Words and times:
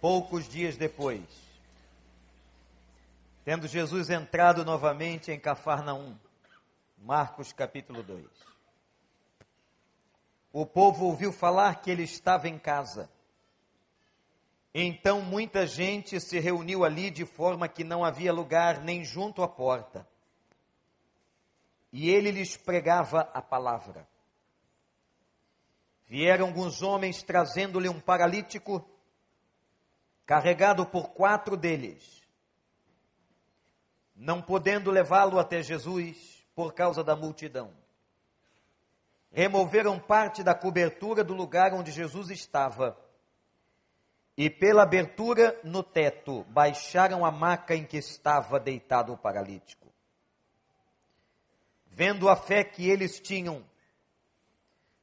Poucos 0.00 0.48
dias 0.48 0.76
depois, 0.76 1.24
tendo 3.44 3.66
Jesus 3.66 4.10
entrado 4.10 4.64
novamente 4.64 5.32
em 5.32 5.40
Cafarnaum, 5.40 6.16
Marcos 6.98 7.52
capítulo 7.52 8.04
2. 8.04 8.24
O 10.52 10.64
povo 10.64 11.06
ouviu 11.06 11.32
falar 11.32 11.80
que 11.80 11.90
ele 11.90 12.04
estava 12.04 12.48
em 12.48 12.58
casa. 12.58 13.10
Então 14.72 15.20
muita 15.20 15.66
gente 15.66 16.20
se 16.20 16.38
reuniu 16.38 16.84
ali 16.84 17.10
de 17.10 17.24
forma 17.24 17.66
que 17.66 17.82
não 17.82 18.04
havia 18.04 18.32
lugar 18.32 18.80
nem 18.80 19.04
junto 19.04 19.42
à 19.42 19.48
porta. 19.48 20.06
E 21.92 22.08
ele 22.08 22.30
lhes 22.30 22.56
pregava 22.56 23.22
a 23.34 23.42
palavra. 23.42 24.06
Vieram 26.06 26.46
alguns 26.46 26.82
homens 26.82 27.20
trazendo-lhe 27.22 27.88
um 27.88 27.98
paralítico, 27.98 28.88
carregado 30.28 30.84
por 30.84 31.08
quatro 31.08 31.56
deles. 31.56 32.22
Não 34.14 34.42
podendo 34.42 34.90
levá-lo 34.90 35.38
até 35.38 35.62
Jesus 35.62 36.46
por 36.54 36.74
causa 36.74 37.02
da 37.02 37.16
multidão. 37.16 37.72
Removeram 39.32 39.98
parte 39.98 40.42
da 40.42 40.54
cobertura 40.54 41.24
do 41.24 41.32
lugar 41.32 41.72
onde 41.72 41.90
Jesus 41.90 42.28
estava 42.28 42.94
e, 44.36 44.50
pela 44.50 44.82
abertura 44.82 45.58
no 45.64 45.82
teto, 45.82 46.44
baixaram 46.50 47.24
a 47.24 47.32
maca 47.32 47.74
em 47.74 47.86
que 47.86 47.96
estava 47.96 48.60
deitado 48.60 49.14
o 49.14 49.16
paralítico. 49.16 49.90
Vendo 51.86 52.28
a 52.28 52.36
fé 52.36 52.62
que 52.62 52.86
eles 52.86 53.18
tinham, 53.18 53.64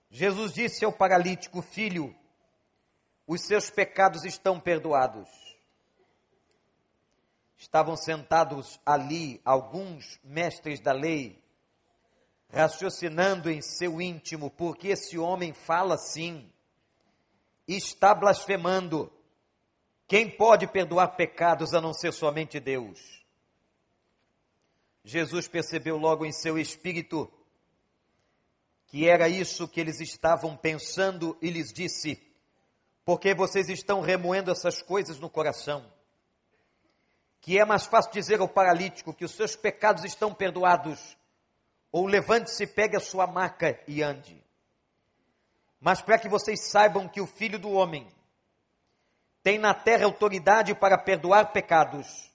Jesus 0.08 0.53
disse 0.53 0.86
ao 0.86 0.94
paralítico: 0.94 1.64
Filho, 1.64 2.16
os 3.28 3.42
seus 3.42 3.70
pecados 3.70 4.24
estão 4.24 4.60
perdoados. 4.60 5.30
Estavam 7.58 7.96
sentados 7.96 8.80
ali 8.86 9.42
alguns 9.44 10.20
mestres 10.23 10.80
da 10.80 10.92
lei, 10.92 11.44
raciocinando 12.50 13.50
em 13.50 13.62
seu 13.62 14.02
íntimo, 14.02 14.52
porque 14.52 14.90
esse 14.90 15.17
homem 15.17 15.54
fala 15.54 15.95
assim, 15.95 16.52
está 17.67 18.14
blasfemando. 18.14 19.12
Quem 20.08 20.30
pode 20.30 20.67
perdoar 20.67 21.16
pecados 21.16 21.73
a 21.73 21.82
não 21.82 21.94
ser 21.94 22.14
somente 22.14 22.60
Deus? 22.60 23.26
Jesus 25.04 25.48
percebeu 25.48 25.98
logo 25.98 26.26
em 26.26 26.32
seu 26.32 26.58
espírito 26.58 27.32
que 28.88 29.08
era 29.08 29.28
isso 29.28 29.67
que 29.67 29.80
eles 29.80 30.00
estavam 30.00 30.56
pensando 30.56 31.38
e 31.42 31.50
lhes 31.50 31.73
disse: 31.73 32.22
Porque 33.06 33.36
vocês 33.36 33.70
estão 33.70 34.02
remoendo 34.02 34.52
essas 34.52 34.81
coisas 34.81 35.20
no 35.20 35.30
coração? 35.30 35.86
Que 37.39 37.59
é 37.59 37.64
mais 37.64 37.86
fácil 37.86 38.11
dizer 38.11 38.42
ao 38.42 38.50
paralítico 38.50 39.14
que 39.14 39.23
os 39.23 39.31
seus 39.31 39.56
pecados 39.56 40.03
estão 40.03 40.34
perdoados, 40.34 41.16
ou 41.92 42.08
levante-se, 42.08 42.66
pegue 42.66 42.98
a 42.98 43.00
sua 43.00 43.28
maca 43.28 43.80
e 43.88 44.02
ande. 44.02 44.44
Mas 45.80 46.02
para 46.02 46.17
que 46.17 46.28
vocês 46.28 46.67
saibam 46.67 47.08
que 47.08 47.22
o 47.22 47.28
Filho 47.28 47.59
do 47.59 47.70
Homem 47.70 48.11
tem 49.44 49.59
na 49.59 49.76
terra 49.76 50.06
autoridade 50.06 50.73
para 50.73 50.98
perdoar 50.98 51.53
pecados, 51.53 52.31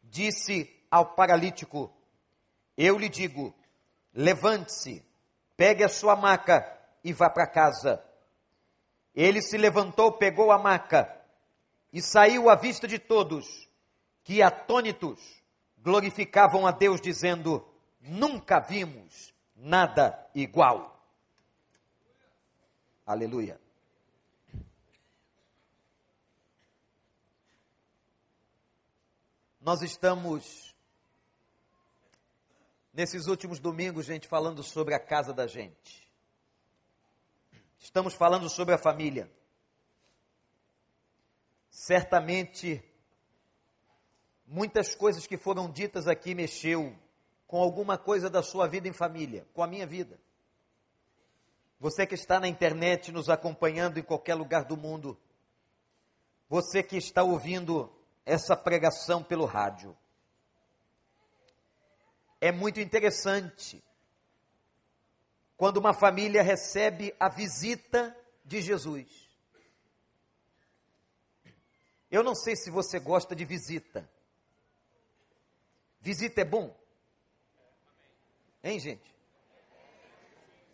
disse 0.00 0.70
ao 0.88 1.16
paralítico: 1.16 1.92
Eu 2.78 2.96
lhe 2.96 3.08
digo, 3.08 3.52
levante-se, 4.14 5.04
pegue 5.56 5.82
a 5.82 5.88
sua 5.88 6.14
maca 6.14 6.64
e 7.02 7.12
vá 7.12 7.28
para 7.28 7.48
casa. 7.48 8.00
Ele 9.14 9.42
se 9.42 9.58
levantou, 9.58 10.12
pegou 10.12 10.50
a 10.50 10.58
maca 10.58 11.20
e 11.92 12.00
saiu 12.00 12.48
à 12.48 12.54
vista 12.54 12.88
de 12.88 12.98
todos, 12.98 13.68
que 14.24 14.42
atônitos 14.42 15.42
glorificavam 15.78 16.66
a 16.66 16.70
Deus, 16.70 17.00
dizendo: 17.00 17.66
Nunca 18.00 18.58
vimos 18.60 19.34
nada 19.54 20.28
igual. 20.34 20.92
Aleluia. 23.04 23.60
Nós 29.60 29.80
estamos 29.82 30.74
nesses 32.92 33.26
últimos 33.26 33.60
domingos, 33.60 34.06
gente, 34.06 34.26
falando 34.26 34.62
sobre 34.62 34.94
a 34.94 34.98
casa 34.98 35.32
da 35.32 35.46
gente. 35.46 36.01
Estamos 37.82 38.14
falando 38.14 38.48
sobre 38.48 38.72
a 38.72 38.78
família. 38.78 39.28
Certamente, 41.68 42.80
muitas 44.46 44.94
coisas 44.94 45.26
que 45.26 45.36
foram 45.36 45.68
ditas 45.68 46.06
aqui 46.06 46.32
mexeu 46.32 46.96
com 47.44 47.60
alguma 47.60 47.98
coisa 47.98 48.30
da 48.30 48.40
sua 48.40 48.68
vida 48.68 48.86
em 48.86 48.92
família, 48.92 49.48
com 49.52 49.64
a 49.64 49.66
minha 49.66 49.84
vida. 49.84 50.16
Você 51.80 52.06
que 52.06 52.14
está 52.14 52.38
na 52.38 52.46
internet 52.46 53.10
nos 53.10 53.28
acompanhando 53.28 53.98
em 53.98 54.02
qualquer 54.02 54.36
lugar 54.36 54.64
do 54.64 54.76
mundo, 54.76 55.18
você 56.48 56.84
que 56.84 56.96
está 56.96 57.24
ouvindo 57.24 57.92
essa 58.24 58.56
pregação 58.56 59.24
pelo 59.24 59.44
rádio, 59.44 59.98
é 62.40 62.52
muito 62.52 62.78
interessante 62.78 63.82
quando 65.62 65.76
uma 65.76 65.94
família 65.94 66.42
recebe 66.42 67.14
a 67.20 67.28
visita 67.28 68.18
de 68.44 68.60
Jesus. 68.60 69.30
Eu 72.10 72.24
não 72.24 72.34
sei 72.34 72.56
se 72.56 72.68
você 72.68 72.98
gosta 72.98 73.32
de 73.36 73.44
visita. 73.44 74.10
Visita 76.00 76.40
é 76.40 76.44
bom? 76.44 76.76
Hein, 78.60 78.80
gente? 78.80 79.08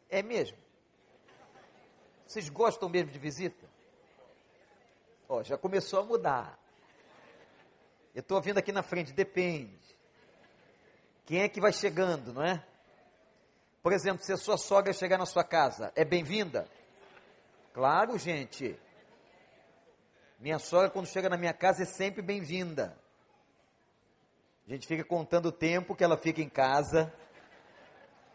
É 0.09 0.23
mesmo? 0.23 0.57
Vocês 2.27 2.49
gostam 2.49 2.89
mesmo 2.89 3.13
de 3.13 3.19
visita? 3.19 3.69
Ó, 5.29 5.43
já 5.43 5.59
começou 5.59 6.01
a 6.01 6.03
mudar. 6.03 6.59
Eu 8.15 8.21
estou 8.21 8.41
vindo 8.41 8.57
aqui 8.57 8.73
na 8.73 8.83
frente, 8.83 9.13
depende. 9.13 9.79
Quem 11.27 11.43
é 11.43 11.49
que 11.51 11.61
vai 11.61 11.75
chegando, 11.75 12.33
não 12.33 12.43
é? 12.43 12.67
Por 13.83 13.93
exemplo, 13.93 14.25
se 14.25 14.33
a 14.33 14.37
sua 14.37 14.57
sogra 14.57 14.93
chegar 14.93 15.19
na 15.19 15.27
sua 15.27 15.45
casa, 15.45 15.93
é 15.95 16.05
bem-vinda? 16.05 16.69
Claro, 17.73 18.19
gente. 18.19 18.79
Minha 20.39 20.59
sogra, 20.59 20.91
quando 20.91 21.07
chega 21.07 21.29
na 21.29 21.37
minha 21.37 21.53
casa, 21.53 21.83
é 21.83 21.87
sempre 21.87 22.21
bem-vinda. 22.21 22.99
A 24.67 24.73
gente 24.73 24.87
fica 24.87 25.05
contando 25.05 25.47
o 25.47 25.53
tempo 25.53 25.95
que 25.95 26.05
ela 26.05 26.17
fica 26.17 26.43
em 26.43 26.49
casa. 26.49 27.13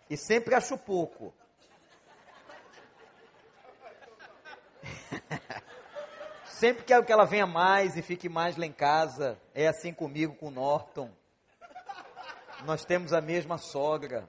E 0.09 0.17
sempre 0.17 0.55
acho 0.55 0.77
pouco. 0.77 1.33
sempre 6.45 6.83
quero 6.83 7.05
que 7.05 7.11
ela 7.11 7.25
venha 7.25 7.45
mais 7.45 7.95
e 7.95 8.01
fique 8.01 8.27
mais 8.29 8.57
lá 8.57 8.65
em 8.65 8.71
casa. 8.71 9.39
É 9.53 9.67
assim 9.67 9.93
comigo, 9.93 10.35
com 10.35 10.47
o 10.47 10.51
Norton. 10.51 11.11
Nós 12.65 12.83
temos 12.85 13.11
a 13.13 13.21
mesma 13.21 13.57
sogra. 13.57 14.27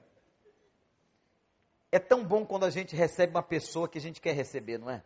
É 1.95 1.99
tão 1.99 2.25
bom 2.25 2.45
quando 2.45 2.65
a 2.65 2.69
gente 2.69 2.93
recebe 2.93 3.33
uma 3.33 3.41
pessoa 3.41 3.87
que 3.87 3.97
a 3.97 4.01
gente 4.01 4.19
quer 4.19 4.33
receber, 4.33 4.77
não 4.77 4.89
é? 4.89 5.01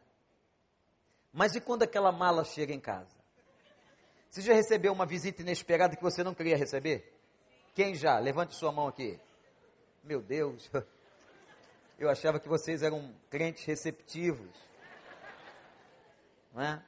Mas 1.32 1.54
e 1.54 1.62
quando 1.62 1.84
aquela 1.84 2.12
mala 2.12 2.44
chega 2.44 2.74
em 2.74 2.80
casa? 2.80 3.16
Você 4.28 4.42
já 4.42 4.56
recebeu 4.56 4.92
uma 4.92 5.06
visita 5.06 5.44
inesperada 5.44 5.96
que 5.96 6.02
você 6.02 6.24
não 6.24 6.34
queria 6.34 6.58
receber? 6.58 7.14
Quem 7.76 7.94
já? 7.94 8.18
Levante 8.18 8.56
sua 8.56 8.72
mão 8.72 8.88
aqui. 8.88 9.20
Meu 10.04 10.20
Deus, 10.20 10.68
eu 12.00 12.10
achava 12.10 12.40
que 12.40 12.50
vocês 12.50 12.82
eram 12.82 13.14
crentes 13.30 13.66
receptivos. 13.66 14.50
Não 16.52 16.64
é? 16.64 16.82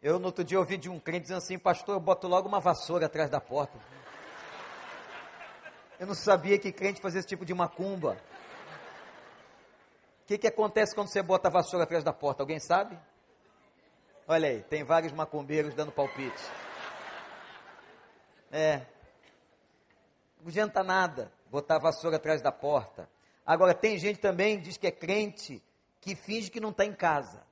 Eu 0.00 0.20
no 0.20 0.26
outro 0.26 0.44
dia 0.44 0.56
ouvi 0.56 0.76
de 0.76 0.88
um 0.88 1.00
crente 1.00 1.22
dizendo 1.22 1.38
assim, 1.38 1.58
pastor, 1.58 1.96
eu 1.96 2.00
boto 2.00 2.28
logo 2.28 2.46
uma 2.46 2.60
vassoura 2.60 3.06
atrás 3.06 3.28
da 3.28 3.40
porta. 3.40 3.76
Eu 5.98 6.06
não 6.06 6.14
sabia 6.14 6.60
que 6.60 6.70
crente 6.70 7.00
fazia 7.00 7.18
esse 7.18 7.26
tipo 7.26 7.44
de 7.44 7.52
macumba. 7.52 8.16
Que, 10.28 10.36
que 10.36 10.46
acontece 10.46 10.94
quando 10.94 11.08
você 11.08 11.22
bota 11.22 11.48
a 11.48 11.50
vassoura 11.50 11.84
atrás 11.84 12.04
da 12.04 12.12
porta? 12.12 12.42
Alguém 12.42 12.60
sabe? 12.60 12.98
Olha 14.26 14.50
aí, 14.50 14.62
tem 14.62 14.84
vários 14.84 15.10
macumbeiros 15.10 15.72
dando 15.72 15.90
palpite. 15.90 16.42
É. 18.52 18.84
Não 20.42 20.48
adianta 20.48 20.84
nada 20.84 21.32
botar 21.50 21.76
a 21.76 21.78
vassoura 21.78 22.16
atrás 22.16 22.42
da 22.42 22.52
porta. 22.52 23.08
Agora, 23.46 23.72
tem 23.72 23.96
gente 23.96 24.20
também, 24.20 24.60
diz 24.60 24.76
que 24.76 24.86
é 24.86 24.90
crente, 24.90 25.64
que 25.98 26.14
finge 26.14 26.50
que 26.50 26.60
não 26.60 26.72
está 26.72 26.84
em 26.84 26.92
casa. 26.92 27.42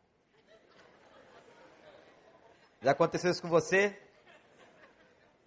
Já 2.82 2.90
aconteceu 2.90 3.30
isso 3.30 3.40
com 3.40 3.48
você? 3.48 3.98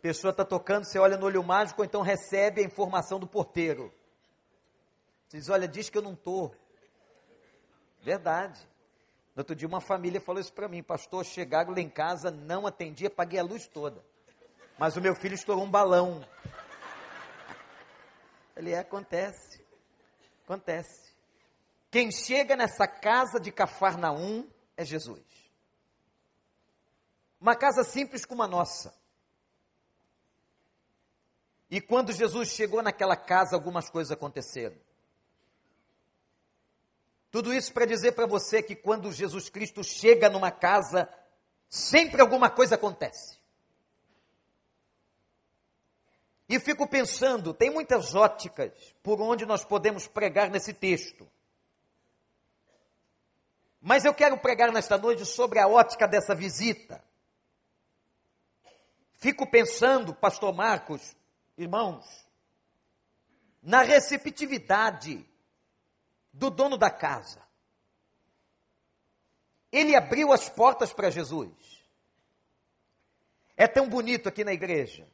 pessoa 0.01 0.31
está 0.31 0.43
tocando, 0.43 0.85
você 0.85 0.97
olha 0.97 1.15
no 1.15 1.27
olho 1.27 1.43
mágico, 1.43 1.81
ou 1.81 1.85
então 1.85 2.01
recebe 2.01 2.61
a 2.61 2.65
informação 2.65 3.19
do 3.19 3.27
porteiro. 3.27 3.93
Você 5.27 5.37
diz, 5.37 5.49
olha, 5.49 5.67
diz 5.67 5.91
que 5.91 5.97
eu 5.99 6.01
não 6.01 6.13
estou. 6.13 6.55
Verdade. 8.01 8.59
No 9.35 9.41
outro 9.41 9.55
dia, 9.55 9.67
uma 9.67 9.81
família 9.81 10.19
falou 10.19 10.41
isso 10.41 10.53
para 10.53 10.67
mim: 10.67 10.83
Pastor, 10.83 11.25
chegaram 11.25 11.73
lá 11.73 11.79
em 11.79 11.89
casa, 11.89 12.31
não 12.31 12.65
atendia, 12.65 13.09
paguei 13.09 13.39
a 13.39 13.43
luz 13.43 13.67
toda. 13.67 14.03
Mas 14.77 14.95
o 14.95 15.01
meu 15.01 15.15
filho 15.15 15.35
estourou 15.35 15.63
um 15.63 15.69
balão. 15.69 16.25
Ele 18.55 18.71
é, 18.71 18.79
acontece. 18.79 19.63
Acontece. 20.43 21.13
Quem 21.91 22.11
chega 22.11 22.55
nessa 22.55 22.87
casa 22.87 23.39
de 23.39 23.51
Cafarnaum 23.51 24.47
é 24.75 24.85
Jesus. 24.85 25.23
Uma 27.39 27.55
casa 27.55 27.83
simples 27.83 28.25
como 28.25 28.43
a 28.43 28.47
nossa. 28.47 28.93
E 31.71 31.79
quando 31.79 32.11
Jesus 32.11 32.49
chegou 32.49 32.81
naquela 32.81 33.15
casa, 33.15 33.55
algumas 33.55 33.89
coisas 33.89 34.11
aconteceram. 34.11 34.75
Tudo 37.31 37.53
isso 37.53 37.71
para 37.73 37.85
dizer 37.85 38.13
para 38.13 38.25
você 38.25 38.61
que 38.63 38.75
quando 38.75 39.11
Jesus 39.11 39.49
Cristo 39.49 39.83
chega 39.83 40.29
numa 40.29 40.51
casa, 40.51 41.07
sempre 41.69 42.21
alguma 42.21 42.49
coisa 42.49 42.75
acontece. 42.75 43.37
E 46.47 46.59
fico 46.59 46.87
pensando, 46.87 47.53
tem 47.53 47.69
muitas 47.69 48.15
óticas 48.15 48.71
por 49.03 49.21
onde 49.21 49.45
nós 49.45 49.63
podemos 49.63 50.07
pregar 50.07 50.49
nesse 50.49 50.73
texto. 50.73 51.29
Mas 53.79 54.03
eu 54.03 54.13
quero 54.13 54.35
pregar 54.39 54.71
nesta 54.71 54.97
noite 54.97 55.23
sobre 55.25 55.59
a 55.59 55.67
ótica 55.67 56.07
dessa 56.07 56.33
visita. 56.33 57.03
Fico 59.13 59.45
pensando, 59.45 60.15
pastor 60.15 60.51
Marcos, 60.53 61.15
irmãos, 61.55 62.05
na 63.61 63.83
receptividade 63.83 65.28
do 66.31 66.49
dono 66.49 66.77
da 66.77 66.89
casa. 66.89 67.41
Ele 69.71 69.95
abriu 69.95 70.31
as 70.31 70.49
portas 70.49 70.93
para 70.93 71.09
Jesus. 71.09 71.51
É 73.55 73.67
tão 73.67 73.87
bonito 73.89 74.29
aqui 74.29 74.43
na 74.43 74.53
igreja. 74.53 75.07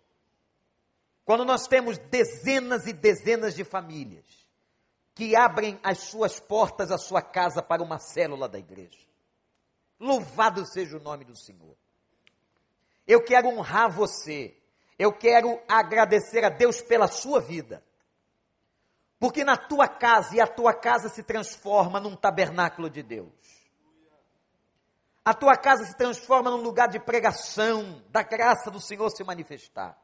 Quando 1.25 1.43
nós 1.43 1.67
temos 1.67 1.97
dezenas 1.97 2.85
e 2.85 2.93
dezenas 2.93 3.55
de 3.55 3.63
famílias 3.63 4.45
que 5.15 5.35
abrem 5.35 5.79
as 5.81 5.99
suas 5.99 6.39
portas, 6.39 6.91
a 6.91 6.97
sua 6.97 7.21
casa 7.21 7.63
para 7.63 7.81
uma 7.81 7.97
célula 7.97 8.47
da 8.47 8.59
igreja. 8.59 8.99
Louvado 9.99 10.65
seja 10.67 10.97
o 10.97 11.01
nome 11.01 11.23
do 11.23 11.35
Senhor. 11.37 11.75
Eu 13.07 13.23
quero 13.23 13.47
honrar 13.47 13.89
você. 13.89 14.55
Eu 14.99 15.11
quero 15.11 15.59
agradecer 15.67 16.43
a 16.43 16.49
Deus 16.49 16.81
pela 16.81 17.07
sua 17.07 17.39
vida. 17.39 17.83
Porque 19.19 19.43
na 19.43 19.57
tua 19.57 19.87
casa, 19.87 20.35
e 20.35 20.41
a 20.41 20.47
tua 20.47 20.73
casa 20.73 21.09
se 21.09 21.23
transforma 21.23 21.99
num 21.99 22.15
tabernáculo 22.15 22.89
de 22.89 23.01
Deus. 23.01 23.31
A 25.23 25.33
tua 25.33 25.57
casa 25.57 25.85
se 25.85 25.95
transforma 25.97 26.51
num 26.51 26.61
lugar 26.61 26.87
de 26.87 26.99
pregação, 26.99 28.03
da 28.09 28.21
graça 28.21 28.69
do 28.69 28.79
Senhor 28.79 29.09
se 29.09 29.23
manifestar. 29.23 29.97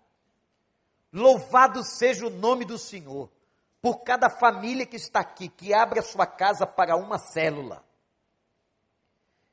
Louvado 1.14 1.84
seja 1.84 2.26
o 2.26 2.30
nome 2.30 2.66
do 2.66 2.78
Senhor, 2.78 3.30
por 3.82 4.00
cada 4.00 4.30
família 4.30 4.86
que 4.86 4.96
está 4.96 5.20
aqui, 5.20 5.50
que 5.50 5.74
abre 5.74 6.00
a 6.00 6.04
sua 6.04 6.26
casa 6.26 6.66
para 6.66 6.96
uma 6.96 7.20
célula. 7.20 7.84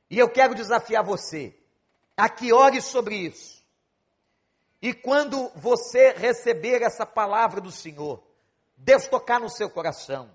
E 0.09 0.17
eu 0.17 0.29
quero 0.29 0.55
desafiar 0.55 1.03
você 1.03 1.55
a 2.17 2.27
que 2.27 2.51
ore 2.51 2.81
sobre 2.81 3.15
isso. 3.15 3.63
E 4.81 4.93
quando 4.93 5.49
você 5.55 6.13
receber 6.13 6.81
essa 6.81 7.05
palavra 7.05 7.59
do 7.61 7.71
Senhor, 7.71 8.23
Deus 8.79 9.07
tocar 9.07 9.39
no 9.39 9.49
seu 9.49 9.69
coração, 9.69 10.31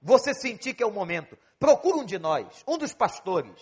você 0.00 0.32
sentir 0.32 0.74
que 0.74 0.82
é 0.82 0.86
o 0.86 0.92
momento, 0.92 1.36
procura 1.58 1.98
um 1.98 2.04
de 2.04 2.18
nós, 2.18 2.64
um 2.66 2.78
dos 2.78 2.94
pastores, 2.94 3.60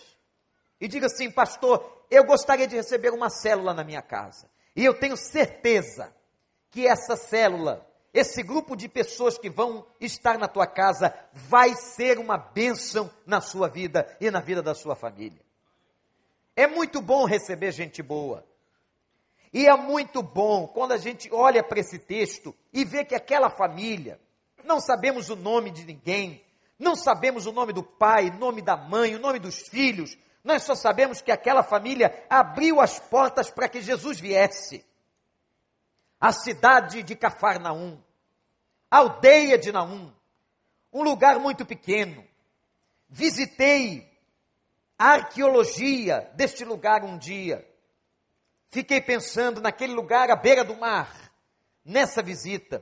e 0.79 0.87
diga 0.87 1.07
assim: 1.07 1.29
Pastor, 1.29 2.05
eu 2.09 2.23
gostaria 2.23 2.67
de 2.67 2.75
receber 2.75 3.11
uma 3.11 3.29
célula 3.29 3.73
na 3.73 3.83
minha 3.83 4.01
casa. 4.01 4.49
E 4.75 4.85
eu 4.85 4.93
tenho 4.93 5.17
certeza 5.17 6.13
que 6.69 6.87
essa 6.87 7.15
célula, 7.15 7.85
esse 8.13 8.41
grupo 8.41 8.75
de 8.75 8.87
pessoas 8.87 9.37
que 9.37 9.49
vão 9.49 9.85
estar 9.99 10.37
na 10.37 10.47
tua 10.47 10.65
casa, 10.65 11.13
vai 11.33 11.75
ser 11.75 12.17
uma 12.17 12.37
bênção 12.37 13.11
na 13.25 13.41
sua 13.41 13.67
vida 13.67 14.15
e 14.21 14.31
na 14.31 14.39
vida 14.39 14.61
da 14.61 14.73
sua 14.73 14.95
família. 14.95 15.41
É 16.55 16.67
muito 16.67 17.01
bom 17.01 17.25
receber 17.25 17.71
gente 17.71 18.01
boa. 18.01 18.45
E 19.53 19.67
é 19.67 19.75
muito 19.75 20.23
bom 20.23 20.67
quando 20.67 20.93
a 20.93 20.97
gente 20.97 21.29
olha 21.31 21.63
para 21.63 21.79
esse 21.79 21.99
texto 21.99 22.55
e 22.71 22.85
vê 22.85 23.03
que 23.03 23.15
aquela 23.15 23.49
família, 23.49 24.19
não 24.63 24.79
sabemos 24.79 25.29
o 25.29 25.35
nome 25.35 25.71
de 25.71 25.83
ninguém, 25.85 26.43
não 26.79 26.95
sabemos 26.95 27.45
o 27.45 27.51
nome 27.51 27.73
do 27.73 27.83
pai, 27.83 28.29
o 28.29 28.39
nome 28.39 28.61
da 28.61 28.77
mãe, 28.77 29.13
o 29.15 29.19
nome 29.19 29.39
dos 29.39 29.67
filhos, 29.67 30.17
nós 30.43 30.63
só 30.63 30.73
sabemos 30.73 31.21
que 31.21 31.31
aquela 31.31 31.63
família 31.63 32.25
abriu 32.29 32.79
as 32.79 32.97
portas 32.97 33.51
para 33.51 33.69
que 33.69 33.81
Jesus 33.81 34.19
viesse. 34.19 34.83
A 36.19 36.31
cidade 36.31 37.03
de 37.03 37.15
Cafarnaum, 37.15 37.99
a 38.89 38.97
aldeia 38.97 39.57
de 39.57 39.71
Naum, 39.71 40.11
um 40.93 41.03
lugar 41.03 41.39
muito 41.39 41.65
pequeno. 41.65 42.23
Visitei 43.09 44.09
a 44.97 45.13
arqueologia 45.13 46.31
deste 46.35 46.63
lugar 46.63 47.03
um 47.03 47.17
dia 47.17 47.67
Fiquei 48.71 49.01
pensando 49.01 49.59
naquele 49.59 49.93
lugar 49.93 50.31
à 50.31 50.35
beira 50.35 50.63
do 50.63 50.77
mar, 50.77 51.13
nessa 51.83 52.23
visita. 52.23 52.81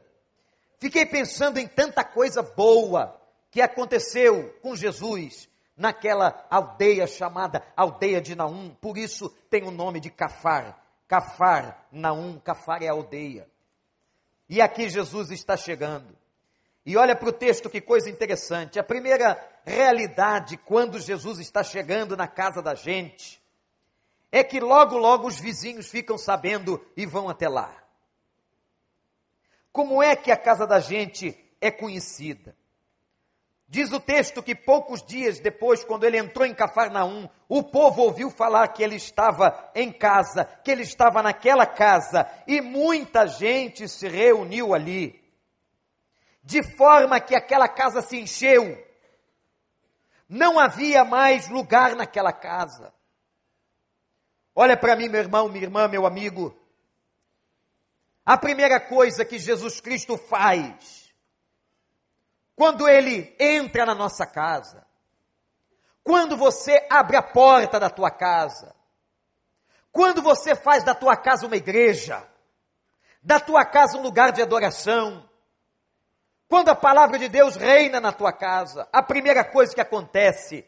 Fiquei 0.77 1.03
pensando 1.03 1.57
em 1.57 1.67
tanta 1.67 2.03
coisa 2.03 2.43
boa 2.43 3.19
que 3.49 3.59
aconteceu 3.59 4.53
com 4.61 4.75
Jesus 4.75 5.49
naquela 5.75 6.45
aldeia 6.49 7.07
chamada 7.07 7.63
Aldeia 7.75 8.21
de 8.21 8.35
Naum. 8.35 8.69
Por 8.79 8.97
isso 8.99 9.29
tem 9.49 9.63
o 9.63 9.71
nome 9.71 9.99
de 9.99 10.11
Cafar. 10.11 10.79
Cafar, 11.07 11.87
Naum, 11.91 12.37
Cafar 12.37 12.83
é 12.83 12.87
aldeia. 12.87 13.49
E 14.47 14.61
aqui 14.61 14.89
Jesus 14.89 15.31
está 15.31 15.57
chegando. 15.57 16.15
E 16.85 16.95
olha 16.97 17.15
para 17.15 17.29
o 17.29 17.33
texto, 17.33 17.69
que 17.69 17.81
coisa 17.81 18.09
interessante. 18.09 18.79
A 18.79 18.83
primeira 18.83 19.39
realidade 19.65 20.55
quando 20.55 20.99
Jesus 20.99 21.39
está 21.39 21.63
chegando 21.63 22.15
na 22.15 22.27
casa 22.27 22.61
da 22.61 22.75
gente 22.75 23.38
é 24.31 24.43
que 24.43 24.59
logo, 24.59 24.97
logo 24.97 25.27
os 25.27 25.39
vizinhos 25.39 25.87
ficam 25.87 26.17
sabendo 26.17 26.83
e 26.95 27.05
vão 27.05 27.29
até 27.29 27.47
lá. 27.49 27.75
Como 29.71 30.01
é 30.01 30.15
que 30.15 30.31
a 30.31 30.37
casa 30.37 30.65
da 30.65 30.79
gente 30.79 31.37
é 31.61 31.71
conhecida? 31.71 32.55
Diz 33.67 33.91
o 33.91 33.99
texto 33.99 34.41
que 34.41 34.55
poucos 34.55 35.03
dias 35.03 35.39
depois, 35.39 35.83
quando 35.83 36.03
ele 36.03 36.17
entrou 36.17 36.43
em 36.43 36.55
Cafarnaum, 36.55 37.29
o 37.47 37.61
povo 37.61 38.01
ouviu 38.01 38.31
falar 38.31 38.67
que 38.69 38.81
ele 38.81 38.95
estava 38.95 39.71
em 39.75 39.91
casa, 39.91 40.43
que 40.43 40.71
ele 40.71 40.81
estava 40.81 41.21
naquela 41.21 41.67
casa, 41.67 42.27
e 42.47 42.61
muita 42.61 43.27
gente 43.27 43.87
se 43.87 44.07
reuniu 44.07 44.73
ali, 44.73 45.23
de 46.43 46.63
forma 46.63 47.19
que 47.19 47.35
aquela 47.35 47.67
casa 47.67 48.01
se 48.01 48.19
encheu. 48.19 48.83
Não 50.27 50.57
havia 50.57 51.03
mais 51.03 51.47
lugar 51.47 51.95
naquela 51.95 52.33
casa. 52.33 52.91
Olha 54.55 54.75
para 54.75 54.95
mim, 54.95 55.07
meu 55.09 55.21
irmão, 55.21 55.47
minha 55.49 55.63
irmã, 55.63 55.87
meu 55.87 56.05
amigo. 56.05 56.55
A 58.25 58.37
primeira 58.37 58.79
coisa 58.79 59.25
que 59.25 59.39
Jesus 59.39 59.79
Cristo 59.79 60.17
faz, 60.17 61.13
quando 62.55 62.87
ele 62.87 63.35
entra 63.39 63.85
na 63.85 63.95
nossa 63.95 64.25
casa, 64.25 64.85
quando 66.03 66.35
você 66.37 66.85
abre 66.89 67.17
a 67.17 67.21
porta 67.21 67.79
da 67.79 67.89
tua 67.89 68.11
casa, 68.11 68.75
quando 69.91 70.21
você 70.21 70.55
faz 70.55 70.83
da 70.83 70.93
tua 70.93 71.15
casa 71.15 71.47
uma 71.47 71.55
igreja, 71.55 72.27
da 73.21 73.39
tua 73.39 73.65
casa 73.65 73.97
um 73.97 74.01
lugar 74.01 74.31
de 74.31 74.41
adoração, 74.41 75.27
quando 76.47 76.69
a 76.69 76.75
palavra 76.75 77.17
de 77.17 77.29
Deus 77.29 77.55
reina 77.55 77.99
na 77.99 78.11
tua 78.11 78.31
casa, 78.31 78.87
a 78.91 79.01
primeira 79.03 79.43
coisa 79.43 79.73
que 79.73 79.81
acontece 79.81 80.65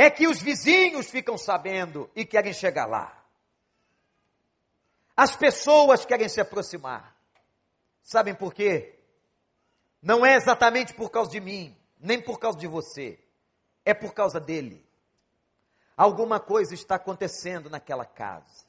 é 0.00 0.08
que 0.08 0.28
os 0.28 0.40
vizinhos 0.40 1.10
ficam 1.10 1.36
sabendo 1.36 2.08
e 2.14 2.24
querem 2.24 2.52
chegar 2.52 2.86
lá. 2.86 3.20
As 5.16 5.34
pessoas 5.34 6.06
querem 6.06 6.28
se 6.28 6.40
aproximar. 6.40 7.16
Sabem 8.00 8.32
por 8.32 8.54
quê? 8.54 8.96
Não 10.00 10.24
é 10.24 10.36
exatamente 10.36 10.94
por 10.94 11.10
causa 11.10 11.32
de 11.32 11.40
mim, 11.40 11.76
nem 11.98 12.22
por 12.22 12.38
causa 12.38 12.56
de 12.56 12.68
você. 12.68 13.18
É 13.84 13.92
por 13.92 14.14
causa 14.14 14.38
dele. 14.38 14.88
Alguma 15.96 16.38
coisa 16.38 16.74
está 16.74 16.94
acontecendo 16.94 17.68
naquela 17.68 18.04
casa. 18.04 18.64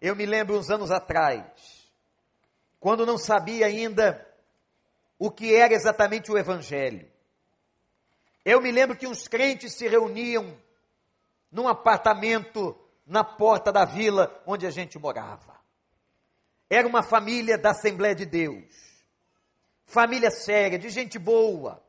Eu 0.00 0.16
me 0.16 0.24
lembro 0.24 0.58
uns 0.58 0.70
anos 0.70 0.90
atrás, 0.90 1.90
quando 2.80 3.04
não 3.04 3.18
sabia 3.18 3.66
ainda 3.66 4.26
o 5.18 5.30
que 5.30 5.54
era 5.54 5.74
exatamente 5.74 6.32
o 6.32 6.38
Evangelho. 6.38 7.12
Eu 8.44 8.60
me 8.60 8.70
lembro 8.70 8.96
que 8.96 9.06
uns 9.06 9.28
crentes 9.28 9.74
se 9.74 9.86
reuniam 9.88 10.56
num 11.50 11.68
apartamento 11.68 12.76
na 13.06 13.24
porta 13.24 13.72
da 13.72 13.84
vila 13.84 14.42
onde 14.46 14.66
a 14.66 14.70
gente 14.70 14.98
morava. 14.98 15.58
Era 16.68 16.86
uma 16.86 17.02
família 17.02 17.56
da 17.56 17.70
Assembleia 17.70 18.14
de 18.14 18.26
Deus. 18.26 18.64
Família 19.84 20.30
séria, 20.30 20.78
de 20.78 20.90
gente 20.90 21.18
boa. 21.18 21.82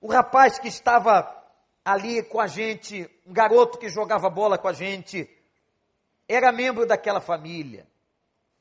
O 0.00 0.08
rapaz 0.08 0.58
que 0.58 0.68
estava 0.68 1.42
ali 1.84 2.22
com 2.24 2.40
a 2.40 2.46
gente, 2.46 3.08
um 3.24 3.32
garoto 3.32 3.78
que 3.78 3.88
jogava 3.88 4.28
bola 4.28 4.58
com 4.58 4.66
a 4.66 4.72
gente, 4.72 5.28
era 6.28 6.50
membro 6.50 6.86
daquela 6.86 7.20
família. 7.20 7.86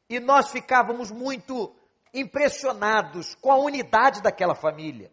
E 0.09 0.19
nós 0.19 0.51
ficávamos 0.51 1.09
muito 1.09 1.75
impressionados 2.13 3.33
com 3.35 3.51
a 3.51 3.57
unidade 3.57 4.21
daquela 4.21 4.53
família. 4.53 5.11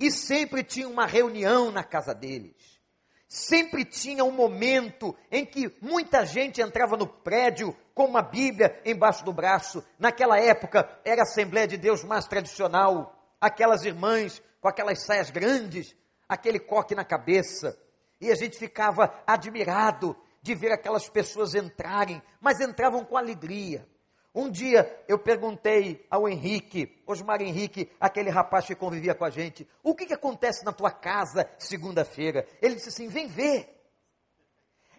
E 0.00 0.10
sempre 0.10 0.64
tinha 0.64 0.88
uma 0.88 1.04
reunião 1.04 1.70
na 1.70 1.84
casa 1.84 2.14
deles. 2.14 2.80
Sempre 3.28 3.84
tinha 3.84 4.24
um 4.24 4.32
momento 4.32 5.14
em 5.30 5.44
que 5.44 5.70
muita 5.80 6.24
gente 6.24 6.60
entrava 6.60 6.96
no 6.96 7.06
prédio 7.06 7.76
com 7.94 8.06
uma 8.06 8.22
Bíblia 8.22 8.80
embaixo 8.84 9.24
do 9.24 9.32
braço. 9.32 9.84
Naquela 9.98 10.40
época 10.40 10.88
era 11.04 11.20
a 11.20 11.24
Assembleia 11.24 11.68
de 11.68 11.76
Deus 11.76 12.02
mais 12.02 12.26
tradicional. 12.26 13.14
Aquelas 13.38 13.84
irmãs 13.84 14.42
com 14.60 14.68
aquelas 14.68 15.04
saias 15.04 15.30
grandes, 15.30 15.94
aquele 16.28 16.58
coque 16.58 16.94
na 16.94 17.04
cabeça. 17.04 17.78
E 18.20 18.32
a 18.32 18.34
gente 18.34 18.58
ficava 18.58 19.22
admirado 19.26 20.16
de 20.42 20.54
ver 20.54 20.72
aquelas 20.72 21.08
pessoas 21.08 21.54
entrarem, 21.54 22.22
mas 22.40 22.58
entravam 22.58 23.04
com 23.04 23.16
alegria. 23.16 23.86
Um 24.34 24.48
dia 24.48 25.02
eu 25.08 25.18
perguntei 25.18 26.06
ao 26.08 26.28
Henrique, 26.28 27.02
Osmar 27.04 27.42
Henrique, 27.42 27.90
aquele 27.98 28.30
rapaz 28.30 28.64
que 28.64 28.76
convivia 28.76 29.14
com 29.14 29.24
a 29.24 29.30
gente, 29.30 29.68
o 29.82 29.94
que, 29.94 30.06
que 30.06 30.14
acontece 30.14 30.64
na 30.64 30.72
tua 30.72 30.90
casa 30.90 31.50
segunda-feira? 31.58 32.46
Ele 32.62 32.76
disse 32.76 32.90
assim: 32.90 33.08
vem 33.08 33.26
ver. 33.26 33.76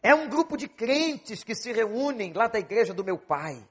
É 0.03 0.13
um 0.13 0.27
grupo 0.27 0.57
de 0.57 0.67
crentes 0.67 1.43
que 1.43 1.55
se 1.55 1.71
reúnem 1.71 2.33
lá 2.33 2.47
da 2.47 2.59
igreja 2.59 2.93
do 2.93 3.03
meu 3.03 3.17
pai. 3.17 3.63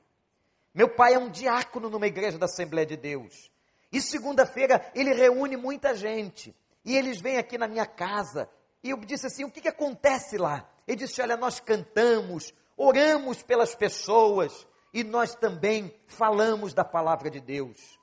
Meu 0.73 0.88
pai 0.88 1.14
é 1.14 1.19
um 1.19 1.29
diácono 1.29 1.90
numa 1.90 2.07
igreja 2.07 2.38
da 2.38 2.47
Assembleia 2.47 2.87
de 2.87 2.97
Deus. 2.97 3.50
E 3.93 4.00
segunda-feira 4.00 4.90
ele 4.95 5.12
reúne 5.12 5.57
muita 5.57 5.95
gente. 5.95 6.57
E 6.85 6.97
eles 6.97 7.21
vêm 7.21 7.37
aqui 7.37 7.59
na 7.59 7.69
minha 7.69 7.85
casa. 7.85 8.49
E 8.83 8.90
eu 8.90 8.97
disse 8.99 9.26
assim: 9.26 9.45
o 9.45 9.50
que, 9.50 9.61
que 9.61 9.69
acontece 9.69 10.38
lá? 10.38 10.67
Ele 10.88 10.97
disse: 10.97 11.21
olha, 11.21 11.37
nós 11.37 11.61
cantamos, 11.61 12.55
oramos 12.79 13.43
pelas 13.43 13.75
pessoas 13.75 14.67
e 14.92 15.04
nós 15.04 15.35
também 15.35 15.94
falamos 16.06 16.75
da 16.75 16.85
palavra 16.85 17.30
de 17.30 17.40
Deus. 17.40 17.99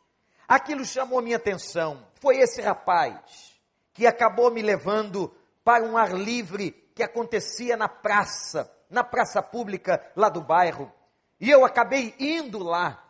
Aquilo 0.47 0.85
chamou 0.85 1.21
minha 1.21 1.37
atenção. 1.37 2.07
Foi 2.15 2.37
esse 2.37 2.61
rapaz 2.61 3.59
que 3.93 4.07
acabou 4.07 4.49
me 4.49 4.61
levando 4.61 5.35
para 5.63 5.83
um 5.83 5.97
ar 5.97 6.13
livre 6.13 6.71
que 6.95 7.03
acontecia 7.03 7.75
na 7.75 7.89
praça, 7.89 8.71
na 8.89 9.03
praça 9.03 9.41
pública 9.41 10.01
lá 10.15 10.29
do 10.29 10.41
bairro. 10.41 10.91
E 11.39 11.49
eu 11.49 11.65
acabei 11.65 12.15
indo 12.17 12.59
lá, 12.59 13.03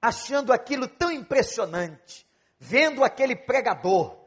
achando 0.00 0.52
aquilo 0.52 0.86
tão 0.86 1.10
impressionante, 1.10 2.26
vendo 2.58 3.02
aquele 3.02 3.34
pregador 3.34 4.26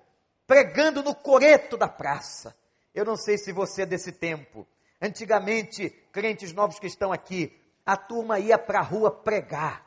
pregando 0.49 1.03
no 1.03 1.13
coreto 1.13 1.77
da 1.77 1.87
praça. 1.87 2.55
Eu 2.91 3.05
não 3.05 3.15
sei 3.15 3.37
se 3.37 3.51
você 3.51 3.83
é 3.83 3.85
desse 3.85 4.11
tempo. 4.11 4.67
Antigamente, 4.99 5.91
crentes 6.11 6.51
novos 6.53 6.79
que 6.79 6.87
estão 6.87 7.11
aqui, 7.11 7.55
a 7.91 7.97
turma 7.97 8.37
ia 8.37 8.55
para 8.55 8.81
a 8.81 8.83
rua 8.83 9.09
pregar. 9.09 9.83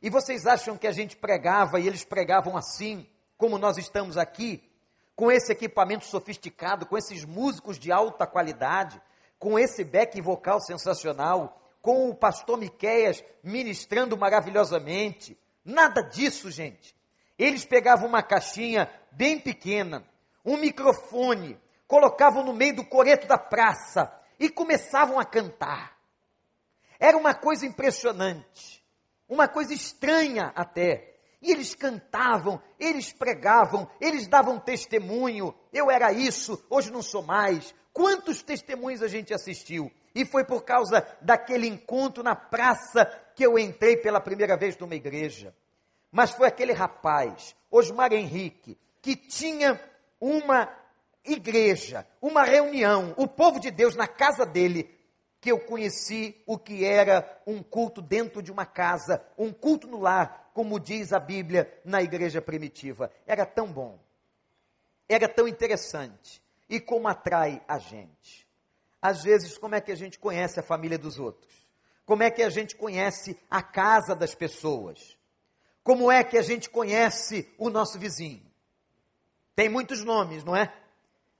E 0.00 0.08
vocês 0.08 0.46
acham 0.46 0.78
que 0.78 0.86
a 0.86 0.92
gente 0.92 1.14
pregava 1.14 1.78
e 1.78 1.86
eles 1.86 2.02
pregavam 2.02 2.56
assim, 2.56 3.06
como 3.36 3.58
nós 3.58 3.76
estamos 3.76 4.16
aqui, 4.16 4.66
com 5.14 5.30
esse 5.30 5.52
equipamento 5.52 6.06
sofisticado, 6.06 6.86
com 6.86 6.96
esses 6.96 7.22
músicos 7.22 7.78
de 7.78 7.92
alta 7.92 8.26
qualidade, 8.26 8.98
com 9.38 9.58
esse 9.58 9.84
back 9.84 10.18
vocal 10.22 10.58
sensacional, 10.58 11.60
com 11.82 12.08
o 12.08 12.14
pastor 12.14 12.56
Miqueias 12.56 13.22
ministrando 13.42 14.16
maravilhosamente. 14.16 15.38
Nada 15.62 16.00
disso, 16.00 16.50
gente. 16.50 16.96
Eles 17.38 17.66
pegavam 17.66 18.08
uma 18.08 18.22
caixinha 18.22 18.90
bem 19.12 19.38
pequena, 19.38 20.02
um 20.42 20.56
microfone, 20.56 21.60
colocavam 21.86 22.42
no 22.42 22.54
meio 22.54 22.76
do 22.76 22.86
coreto 22.86 23.26
da 23.26 23.36
praça 23.36 24.10
e 24.40 24.48
começavam 24.48 25.20
a 25.20 25.26
cantar. 25.26 25.93
Era 27.04 27.18
uma 27.18 27.34
coisa 27.34 27.66
impressionante, 27.66 28.82
uma 29.28 29.46
coisa 29.46 29.74
estranha 29.74 30.50
até. 30.56 31.18
E 31.42 31.52
eles 31.52 31.74
cantavam, 31.74 32.62
eles 32.80 33.12
pregavam, 33.12 33.86
eles 34.00 34.26
davam 34.26 34.58
testemunho. 34.58 35.54
Eu 35.70 35.90
era 35.90 36.10
isso, 36.14 36.64
hoje 36.70 36.90
não 36.90 37.02
sou 37.02 37.22
mais. 37.22 37.74
Quantos 37.92 38.42
testemunhos 38.42 39.02
a 39.02 39.06
gente 39.06 39.34
assistiu? 39.34 39.92
E 40.14 40.24
foi 40.24 40.46
por 40.46 40.64
causa 40.64 41.06
daquele 41.20 41.66
encontro 41.66 42.22
na 42.22 42.34
praça 42.34 43.04
que 43.36 43.44
eu 43.44 43.58
entrei 43.58 43.98
pela 43.98 44.18
primeira 44.18 44.56
vez 44.56 44.74
numa 44.78 44.94
igreja. 44.94 45.54
Mas 46.10 46.30
foi 46.30 46.48
aquele 46.48 46.72
rapaz, 46.72 47.54
Osmar 47.70 48.14
Henrique, 48.14 48.78
que 49.02 49.14
tinha 49.14 49.78
uma 50.18 50.74
igreja, 51.22 52.06
uma 52.22 52.44
reunião, 52.44 53.12
o 53.18 53.28
povo 53.28 53.60
de 53.60 53.70
Deus 53.70 53.94
na 53.94 54.08
casa 54.08 54.46
dele, 54.46 55.03
que 55.44 55.52
eu 55.52 55.58
conheci 55.58 56.42
o 56.46 56.56
que 56.56 56.86
era 56.86 57.38
um 57.46 57.62
culto 57.62 58.00
dentro 58.00 58.42
de 58.42 58.50
uma 58.50 58.64
casa, 58.64 59.22
um 59.36 59.52
culto 59.52 59.86
no 59.86 60.00
lar, 60.00 60.50
como 60.54 60.80
diz 60.80 61.12
a 61.12 61.20
Bíblia 61.20 61.70
na 61.84 62.02
igreja 62.02 62.40
primitiva. 62.40 63.12
Era 63.26 63.44
tão 63.44 63.70
bom, 63.70 63.98
era 65.06 65.28
tão 65.28 65.46
interessante 65.46 66.42
e 66.66 66.80
como 66.80 67.08
atrai 67.08 67.62
a 67.68 67.78
gente. 67.78 68.48
Às 69.02 69.22
vezes, 69.22 69.58
como 69.58 69.74
é 69.74 69.82
que 69.82 69.92
a 69.92 69.94
gente 69.94 70.18
conhece 70.18 70.58
a 70.58 70.62
família 70.62 70.96
dos 70.96 71.18
outros? 71.18 71.52
Como 72.06 72.22
é 72.22 72.30
que 72.30 72.42
a 72.42 72.48
gente 72.48 72.74
conhece 72.74 73.38
a 73.50 73.62
casa 73.62 74.16
das 74.16 74.34
pessoas? 74.34 75.18
Como 75.82 76.10
é 76.10 76.24
que 76.24 76.38
a 76.38 76.42
gente 76.42 76.70
conhece 76.70 77.54
o 77.58 77.68
nosso 77.68 77.98
vizinho? 77.98 78.50
Tem 79.54 79.68
muitos 79.68 80.02
nomes, 80.02 80.42
não 80.42 80.56
é? 80.56 80.74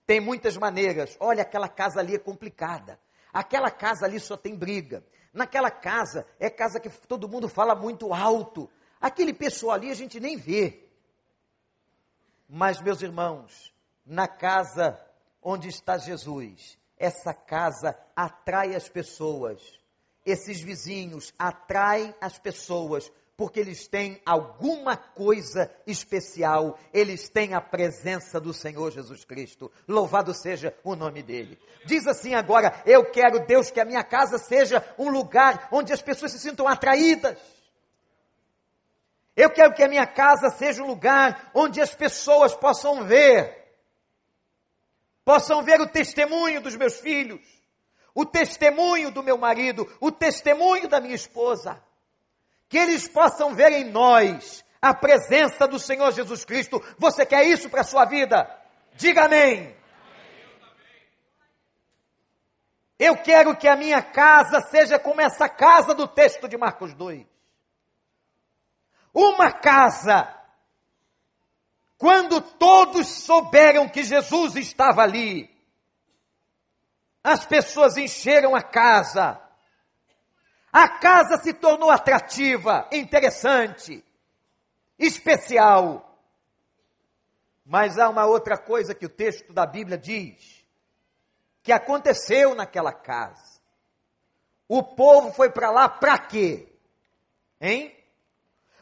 Tem 0.06 0.20
muitas 0.20 0.58
maneiras. 0.58 1.16
Olha, 1.18 1.40
aquela 1.40 1.70
casa 1.70 2.00
ali 2.00 2.16
é 2.16 2.18
complicada. 2.18 3.02
Aquela 3.34 3.68
casa 3.68 4.06
ali 4.06 4.20
só 4.20 4.36
tem 4.36 4.54
briga. 4.54 5.04
Naquela 5.32 5.68
casa 5.68 6.24
é 6.38 6.48
casa 6.48 6.78
que 6.78 6.88
todo 6.88 7.28
mundo 7.28 7.48
fala 7.48 7.74
muito 7.74 8.14
alto. 8.14 8.70
Aquele 9.00 9.34
pessoal 9.34 9.72
ali 9.74 9.90
a 9.90 9.94
gente 9.94 10.20
nem 10.20 10.36
vê. 10.36 10.88
Mas, 12.48 12.80
meus 12.80 13.02
irmãos, 13.02 13.74
na 14.06 14.28
casa 14.28 15.00
onde 15.42 15.68
está 15.68 15.98
Jesus, 15.98 16.78
essa 16.96 17.34
casa 17.34 17.98
atrai 18.14 18.76
as 18.76 18.88
pessoas. 18.88 19.60
Esses 20.24 20.60
vizinhos 20.60 21.34
atraem 21.36 22.14
as 22.20 22.38
pessoas 22.38 23.10
porque 23.36 23.58
eles 23.58 23.88
têm 23.88 24.20
alguma 24.24 24.96
coisa 24.96 25.70
especial, 25.86 26.78
eles 26.92 27.28
têm 27.28 27.52
a 27.52 27.60
presença 27.60 28.40
do 28.40 28.54
Senhor 28.54 28.92
Jesus 28.92 29.24
Cristo. 29.24 29.72
Louvado 29.88 30.32
seja 30.32 30.76
o 30.84 30.94
nome 30.94 31.22
dele. 31.22 31.58
Diz 31.84 32.06
assim 32.06 32.34
agora: 32.34 32.82
Eu 32.86 33.10
quero, 33.10 33.44
Deus, 33.44 33.70
que 33.70 33.80
a 33.80 33.84
minha 33.84 34.04
casa 34.04 34.38
seja 34.38 34.84
um 34.96 35.10
lugar 35.10 35.68
onde 35.72 35.92
as 35.92 36.00
pessoas 36.00 36.32
se 36.32 36.38
sintam 36.38 36.68
atraídas. 36.68 37.36
Eu 39.36 39.50
quero 39.50 39.74
que 39.74 39.82
a 39.82 39.88
minha 39.88 40.06
casa 40.06 40.48
seja 40.50 40.80
um 40.80 40.86
lugar 40.86 41.50
onde 41.52 41.80
as 41.80 41.92
pessoas 41.92 42.54
possam 42.54 43.04
ver, 43.04 43.66
possam 45.24 45.60
ver 45.60 45.80
o 45.80 45.88
testemunho 45.88 46.60
dos 46.60 46.76
meus 46.76 47.00
filhos, 47.00 47.40
o 48.14 48.24
testemunho 48.24 49.10
do 49.10 49.24
meu 49.24 49.36
marido, 49.36 49.92
o 50.00 50.12
testemunho 50.12 50.88
da 50.88 51.00
minha 51.00 51.16
esposa 51.16 51.82
que 52.74 52.78
eles 52.78 53.06
possam 53.06 53.54
ver 53.54 53.70
em 53.70 53.84
nós 53.84 54.64
a 54.82 54.92
presença 54.92 55.68
do 55.68 55.78
Senhor 55.78 56.10
Jesus 56.10 56.44
Cristo. 56.44 56.82
Você 56.98 57.24
quer 57.24 57.46
isso 57.46 57.70
para 57.70 57.82
a 57.82 57.84
sua 57.84 58.04
vida? 58.04 58.50
Diga 58.94 59.26
amém. 59.26 59.76
Eu 62.98 63.16
quero 63.16 63.56
que 63.56 63.68
a 63.68 63.76
minha 63.76 64.02
casa 64.02 64.60
seja 64.72 64.98
como 64.98 65.20
essa 65.20 65.48
casa 65.48 65.94
do 65.94 66.08
texto 66.08 66.48
de 66.48 66.56
Marcos 66.56 66.92
2. 66.94 67.24
Uma 69.14 69.52
casa, 69.52 70.36
quando 71.96 72.40
todos 72.40 73.06
souberam 73.06 73.88
que 73.88 74.02
Jesus 74.02 74.56
estava 74.56 75.00
ali, 75.00 75.48
as 77.22 77.46
pessoas 77.46 77.96
encheram 77.96 78.52
a 78.52 78.62
casa, 78.64 79.40
a 80.74 80.88
casa 80.88 81.40
se 81.40 81.54
tornou 81.54 81.88
atrativa, 81.88 82.88
interessante, 82.90 84.04
especial. 84.98 86.18
Mas 87.64 87.96
há 87.96 88.08
uma 88.08 88.26
outra 88.26 88.58
coisa 88.58 88.92
que 88.92 89.06
o 89.06 89.08
texto 89.08 89.52
da 89.52 89.64
Bíblia 89.66 89.96
diz, 89.96 90.66
que 91.62 91.70
aconteceu 91.70 92.56
naquela 92.56 92.92
casa. 92.92 93.60
O 94.66 94.82
povo 94.82 95.32
foi 95.32 95.48
para 95.48 95.70
lá 95.70 95.88
para 95.88 96.18
quê? 96.18 96.68
Hein? 97.60 97.96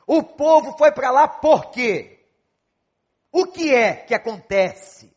O 0.06 0.22
povo 0.22 0.74
foi 0.78 0.92
para 0.92 1.10
lá 1.10 1.28
por 1.28 1.70
quê? 1.72 2.24
O 3.30 3.46
que 3.48 3.74
é 3.74 3.96
que 3.96 4.14
acontece 4.14 5.14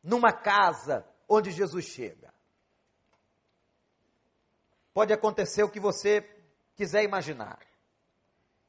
numa 0.00 0.32
casa 0.32 1.04
onde 1.28 1.50
Jesus 1.50 1.86
chega? 1.86 2.32
Pode 4.94 5.12
acontecer 5.12 5.64
o 5.64 5.68
que 5.68 5.80
você 5.80 6.24
quiser 6.76 7.02
imaginar. 7.02 7.58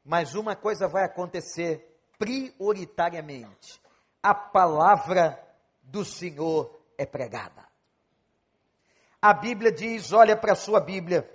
Mas 0.03 0.33
uma 0.33 0.55
coisa 0.55 0.87
vai 0.87 1.03
acontecer 1.03 1.99
prioritariamente: 2.17 3.79
a 4.21 4.33
palavra 4.33 5.39
do 5.83 6.03
Senhor 6.03 6.81
é 6.97 7.05
pregada. 7.05 7.63
A 9.21 9.33
Bíblia 9.33 9.71
diz, 9.71 10.11
olha 10.11 10.35
para 10.35 10.53
a 10.53 10.55
sua 10.55 10.79
Bíblia, 10.79 11.29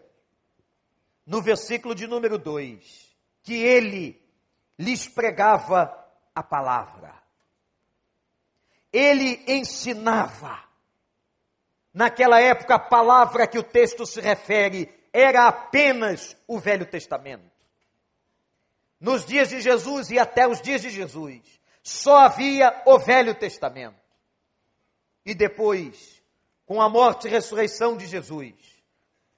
no 1.27 1.41
versículo 1.41 1.95
de 1.95 2.07
número 2.07 2.39
2, 2.39 3.17
que 3.43 3.55
ele 3.55 4.21
lhes 4.79 5.09
pregava 5.09 5.93
a 6.35 6.43
palavra. 6.43 7.15
Ele 8.93 9.43
ensinava. 9.47 10.70
Naquela 11.93 12.41
época, 12.41 12.77
a 12.77 12.79
palavra 12.79 13.47
que 13.47 13.59
o 13.59 13.63
texto 13.63 14.07
se 14.07 14.21
refere 14.21 14.89
era 15.13 15.49
apenas 15.49 16.37
o 16.47 16.59
Velho 16.59 16.87
Testamento. 16.87 17.51
Nos 19.01 19.25
dias 19.25 19.49
de 19.49 19.61
Jesus 19.61 20.11
e 20.11 20.19
até 20.19 20.47
os 20.47 20.61
dias 20.61 20.83
de 20.83 20.91
Jesus, 20.91 21.41
só 21.83 22.19
havia 22.19 22.83
o 22.87 22.99
Velho 22.99 23.35
Testamento. 23.35 23.99
E 25.25 25.35
depois, 25.35 26.23
com 26.65 26.81
a 26.81 26.89
morte 26.89 27.27
e 27.27 27.31
ressurreição 27.31 27.97
de 27.97 28.07
Jesus, 28.07 28.55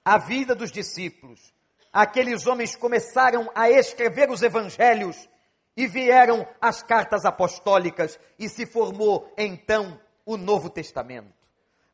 a 0.05 0.17
vida 0.17 0.53
dos 0.53 0.71
discípulos, 0.71 1.53
aqueles 1.91 2.45
homens 2.45 2.75
começaram 2.75 3.49
a 3.55 3.69
escrever 3.69 4.29
os 4.29 4.41
evangelhos 4.41 5.29
e 5.75 5.87
vieram 5.87 6.47
as 6.61 6.83
cartas 6.83 7.25
apostólicas 7.25 8.19
e 8.37 8.47
se 8.47 8.65
formou 8.65 9.33
então 9.37 9.99
o 10.25 10.37
Novo 10.37 10.69
Testamento. 10.69 11.42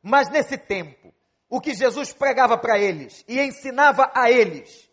Mas 0.02 0.28
nesse 0.30 0.56
tempo, 0.56 1.12
o 1.48 1.60
que 1.60 1.74
Jesus 1.74 2.12
pregava 2.12 2.56
para 2.56 2.78
eles 2.78 3.24
e 3.28 3.40
ensinava 3.40 4.10
a 4.14 4.30
eles 4.30 4.88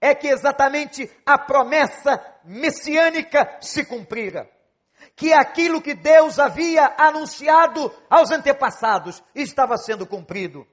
é 0.00 0.14
que 0.14 0.28
exatamente 0.28 1.10
a 1.26 1.36
promessa 1.36 2.22
messiânica 2.44 3.58
se 3.60 3.84
cumprira. 3.84 4.48
Que 5.16 5.32
aquilo 5.32 5.82
que 5.82 5.94
Deus 5.94 6.38
havia 6.38 6.94
anunciado 6.96 7.92
aos 8.08 8.30
antepassados 8.30 9.22
estava 9.34 9.76
sendo 9.76 10.06
cumprido. 10.06 10.66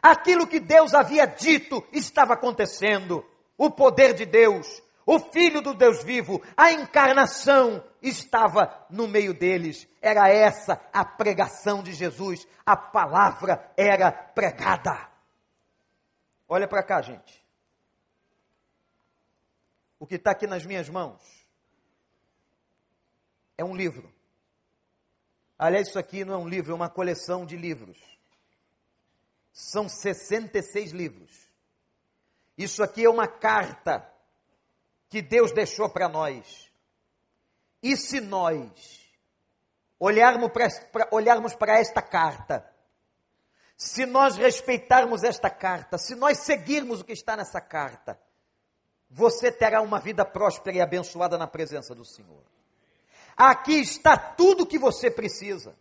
Aquilo 0.00 0.46
que 0.46 0.60
Deus 0.60 0.94
havia 0.94 1.26
dito 1.26 1.84
estava 1.92 2.34
acontecendo. 2.34 3.24
O 3.56 3.70
poder 3.70 4.14
de 4.14 4.24
Deus, 4.24 4.80
o 5.04 5.18
Filho 5.18 5.60
do 5.60 5.74
Deus 5.74 6.04
vivo, 6.04 6.40
a 6.56 6.70
encarnação 6.70 7.82
estava 8.02 8.86
no 8.90 9.08
meio 9.08 9.34
deles. 9.34 9.88
Era 10.00 10.28
essa 10.28 10.80
a 10.92 11.04
pregação 11.04 11.82
de 11.82 11.92
Jesus. 11.92 12.46
A 12.64 12.76
palavra 12.76 13.72
era 13.76 14.10
pregada. 14.10 15.08
Olha 16.48 16.66
para 16.66 16.82
cá, 16.82 17.02
gente. 17.02 17.44
O 19.98 20.06
que 20.06 20.14
está 20.14 20.30
aqui 20.30 20.46
nas 20.46 20.64
minhas 20.64 20.88
mãos 20.88 21.20
é 23.56 23.64
um 23.64 23.74
livro. 23.74 24.12
Aliás, 25.58 25.88
isso 25.88 25.98
aqui 25.98 26.24
não 26.24 26.34
é 26.34 26.38
um 26.38 26.48
livro, 26.48 26.70
é 26.72 26.74
uma 26.74 26.88
coleção 26.88 27.44
de 27.44 27.56
livros. 27.56 27.98
São 29.52 29.88
66 29.88 30.92
livros. 30.92 31.48
Isso 32.56 32.82
aqui 32.82 33.04
é 33.04 33.10
uma 33.10 33.26
carta 33.26 34.08
que 35.08 35.20
Deus 35.20 35.52
deixou 35.52 35.90
para 35.90 36.08
nós. 36.08 36.67
E 37.82 37.96
se 37.96 38.20
nós 38.20 38.68
olharmos 39.98 40.50
para, 40.52 41.08
olharmos 41.10 41.56
esta 41.68 42.02
carta, 42.02 42.68
se 43.76 44.04
nós 44.06 44.36
respeitarmos 44.36 45.22
esta 45.22 45.48
carta, 45.48 45.98
se 45.98 46.14
nós 46.14 46.38
seguirmos 46.38 47.00
o 47.00 47.04
que 47.04 47.12
está 47.12 47.36
nessa 47.36 47.60
carta, 47.60 48.18
você 49.10 49.50
terá 49.50 49.80
uma 49.80 50.00
vida 50.00 50.24
próspera 50.24 50.76
e 50.76 50.80
abençoada 50.80 51.38
na 51.38 51.46
presença 51.46 51.94
do 51.94 52.04
Senhor. 52.04 52.42
Aqui 53.36 53.80
está 53.80 54.16
tudo 54.16 54.64
o 54.64 54.66
que 54.66 54.78
você 54.78 55.10
precisa. 55.10 55.76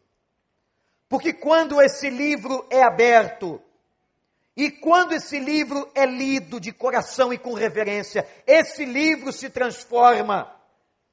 Porque 1.09 1.33
quando 1.33 1.81
esse 1.81 2.09
livro 2.09 2.67
é 2.69 2.83
aberto, 2.83 3.61
e 4.55 4.69
quando 4.69 5.13
esse 5.13 5.39
livro 5.39 5.89
é 5.95 6.05
lido 6.05 6.59
de 6.59 6.71
coração 6.71 7.33
e 7.33 7.37
com 7.37 7.53
reverência, 7.53 8.27
esse 8.45 8.85
livro 8.85 9.31
se 9.31 9.49
transforma 9.49 10.56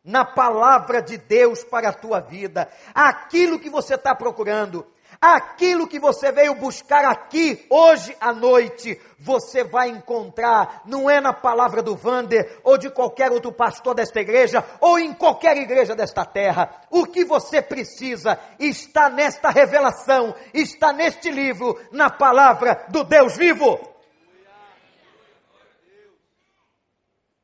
na 0.04 0.24
palavra 0.24 1.00
de 1.00 1.16
Deus 1.16 1.64
para 1.64 1.88
a 1.88 1.92
tua 1.92 2.20
vida. 2.20 2.68
Aquilo 2.94 3.58
que 3.58 3.70
você 3.70 3.94
está 3.94 4.14
procurando, 4.14 4.86
aquilo 5.20 5.86
que 5.86 5.98
você 5.98 6.30
veio 6.30 6.54
buscar 6.54 7.04
aqui 7.06 7.64
hoje 7.70 8.14
à 8.20 8.32
noite, 8.32 9.00
você 9.18 9.64
vai 9.64 9.88
encontrar, 9.88 10.82
não 10.84 11.08
é 11.08 11.20
na 11.20 11.32
palavra 11.32 11.82
do 11.82 11.96
Vander 11.96 12.60
ou 12.62 12.76
de 12.76 12.90
qualquer 12.90 13.32
outro 13.32 13.50
pastor 13.50 13.94
desta 13.94 14.20
igreja 14.20 14.62
ou 14.80 14.98
em 14.98 15.14
qualquer 15.14 15.56
igreja 15.56 15.94
desta 15.94 16.24
terra. 16.26 16.82
O 16.90 17.06
que 17.06 17.24
você 17.24 17.62
precisa 17.62 18.38
está 18.58 19.08
nesta 19.08 19.48
revelação, 19.48 20.34
está 20.52 20.92
neste 20.92 21.30
livro, 21.30 21.78
na 21.90 22.10
palavra 22.10 22.84
do 22.90 23.02
Deus 23.02 23.36
vivo. 23.36 23.93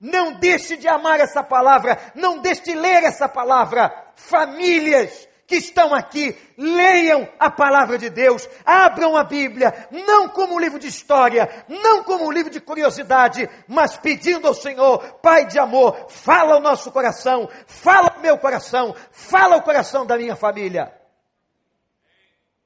Não 0.01 0.33
deixe 0.33 0.77
de 0.77 0.89
amar 0.89 1.21
essa 1.21 1.43
palavra, 1.43 1.99
não 2.15 2.39
deixe 2.39 2.63
de 2.63 2.75
ler 2.75 3.05
essa 3.05 3.29
palavra. 3.29 3.93
Famílias 4.15 5.29
que 5.51 5.57
estão 5.57 5.93
aqui, 5.93 6.39
leiam 6.57 7.29
a 7.37 7.51
palavra 7.51 7.99
de 7.99 8.09
Deus, 8.09 8.49
abram 8.65 9.17
a 9.17 9.25
Bíblia, 9.25 9.89
não 9.91 10.29
como 10.29 10.55
um 10.55 10.61
livro 10.61 10.79
de 10.79 10.87
história, 10.87 11.65
não 11.69 12.05
como 12.05 12.25
um 12.25 12.31
livro 12.31 12.53
de 12.53 12.61
curiosidade, 12.61 13.51
mas 13.67 13.97
pedindo 13.97 14.47
ao 14.47 14.55
Senhor, 14.55 15.15
Pai 15.15 15.47
de 15.47 15.59
amor, 15.59 16.09
fala 16.09 16.57
o 16.57 16.61
nosso 16.61 16.93
coração, 16.93 17.51
fala 17.67 18.15
o 18.17 18.21
meu 18.21 18.39
coração, 18.39 18.95
fala 19.11 19.57
o 19.57 19.63
coração 19.63 20.07
da 20.07 20.17
minha 20.17 20.37
família. 20.37 20.97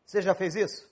Você 0.04 0.20
já 0.20 0.34
fez 0.34 0.54
isso? 0.54 0.86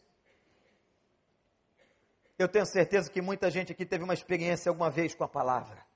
Eu 2.38 2.48
tenho 2.48 2.64
certeza 2.64 3.11
que 3.11 3.20
muita 3.20 3.50
gente 3.50 3.70
aqui 3.70 3.85
teve 3.85 4.02
uma 4.02 4.14
experiência 4.14 4.70
alguma 4.70 4.90
vez 4.90 5.14
com 5.14 5.24
a 5.24 5.28
palavra. 5.28 5.91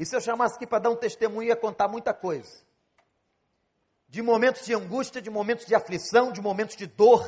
E 0.00 0.06
se 0.06 0.16
eu 0.16 0.20
chamasse 0.22 0.54
aqui 0.56 0.66
para 0.66 0.78
dar 0.78 0.90
um 0.90 0.96
testemunho, 0.96 1.48
ia 1.48 1.56
contar 1.56 1.86
muita 1.86 2.14
coisa 2.14 2.64
de 4.08 4.22
momentos 4.22 4.64
de 4.64 4.72
angústia, 4.72 5.20
de 5.20 5.28
momentos 5.28 5.66
de 5.66 5.74
aflição, 5.74 6.32
de 6.32 6.40
momentos 6.40 6.74
de 6.74 6.86
dor, 6.86 7.22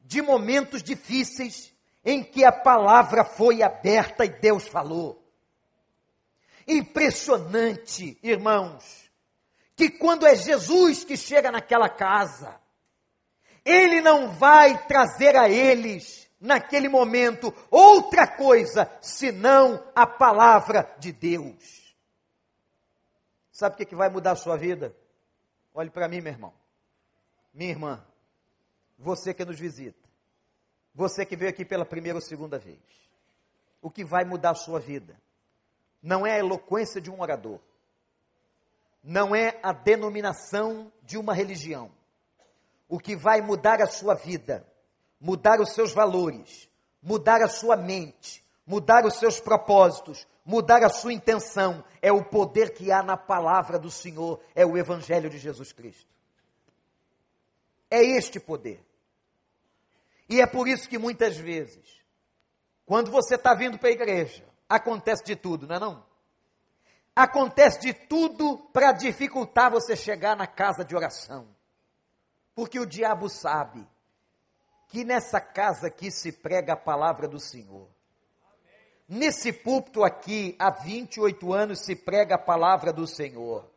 de 0.00 0.22
momentos 0.22 0.82
difíceis 0.82 1.70
em 2.02 2.24
que 2.24 2.46
a 2.46 2.50
palavra 2.50 3.26
foi 3.26 3.62
aberta 3.62 4.24
e 4.24 4.30
Deus 4.40 4.66
falou. 4.66 5.22
Impressionante, 6.66 8.18
irmãos, 8.22 9.10
que 9.76 9.90
quando 9.90 10.26
é 10.26 10.34
Jesus 10.34 11.04
que 11.04 11.16
chega 11.16 11.52
naquela 11.52 11.90
casa, 11.90 12.58
ele 13.66 14.00
não 14.00 14.30
vai 14.30 14.86
trazer 14.86 15.36
a 15.36 15.46
eles, 15.46 16.27
naquele 16.40 16.88
momento, 16.88 17.52
outra 17.70 18.26
coisa 18.26 18.90
senão 19.00 19.82
a 19.94 20.06
palavra 20.06 20.94
de 20.98 21.12
Deus. 21.12 21.96
Sabe 23.50 23.74
o 23.74 23.78
que, 23.78 23.86
que 23.86 23.96
vai 23.96 24.08
mudar 24.08 24.32
a 24.32 24.36
sua 24.36 24.56
vida? 24.56 24.94
Olhe 25.74 25.90
para 25.90 26.08
mim, 26.08 26.20
meu 26.20 26.32
irmão. 26.32 26.54
Minha 27.52 27.70
irmã. 27.70 28.06
Você 28.98 29.34
que 29.34 29.44
nos 29.44 29.58
visita. 29.58 30.08
Você 30.94 31.24
que 31.24 31.36
veio 31.36 31.50
aqui 31.50 31.64
pela 31.64 31.84
primeira 31.84 32.18
ou 32.18 32.22
segunda 32.22 32.58
vez. 32.58 32.78
O 33.80 33.90
que 33.90 34.04
vai 34.04 34.24
mudar 34.24 34.50
a 34.50 34.54
sua 34.54 34.80
vida 34.80 35.16
não 36.02 36.26
é 36.26 36.34
a 36.34 36.38
eloquência 36.38 37.00
de 37.00 37.10
um 37.10 37.20
orador. 37.20 37.60
Não 39.02 39.34
é 39.34 39.58
a 39.62 39.72
denominação 39.72 40.92
de 41.02 41.16
uma 41.16 41.34
religião. 41.34 41.90
O 42.88 42.98
que 42.98 43.16
vai 43.16 43.40
mudar 43.40 43.80
a 43.80 43.86
sua 43.86 44.14
vida, 44.14 44.66
mudar 45.20 45.60
os 45.60 45.72
seus 45.72 45.92
valores, 45.92 46.68
mudar 47.02 47.42
a 47.42 47.48
sua 47.48 47.76
mente, 47.76 48.44
mudar 48.66 49.04
os 49.04 49.14
seus 49.14 49.40
propósitos, 49.40 50.26
mudar 50.44 50.84
a 50.84 50.88
sua 50.88 51.12
intenção, 51.12 51.84
é 52.00 52.12
o 52.12 52.24
poder 52.24 52.72
que 52.74 52.92
há 52.92 53.02
na 53.02 53.16
palavra 53.16 53.78
do 53.78 53.90
Senhor, 53.90 54.40
é 54.54 54.64
o 54.64 54.76
Evangelho 54.76 55.28
de 55.28 55.38
Jesus 55.38 55.72
Cristo. 55.72 56.08
É 57.90 58.02
este 58.02 58.38
poder. 58.38 58.84
E 60.28 60.40
é 60.40 60.46
por 60.46 60.68
isso 60.68 60.88
que 60.88 60.98
muitas 60.98 61.36
vezes, 61.36 62.02
quando 62.84 63.10
você 63.10 63.34
está 63.34 63.54
vindo 63.54 63.78
para 63.78 63.88
a 63.88 63.92
igreja, 63.92 64.44
acontece 64.68 65.24
de 65.24 65.34
tudo, 65.34 65.66
não 65.66 65.76
é 65.76 65.78
não? 65.78 66.06
Acontece 67.16 67.80
de 67.80 67.92
tudo 67.92 68.58
para 68.72 68.92
dificultar 68.92 69.70
você 69.70 69.96
chegar 69.96 70.36
na 70.36 70.46
casa 70.46 70.84
de 70.84 70.94
oração. 70.94 71.48
Porque 72.54 72.78
o 72.78 72.86
diabo 72.86 73.28
sabe 73.28 73.86
que 74.88 75.04
nessa 75.04 75.40
casa 75.40 75.88
aqui 75.88 76.10
se 76.10 76.32
prega 76.32 76.72
a 76.72 76.76
palavra 76.76 77.28
do 77.28 77.38
Senhor. 77.38 77.88
Nesse 79.06 79.52
púlpito 79.52 80.02
aqui, 80.02 80.56
há 80.58 80.70
28 80.70 81.52
anos, 81.52 81.84
se 81.84 81.94
prega 81.94 82.34
a 82.34 82.38
palavra 82.38 82.92
do 82.92 83.06
Senhor. 83.06 83.70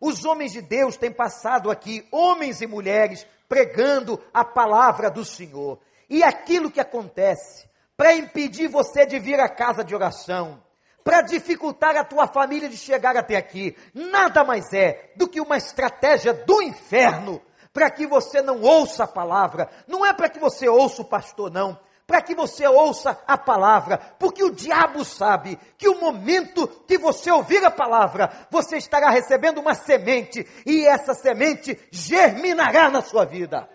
Os 0.00 0.24
homens 0.24 0.52
de 0.52 0.62
Deus 0.62 0.96
têm 0.96 1.12
passado 1.12 1.70
aqui, 1.70 2.06
homens 2.10 2.60
e 2.62 2.66
mulheres, 2.66 3.26
pregando 3.48 4.22
a 4.32 4.44
palavra 4.44 5.10
do 5.10 5.24
Senhor. 5.24 5.78
E 6.08 6.22
aquilo 6.22 6.70
que 6.70 6.80
acontece, 6.80 7.68
para 7.96 8.14
impedir 8.14 8.68
você 8.68 9.04
de 9.04 9.18
vir 9.18 9.38
à 9.40 9.48
casa 9.48 9.84
de 9.84 9.94
oração, 9.94 10.62
para 11.04 11.22
dificultar 11.22 11.96
a 11.96 12.04
tua 12.04 12.26
família 12.26 12.68
de 12.68 12.76
chegar 12.76 13.16
até 13.16 13.36
aqui, 13.36 13.76
nada 13.94 14.42
mais 14.42 14.72
é 14.72 15.12
do 15.16 15.28
que 15.28 15.40
uma 15.40 15.56
estratégia 15.56 16.32
do 16.32 16.62
inferno 16.62 17.42
para 17.72 17.90
que 17.90 18.06
você 18.06 18.42
não 18.42 18.60
ouça 18.62 19.04
a 19.04 19.08
palavra, 19.08 19.68
não 19.86 20.04
é 20.04 20.12
para 20.12 20.28
que 20.28 20.38
você 20.38 20.68
ouça 20.68 21.02
o 21.02 21.04
pastor, 21.04 21.50
não, 21.50 21.78
para 22.06 22.20
que 22.20 22.34
você 22.34 22.66
ouça 22.66 23.22
a 23.24 23.38
palavra, 23.38 23.96
porque 24.18 24.42
o 24.42 24.50
diabo 24.50 25.04
sabe 25.04 25.56
que 25.78 25.88
o 25.88 26.00
momento 26.00 26.66
que 26.66 26.98
você 26.98 27.30
ouvir 27.30 27.64
a 27.64 27.70
palavra, 27.70 28.48
você 28.50 28.76
estará 28.76 29.10
recebendo 29.10 29.58
uma 29.58 29.74
semente, 29.74 30.44
e 30.66 30.84
essa 30.86 31.14
semente 31.14 31.78
germinará 31.92 32.90
na 32.90 33.00
sua 33.00 33.24
vida. 33.24 33.68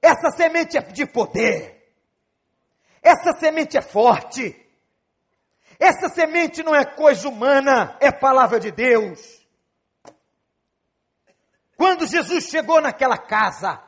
Essa 0.00 0.30
semente 0.36 0.78
é 0.78 0.80
de 0.80 1.04
poder, 1.04 1.92
essa 3.02 3.32
semente 3.38 3.76
é 3.76 3.82
forte, 3.82 4.56
essa 5.78 6.08
semente 6.08 6.62
não 6.62 6.74
é 6.74 6.84
coisa 6.84 7.28
humana, 7.28 7.96
é 8.00 8.10
palavra 8.10 8.58
de 8.58 8.70
Deus. 8.70 9.43
Quando 11.76 12.06
Jesus 12.06 12.44
chegou 12.44 12.80
naquela 12.80 13.18
casa, 13.18 13.82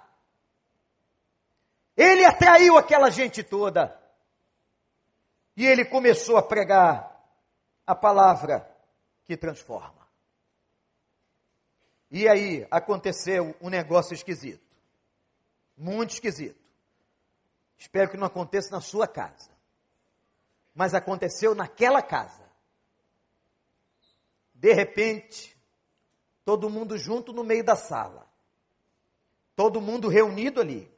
ele 1.97 2.25
atraiu 2.25 2.77
aquela 2.77 3.11
gente 3.11 3.43
toda. 3.43 3.99
E 5.57 5.65
ele 5.65 5.85
começou 5.85 6.37
a 6.37 6.43
pregar 6.43 7.17
a 7.87 7.95
palavra 7.95 8.69
que 9.25 9.37
transforma. 9.37 10.07
E 12.11 12.29
aí 12.29 12.67
aconteceu 12.71 13.57
um 13.61 13.71
negócio 13.71 14.15
esquisito. 14.15 14.65
Muito 15.77 16.11
esquisito. 16.11 16.61
Espero 17.79 18.11
que 18.11 18.17
não 18.17 18.27
aconteça 18.27 18.71
na 18.71 18.81
sua 18.81 19.09
casa. 19.09 19.51
Mas 20.75 20.95
aconteceu 20.95 21.55
naquela 21.55 22.03
casa. 22.03 22.45
De 24.55 24.73
repente, 24.73 25.56
todo 26.47 26.71
mundo 26.71 26.97
junto 26.97 27.33
no 27.33 27.43
meio 27.43 27.65
da 27.65 27.75
sala, 27.75 28.25
todo 29.57 29.81
mundo 29.81 30.07
reunido 30.07 30.61
ali. 30.61 30.89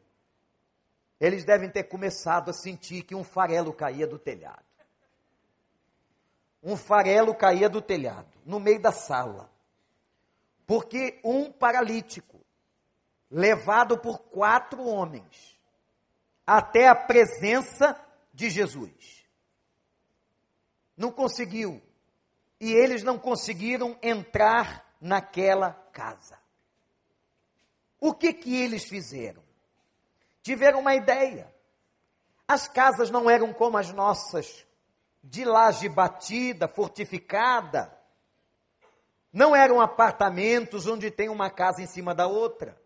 Eles 1.19 1.43
devem 1.43 1.71
ter 1.71 1.85
começado 1.85 2.51
a 2.51 2.53
sentir 2.53 3.03
que 3.03 3.15
um 3.15 3.25
farelo 3.25 3.73
caía 3.73 4.07
do 4.07 4.19
telhado. 4.19 4.63
Um 6.63 6.77
farelo 6.77 7.35
caía 7.35 7.67
do 7.67 7.81
telhado, 7.81 8.29
no 8.45 8.61
meio 8.61 8.79
da 8.79 8.93
sala. 8.93 9.51
Porque 10.67 11.19
um 11.25 11.51
paralítico, 11.51 12.39
levado 13.31 13.99
por 13.99 14.19
quatro 14.19 14.85
homens, 14.85 15.59
até 16.47 16.89
a 16.89 16.95
presença 16.95 17.99
de 18.35 18.51
Jesus, 18.51 19.27
não 20.95 21.11
conseguiu. 21.11 21.81
E 22.61 22.71
eles 22.71 23.03
não 23.03 23.19
conseguiram 23.19 23.99
entrar 24.03 24.88
naquela 25.01 25.73
casa. 25.93 26.39
O 28.01 28.15
que 28.15 28.33
que 28.33 28.55
eles 28.55 28.85
fizeram? 28.85 29.43
Tiveram 30.43 30.81
uma 30.81 30.95
ideia. 30.95 31.53
As 32.47 32.69
casas 32.69 33.11
não 33.11 33.29
eram 33.29 33.53
como 33.53 33.77
as 33.77 33.93
nossas, 33.93 34.67
de 35.23 35.45
laje 35.45 35.89
batida, 35.89 36.69
fortificada. 36.69 37.93
Não 39.33 39.55
eram 39.55 39.81
apartamentos 39.81 40.87
onde 40.87 41.11
tem 41.11 41.29
uma 41.29 41.51
casa 41.51 41.83
em 41.83 41.87
cima 41.87 42.15
da 42.15 42.27
outra. 42.27 42.81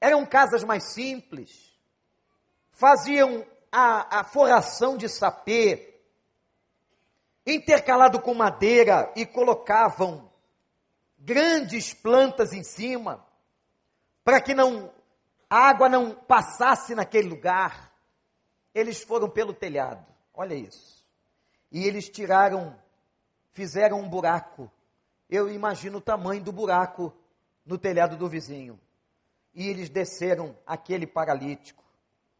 Eram 0.00 0.24
casas 0.24 0.62
mais 0.62 0.92
simples. 0.92 1.76
Faziam 2.70 3.44
a, 3.72 4.20
a 4.20 4.24
forração 4.24 4.96
de 4.96 5.08
sapê, 5.08 6.00
intercalado 7.44 8.20
com 8.20 8.34
madeira, 8.34 9.12
e 9.16 9.26
colocavam 9.26 10.27
grandes 11.18 11.92
plantas 11.92 12.52
em 12.52 12.62
cima, 12.62 13.26
para 14.24 14.40
que 14.40 14.54
não 14.54 14.92
a 15.50 15.68
água 15.68 15.88
não 15.88 16.14
passasse 16.14 16.94
naquele 16.94 17.28
lugar. 17.28 17.92
Eles 18.74 19.02
foram 19.02 19.28
pelo 19.28 19.54
telhado. 19.54 20.06
Olha 20.34 20.54
isso. 20.54 21.06
E 21.72 21.84
eles 21.84 22.08
tiraram, 22.08 22.78
fizeram 23.52 24.00
um 24.00 24.08
buraco. 24.08 24.70
Eu 25.28 25.50
imagino 25.50 25.98
o 25.98 26.02
tamanho 26.02 26.42
do 26.42 26.52
buraco 26.52 27.14
no 27.64 27.78
telhado 27.78 28.16
do 28.16 28.28
vizinho. 28.28 28.78
E 29.54 29.66
eles 29.68 29.88
desceram 29.88 30.56
aquele 30.66 31.06
paralítico 31.06 31.82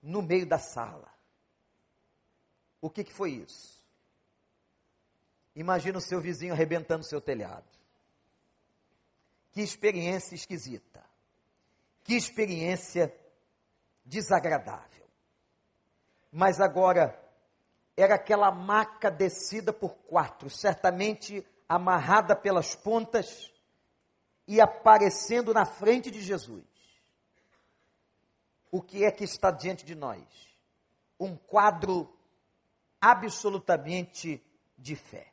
no 0.02 0.22
meio 0.22 0.46
da 0.46 0.58
sala. 0.58 1.08
O 2.80 2.88
que, 2.88 3.02
que 3.02 3.12
foi 3.12 3.32
isso? 3.32 3.82
Imagina 5.56 5.98
o 5.98 6.00
seu 6.00 6.20
vizinho 6.20 6.52
arrebentando 6.52 7.04
seu 7.04 7.20
telhado. 7.20 7.77
Que 9.52 9.62
experiência 9.62 10.34
esquisita. 10.34 11.04
Que 12.04 12.14
experiência 12.14 13.14
desagradável. 14.04 15.06
Mas 16.32 16.60
agora, 16.60 17.18
era 17.96 18.14
aquela 18.14 18.50
maca 18.50 19.10
descida 19.10 19.72
por 19.72 19.94
quatro, 19.96 20.48
certamente 20.48 21.44
amarrada 21.68 22.36
pelas 22.36 22.74
pontas 22.74 23.52
e 24.46 24.60
aparecendo 24.60 25.52
na 25.52 25.66
frente 25.66 26.10
de 26.10 26.22
Jesus. 26.22 26.64
O 28.70 28.80
que 28.80 29.04
é 29.04 29.10
que 29.10 29.24
está 29.24 29.50
diante 29.50 29.84
de 29.84 29.94
nós? 29.94 30.22
Um 31.18 31.36
quadro 31.36 32.16
absolutamente 33.00 34.42
de 34.76 34.94
fé. 34.94 35.32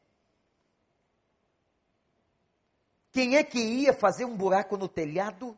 Quem 3.15 3.38
é 3.38 3.45
que 3.45 3.58
ia 3.58 3.93
fazer 3.93 4.25
um 4.25 4.36
buraco 4.36 4.75
no 4.75 4.89
telhado 4.89 5.58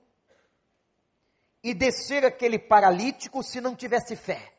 e 1.64 1.74
descer 1.74 2.24
aquele 2.24 2.60
paralítico 2.60 3.42
se 3.42 3.60
não 3.60 3.76
tivesse 3.76 4.16
fé? 4.16 4.54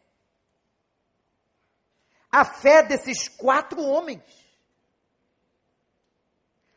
A 2.28 2.44
fé 2.44 2.82
desses 2.82 3.28
quatro 3.28 3.80
homens. 3.80 4.24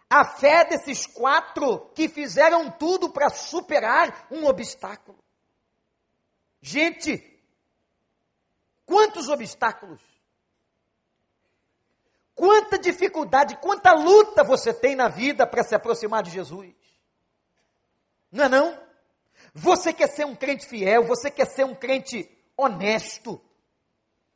A 0.07 0.23
fé 0.23 0.63
desses 0.63 1.07
quatro 1.07 1.89
que 1.95 2.07
fizeram 2.07 2.69
tudo 2.69 3.11
para 3.11 3.31
superar 3.31 4.27
um 4.29 4.45
obstáculo. 4.45 5.17
Gente, 6.61 7.43
quantos 8.85 9.27
obstáculos? 9.27 10.10
Quanta 12.41 12.79
dificuldade, 12.79 13.55
quanta 13.57 13.93
luta 13.93 14.43
você 14.43 14.73
tem 14.73 14.95
na 14.95 15.07
vida 15.07 15.45
para 15.45 15.61
se 15.61 15.75
aproximar 15.75 16.23
de 16.23 16.31
Jesus. 16.31 16.73
Não 18.31 18.45
é 18.45 18.49
não? 18.49 18.79
Você 19.53 19.93
quer 19.93 20.07
ser 20.07 20.25
um 20.25 20.35
crente 20.35 20.65
fiel, 20.65 21.03
você 21.03 21.29
quer 21.29 21.45
ser 21.45 21.65
um 21.65 21.75
crente 21.75 22.27
honesto. 22.57 23.39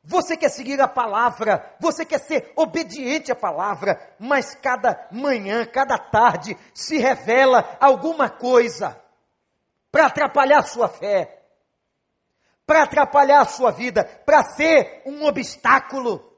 Você 0.03 0.37
quer 0.37 0.49
seguir 0.49 0.79
a 0.79 0.87
palavra, 0.87 1.75
você 1.79 2.05
quer 2.05 2.19
ser 2.19 2.53
obediente 2.55 3.31
à 3.31 3.35
palavra, 3.35 3.99
mas 4.19 4.53
cada 4.53 5.07
manhã, 5.11 5.65
cada 5.65 5.97
tarde 5.97 6.55
se 6.75 6.99
revela 6.99 7.75
alguma 7.79 8.29
coisa 8.29 9.01
para 9.91 10.05
atrapalhar 10.05 10.59
a 10.59 10.67
sua 10.67 10.87
fé, 10.87 11.41
para 12.67 12.83
atrapalhar 12.83 13.41
a 13.41 13.45
sua 13.45 13.71
vida, 13.71 14.03
para 14.27 14.43
ser 14.43 15.01
um 15.07 15.25
obstáculo 15.25 16.34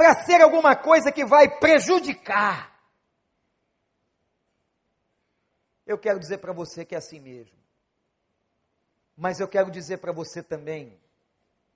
para 0.00 0.14
ser 0.24 0.40
alguma 0.40 0.74
coisa 0.74 1.12
que 1.12 1.26
vai 1.26 1.58
prejudicar. 1.58 2.74
Eu 5.86 5.98
quero 5.98 6.18
dizer 6.18 6.38
para 6.38 6.54
você 6.54 6.86
que 6.86 6.94
é 6.94 6.98
assim 6.98 7.20
mesmo. 7.20 7.58
Mas 9.14 9.40
eu 9.40 9.46
quero 9.46 9.70
dizer 9.70 9.98
para 9.98 10.10
você 10.10 10.42
também 10.42 10.98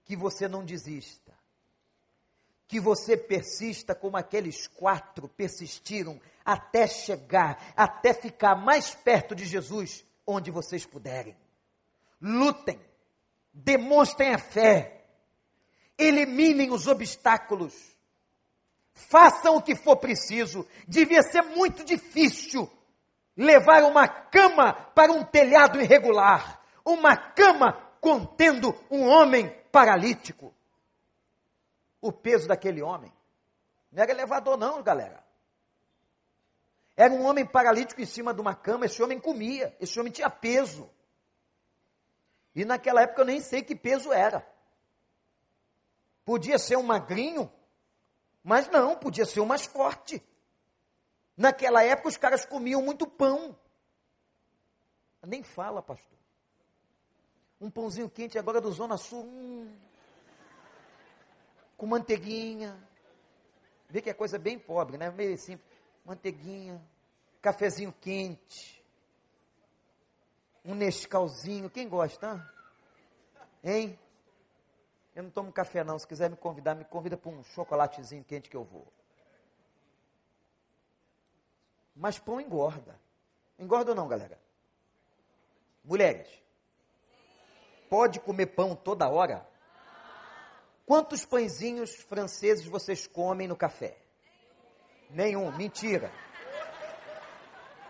que 0.06 0.16
você 0.16 0.48
não 0.48 0.64
desista. 0.64 1.34
Que 2.66 2.80
você 2.80 3.14
persista 3.14 3.94
como 3.94 4.16
aqueles 4.16 4.68
quatro 4.68 5.28
persistiram 5.28 6.18
até 6.42 6.86
chegar, 6.86 7.74
até 7.76 8.14
ficar 8.14 8.54
mais 8.54 8.94
perto 8.94 9.34
de 9.34 9.44
Jesus, 9.44 10.02
onde 10.26 10.50
vocês 10.50 10.86
puderem. 10.86 11.36
Lutem, 12.22 12.80
demonstrem 13.52 14.32
a 14.32 14.38
fé, 14.38 15.04
eliminem 15.98 16.70
os 16.70 16.86
obstáculos 16.86 17.93
façam 18.94 19.56
o 19.56 19.62
que 19.62 19.76
for 19.76 19.96
preciso. 19.96 20.66
Devia 20.88 21.22
ser 21.22 21.42
muito 21.42 21.84
difícil 21.84 22.70
levar 23.36 23.82
uma 23.82 24.08
cama 24.08 24.72
para 24.72 25.12
um 25.12 25.24
telhado 25.24 25.80
irregular, 25.80 26.60
uma 26.84 27.16
cama 27.16 27.72
contendo 28.00 28.74
um 28.90 29.06
homem 29.06 29.50
paralítico. 29.70 30.54
O 32.00 32.12
peso 32.12 32.46
daquele 32.46 32.82
homem 32.82 33.12
não 33.90 34.02
era 34.02 34.12
elevador, 34.12 34.56
não, 34.56 34.82
galera. 34.82 35.24
Era 36.96 37.12
um 37.12 37.24
homem 37.24 37.46
paralítico 37.46 38.00
em 38.00 38.06
cima 38.06 38.34
de 38.34 38.40
uma 38.40 38.54
cama, 38.54 38.86
esse 38.86 39.02
homem 39.02 39.20
comia, 39.20 39.74
esse 39.80 39.98
homem 39.98 40.12
tinha 40.12 40.28
peso. 40.28 40.90
E 42.54 42.64
naquela 42.64 43.02
época 43.02 43.22
eu 43.22 43.26
nem 43.26 43.40
sei 43.40 43.62
que 43.62 43.74
peso 43.74 44.12
era. 44.12 44.46
Podia 46.24 46.58
ser 46.58 46.76
um 46.76 46.82
magrinho, 46.82 47.50
mas 48.44 48.68
não, 48.68 48.94
podia 48.94 49.24
ser 49.24 49.40
o 49.40 49.46
mais 49.46 49.64
forte. 49.64 50.22
Naquela 51.34 51.82
época 51.82 52.10
os 52.10 52.18
caras 52.18 52.44
comiam 52.44 52.82
muito 52.82 53.06
pão. 53.06 53.58
Nem 55.26 55.42
fala, 55.42 55.82
pastor. 55.82 56.18
Um 57.58 57.70
pãozinho 57.70 58.10
quente 58.10 58.38
agora 58.38 58.60
do 58.60 58.70
Zona 58.70 58.98
Sul. 58.98 59.24
Hum, 59.24 59.74
com 61.78 61.86
manteiguinha. 61.86 62.76
Vê 63.88 64.02
que 64.02 64.10
é 64.10 64.14
coisa 64.14 64.38
bem 64.38 64.58
pobre, 64.58 64.98
né? 64.98 65.10
Meio 65.10 65.38
simples. 65.38 65.72
Manteiguinha, 66.04 66.84
cafezinho 67.40 67.94
quente, 67.98 68.84
um 70.62 70.74
Nescauzinho. 70.74 71.70
Quem 71.70 71.88
gosta? 71.88 72.46
Hein? 73.62 73.98
Eu 75.14 75.22
não 75.22 75.30
tomo 75.30 75.52
café 75.52 75.84
não. 75.84 75.98
Se 75.98 76.06
quiser 76.06 76.28
me 76.28 76.36
convidar, 76.36 76.74
me 76.74 76.84
convida 76.84 77.16
para 77.16 77.30
um 77.30 77.42
chocolatezinho 77.44 78.24
quente 78.24 78.50
que 78.50 78.56
eu 78.56 78.64
vou. 78.64 78.92
Mas 81.94 82.18
pão 82.18 82.40
engorda. 82.40 82.98
Engorda 83.58 83.92
ou 83.92 83.96
não, 83.96 84.08
galera? 84.08 84.38
Mulheres, 85.84 86.28
pode 87.88 88.18
comer 88.18 88.46
pão 88.46 88.74
toda 88.74 89.08
hora? 89.08 89.46
Quantos 90.86 91.24
pãezinhos 91.24 91.94
franceses 91.94 92.66
vocês 92.66 93.06
comem 93.06 93.46
no 93.46 93.56
café? 93.56 93.96
Nenhum, 95.08 95.52
mentira. 95.52 96.10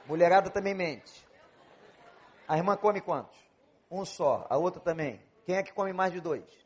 Mulherada 0.07 0.51
também 0.51 0.75
mente. 0.75 1.27
A 2.47 2.57
irmã 2.59 2.77
come 2.77 3.01
quantos? 3.01 3.39
Um 3.91 4.05
só, 4.05 4.47
a 4.51 4.57
outra 4.57 4.81
também. 4.81 5.21
Quem 5.47 5.57
é 5.57 5.63
que 5.63 5.73
come 5.73 5.93
mais 5.93 6.13
de 6.13 6.21
dois? 6.21 6.63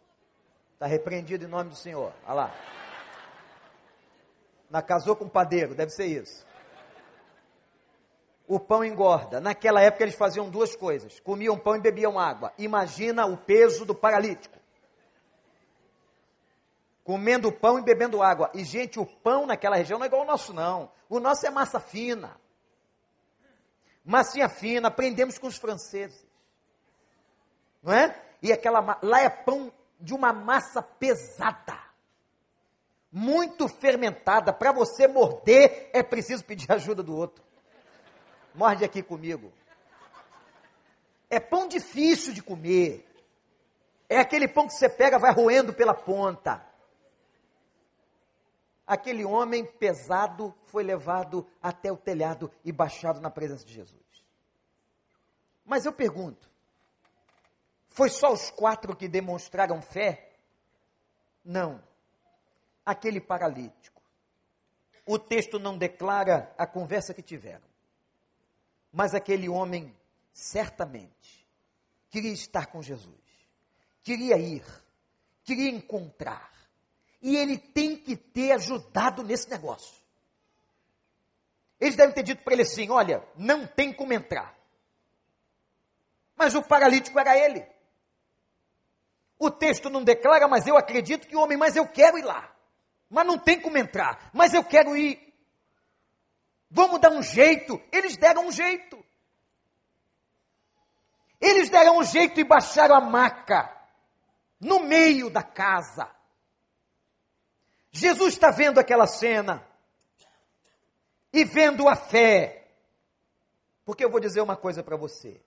Está 0.78 0.86
repreendido 0.86 1.44
em 1.44 1.48
nome 1.48 1.70
do 1.70 1.76
Senhor. 1.76 2.12
Olha 2.24 2.34
lá. 2.34 2.54
Na 4.70 4.80
casou 4.80 5.16
com 5.16 5.24
o 5.24 5.30
padeiro, 5.30 5.74
deve 5.74 5.90
ser 5.90 6.06
isso 6.06 6.46
o 8.48 8.58
pão 8.58 8.82
engorda. 8.82 9.40
Naquela 9.40 9.82
época 9.82 10.02
eles 10.02 10.16
faziam 10.16 10.48
duas 10.48 10.74
coisas: 10.74 11.20
comiam 11.20 11.58
pão 11.58 11.76
e 11.76 11.80
bebiam 11.80 12.18
água. 12.18 12.52
Imagina 12.56 13.26
o 13.26 13.36
peso 13.36 13.84
do 13.84 13.94
paralítico. 13.94 14.56
Comendo 17.04 17.52
pão 17.52 17.78
e 17.78 17.82
bebendo 17.82 18.22
água. 18.22 18.50
E, 18.54 18.64
gente, 18.64 18.98
o 18.98 19.06
pão 19.06 19.46
naquela 19.46 19.76
região 19.76 19.98
não 19.98 20.04
é 20.04 20.08
igual 20.08 20.22
ao 20.22 20.26
nosso, 20.26 20.52
não. 20.52 20.90
O 21.08 21.20
nosso 21.20 21.46
é 21.46 21.50
massa 21.50 21.78
fina. 21.78 22.38
Massinha 24.04 24.48
fina, 24.48 24.88
aprendemos 24.88 25.38
com 25.38 25.46
os 25.46 25.56
franceses. 25.56 26.26
Não 27.82 27.92
é? 27.92 28.14
E 28.42 28.52
aquela 28.52 28.98
lá 29.02 29.20
é 29.20 29.28
pão 29.28 29.72
de 29.98 30.14
uma 30.14 30.32
massa 30.32 30.82
pesada. 30.82 31.78
Muito 33.10 33.68
fermentada. 33.68 34.52
Para 34.52 34.72
você 34.72 35.08
morder, 35.08 35.90
é 35.92 36.02
preciso 36.02 36.44
pedir 36.44 36.70
ajuda 36.72 37.02
do 37.02 37.16
outro. 37.16 37.44
Morde 38.54 38.84
aqui 38.84 39.02
comigo. 39.02 39.52
É 41.30 41.38
pão 41.38 41.68
difícil 41.68 42.32
de 42.32 42.42
comer. 42.42 43.06
É 44.08 44.18
aquele 44.18 44.48
pão 44.48 44.66
que 44.66 44.72
você 44.72 44.88
pega, 44.88 45.18
vai 45.18 45.32
roendo 45.32 45.74
pela 45.74 45.92
ponta. 45.92 46.66
Aquele 48.86 49.22
homem 49.22 49.66
pesado 49.66 50.54
foi 50.64 50.82
levado 50.82 51.46
até 51.62 51.92
o 51.92 51.96
telhado 51.96 52.50
e 52.64 52.72
baixado 52.72 53.20
na 53.20 53.30
presença 53.30 53.64
de 53.64 53.74
Jesus. 53.74 54.02
Mas 55.62 55.84
eu 55.84 55.92
pergunto: 55.92 56.47
foi 57.98 58.10
só 58.10 58.32
os 58.32 58.48
quatro 58.48 58.94
que 58.94 59.08
demonstraram 59.08 59.82
fé? 59.82 60.30
Não. 61.44 61.82
Aquele 62.86 63.20
paralítico. 63.20 64.00
O 65.04 65.18
texto 65.18 65.58
não 65.58 65.76
declara 65.76 66.54
a 66.56 66.64
conversa 66.64 67.12
que 67.12 67.22
tiveram. 67.22 67.66
Mas 68.92 69.14
aquele 69.14 69.48
homem 69.48 69.92
certamente 70.32 71.44
queria 72.08 72.32
estar 72.32 72.66
com 72.66 72.80
Jesus, 72.80 73.18
queria 74.04 74.38
ir, 74.38 74.64
queria 75.42 75.68
encontrar. 75.68 76.52
E 77.20 77.36
ele 77.36 77.58
tem 77.58 77.96
que 77.96 78.16
ter 78.16 78.52
ajudado 78.52 79.24
nesse 79.24 79.50
negócio. 79.50 80.00
Eles 81.80 81.96
devem 81.96 82.14
ter 82.14 82.22
dito 82.22 82.44
para 82.44 82.52
ele 82.52 82.62
assim: 82.62 82.88
olha, 82.90 83.26
não 83.34 83.66
tem 83.66 83.92
como 83.92 84.12
entrar. 84.12 84.56
Mas 86.36 86.54
o 86.54 86.62
paralítico 86.62 87.18
era 87.18 87.36
ele. 87.36 87.77
O 89.38 89.50
texto 89.50 89.88
não 89.88 90.02
declara, 90.02 90.48
mas 90.48 90.66
eu 90.66 90.76
acredito 90.76 91.28
que 91.28 91.36
o 91.36 91.40
homem, 91.40 91.56
mas 91.56 91.76
eu 91.76 91.86
quero 91.86 92.18
ir 92.18 92.24
lá. 92.24 92.52
Mas 93.08 93.26
não 93.26 93.38
tem 93.38 93.60
como 93.60 93.78
entrar, 93.78 94.30
mas 94.32 94.52
eu 94.52 94.64
quero 94.64 94.96
ir. 94.96 95.32
Vamos 96.70 97.00
dar 97.00 97.10
um 97.10 97.22
jeito. 97.22 97.80
Eles 97.92 98.16
deram 98.16 98.48
um 98.48 98.52
jeito. 98.52 99.02
Eles 101.40 101.70
deram 101.70 101.98
um 101.98 102.04
jeito 102.04 102.40
e 102.40 102.44
baixaram 102.44 102.94
a 102.94 103.00
maca 103.00 103.74
no 104.60 104.80
meio 104.80 105.30
da 105.30 105.42
casa. 105.42 106.10
Jesus 107.90 108.34
está 108.34 108.50
vendo 108.50 108.78
aquela 108.78 109.06
cena 109.06 109.66
e 111.32 111.44
vendo 111.44 111.88
a 111.88 111.96
fé. 111.96 112.68
Porque 113.84 114.04
eu 114.04 114.10
vou 114.10 114.20
dizer 114.20 114.40
uma 114.40 114.56
coisa 114.56 114.82
para 114.82 114.96
você. 114.96 115.40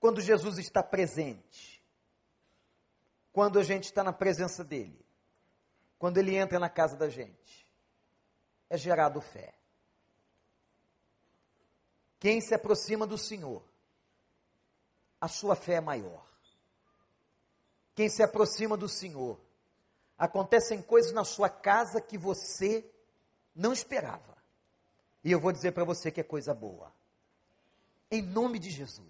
Quando 0.00 0.20
Jesus 0.20 0.58
está 0.58 0.82
presente, 0.82 1.79
quando 3.32 3.58
a 3.58 3.62
gente 3.62 3.84
está 3.84 4.02
na 4.02 4.12
presença 4.12 4.64
dele, 4.64 5.04
quando 5.98 6.18
ele 6.18 6.36
entra 6.36 6.58
na 6.58 6.68
casa 6.68 6.96
da 6.96 7.08
gente, 7.08 7.66
é 8.68 8.76
gerado 8.76 9.20
fé. 9.20 9.54
Quem 12.18 12.40
se 12.40 12.54
aproxima 12.54 13.06
do 13.06 13.16
Senhor, 13.16 13.62
a 15.20 15.28
sua 15.28 15.54
fé 15.54 15.74
é 15.74 15.80
maior. 15.80 16.26
Quem 17.94 18.08
se 18.08 18.22
aproxima 18.22 18.76
do 18.76 18.88
Senhor, 18.88 19.38
acontecem 20.18 20.82
coisas 20.82 21.12
na 21.12 21.24
sua 21.24 21.48
casa 21.48 22.00
que 22.00 22.16
você 22.16 22.84
não 23.54 23.72
esperava. 23.72 24.36
E 25.22 25.32
eu 25.32 25.40
vou 25.40 25.52
dizer 25.52 25.72
para 25.72 25.84
você 25.84 26.10
que 26.10 26.20
é 26.20 26.24
coisa 26.24 26.54
boa. 26.54 26.92
Em 28.10 28.22
nome 28.22 28.58
de 28.58 28.70
Jesus. 28.70 29.06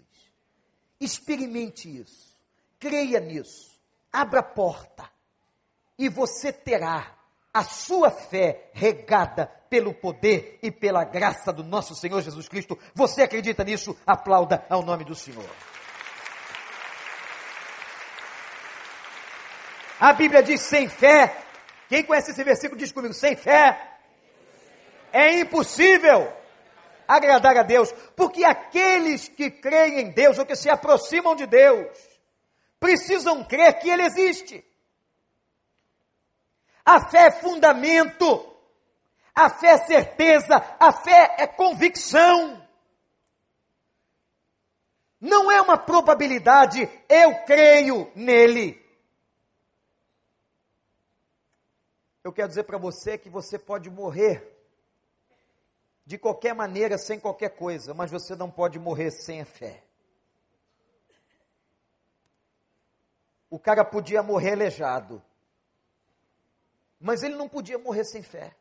Experimente 0.99 1.89
isso. 1.89 2.37
Creia 2.79 3.19
nisso. 3.19 3.70
Abra 4.11 4.39
a 4.39 4.43
porta. 4.43 5.09
E 5.97 6.09
você 6.09 6.51
terá 6.51 7.11
a 7.53 7.63
sua 7.63 8.09
fé 8.09 8.69
regada 8.73 9.45
pelo 9.69 9.93
poder 9.93 10.59
e 10.61 10.71
pela 10.71 11.03
graça 11.03 11.51
do 11.51 11.63
nosso 11.63 11.95
Senhor 11.95 12.21
Jesus 12.21 12.47
Cristo. 12.47 12.77
Você 12.93 13.23
acredita 13.23 13.63
nisso? 13.63 13.95
Aplauda 14.05 14.65
ao 14.69 14.81
nome 14.81 15.03
do 15.03 15.15
Senhor. 15.15 15.49
A 19.99 20.13
Bíblia 20.13 20.41
diz 20.41 20.61
sem 20.61 20.89
fé. 20.89 21.43
Quem 21.87 22.03
conhece 22.03 22.31
esse 22.31 22.43
versículo 22.43 22.79
diz 22.79 22.91
comigo: 22.91 23.13
sem 23.13 23.35
fé 23.35 23.91
é 25.13 25.39
impossível 25.39 26.31
agradar 27.07 27.57
a 27.57 27.63
Deus, 27.63 27.93
porque 28.15 28.43
aqueles 28.43 29.27
que 29.27 29.51
creem 29.51 29.99
em 29.99 30.11
Deus 30.11 30.39
ou 30.39 30.45
que 30.45 30.55
se 30.55 30.69
aproximam 30.69 31.35
de 31.35 31.45
Deus 31.45 32.10
precisam 32.81 33.45
crer 33.45 33.79
que 33.79 33.87
Ele 33.87 34.01
existe. 34.01 34.65
A 36.83 37.07
fé 37.07 37.27
é 37.27 37.31
fundamento, 37.31 38.25
a 39.35 39.51
fé 39.51 39.73
é 39.73 39.77
certeza, 39.77 40.55
a 40.79 40.91
fé 40.91 41.35
é 41.37 41.45
convicção. 41.45 42.59
Não 45.21 45.51
é 45.51 45.61
uma 45.61 45.77
probabilidade, 45.77 46.89
eu 47.07 47.45
creio 47.45 48.11
nele. 48.15 48.81
Eu 52.23 52.33
quero 52.33 52.47
dizer 52.47 52.63
para 52.63 52.79
você 52.79 53.15
que 53.15 53.29
você 53.29 53.59
pode 53.59 53.91
morrer 53.91 54.57
de 56.03 56.17
qualquer 56.17 56.55
maneira, 56.55 56.97
sem 56.97 57.19
qualquer 57.19 57.49
coisa, 57.49 57.93
mas 57.93 58.09
você 58.09 58.35
não 58.35 58.49
pode 58.49 58.79
morrer 58.79 59.11
sem 59.11 59.41
a 59.41 59.45
fé. 59.45 59.83
O 63.51 63.59
cara 63.59 63.85
podia 63.85 64.23
morrer 64.23 64.53
aleijado, 64.53 65.21
mas 66.97 67.21
ele 67.21 67.35
não 67.35 67.49
podia 67.49 67.77
morrer 67.77 68.05
sem 68.05 68.23
fé. 68.23 68.55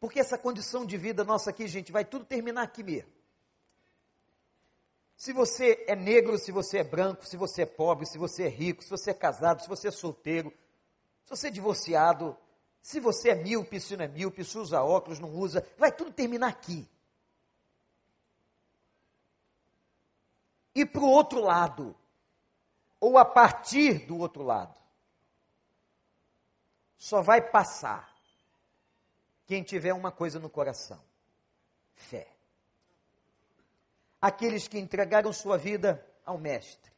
Porque 0.00 0.18
essa 0.18 0.38
condição 0.38 0.86
de 0.86 0.96
vida 0.96 1.22
nossa 1.22 1.50
aqui, 1.50 1.68
gente, 1.68 1.92
vai 1.92 2.04
tudo 2.04 2.24
terminar 2.24 2.62
aqui 2.62 2.82
mesmo. 2.82 3.12
Se 5.14 5.32
você 5.32 5.84
é 5.86 5.94
negro, 5.94 6.38
se 6.38 6.50
você 6.50 6.78
é 6.78 6.84
branco, 6.84 7.24
se 7.26 7.36
você 7.36 7.62
é 7.62 7.66
pobre, 7.66 8.06
se 8.06 8.16
você 8.16 8.44
é 8.44 8.48
rico, 8.48 8.82
se 8.82 8.90
você 8.90 9.10
é 9.10 9.14
casado, 9.14 9.62
se 9.62 9.68
você 9.68 9.88
é 9.88 9.90
solteiro, 9.90 10.52
se 11.24 11.30
você 11.30 11.48
é 11.48 11.50
divorciado, 11.50 12.36
se 12.80 12.98
você 12.98 13.28
é 13.28 13.34
míope, 13.34 13.78
se 13.78 13.94
não 13.94 14.04
é 14.04 14.08
míope, 14.08 14.42
se 14.42 14.58
usa 14.58 14.82
óculos, 14.82 15.20
não 15.20 15.30
usa, 15.30 15.64
vai 15.76 15.92
tudo 15.92 16.10
terminar 16.10 16.48
aqui. 16.48 16.88
E 20.74 20.86
para 20.86 21.02
o 21.02 21.08
outro 21.10 21.40
lado, 21.40 21.94
ou 23.02 23.18
a 23.18 23.24
partir 23.24 24.06
do 24.06 24.16
outro 24.16 24.44
lado, 24.44 24.80
só 26.96 27.20
vai 27.20 27.42
passar 27.42 28.16
quem 29.44 29.64
tiver 29.64 29.92
uma 29.92 30.12
coisa 30.12 30.38
no 30.38 30.48
coração: 30.48 31.02
fé. 31.96 32.28
Aqueles 34.20 34.68
que 34.68 34.78
entregaram 34.78 35.32
sua 35.32 35.58
vida 35.58 36.06
ao 36.24 36.38
Mestre, 36.38 36.92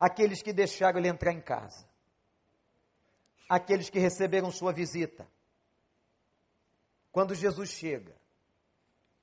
aqueles 0.00 0.42
que 0.42 0.52
deixaram 0.52 0.98
ele 0.98 1.06
entrar 1.06 1.32
em 1.32 1.40
casa, 1.40 1.88
aqueles 3.48 3.88
que 3.88 4.00
receberam 4.00 4.50
sua 4.50 4.72
visita. 4.72 5.24
Quando 7.12 7.32
Jesus 7.32 7.70
chega, 7.70 8.16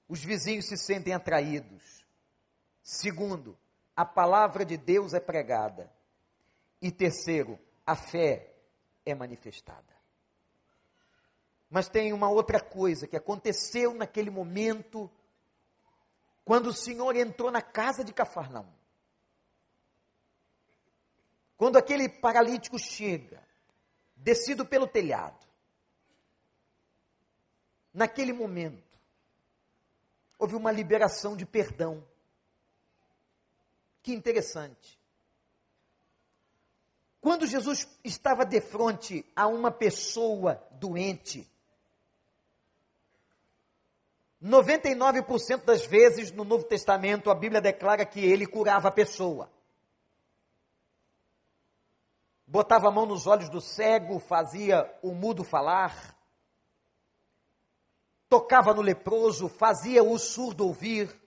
os 0.08 0.24
vizinhos 0.24 0.66
se 0.66 0.78
sentem 0.78 1.14
atraídos. 1.14 2.06
Segundo, 2.82 3.58
a 3.96 4.06
palavra 4.06 4.66
de 4.66 4.78
Deus 4.78 5.14
é 5.14 5.20
pregada. 5.20 5.92
E 6.82 6.92
terceiro, 6.92 7.58
a 7.86 7.96
fé 7.96 8.54
é 9.06 9.16
manifestada. 9.16 9.96
Mas 11.70 11.88
tem 11.88 12.14
uma 12.14 12.30
outra 12.30 12.60
coisa 12.60 13.08
que 13.08 13.16
aconteceu 13.16 13.94
naquele 13.94 14.30
momento, 14.30 15.10
quando 16.44 16.68
o 16.68 16.74
Senhor 16.74 17.16
entrou 17.16 17.52
na 17.52 17.62
casa 17.62 18.04
de 18.04 18.14
Cafarnaum. 18.14 18.72
Quando 21.58 21.78
aquele 21.78 22.10
paralítico 22.10 22.78
chega, 22.78 23.42
descido 24.16 24.66
pelo 24.66 24.88
telhado, 24.88 25.46
naquele 27.94 28.34
momento, 28.34 29.00
houve 30.38 30.56
uma 30.56 30.72
liberação 30.72 31.36
de 31.36 31.46
perdão. 31.46 32.06
Que 34.06 34.14
interessante. 34.14 35.02
Quando 37.20 37.48
Jesus 37.48 37.88
estava 38.04 38.46
de 38.46 38.62
frente 38.62 39.26
a 39.36 39.48
uma 39.48 39.72
pessoa 39.72 40.64
doente, 40.74 41.50
99% 44.44 45.64
das 45.64 45.88
vezes 45.88 46.32
no 46.32 46.44
Novo 46.44 46.66
Testamento 46.66 47.32
a 47.32 47.34
Bíblia 47.34 47.60
declara 47.60 48.06
que 48.06 48.20
ele 48.20 48.46
curava 48.46 48.90
a 48.90 48.92
pessoa. 48.92 49.52
Botava 52.46 52.90
a 52.90 52.92
mão 52.92 53.08
nos 53.08 53.26
olhos 53.26 53.50
do 53.50 53.60
cego, 53.60 54.20
fazia 54.20 54.88
o 55.02 55.16
mudo 55.16 55.44
falar, 55.44 56.16
tocava 58.30 58.72
no 58.72 58.84
leproso, 58.84 59.50
fazia 59.50 60.04
o 60.04 60.20
surdo 60.20 60.68
ouvir. 60.68 61.25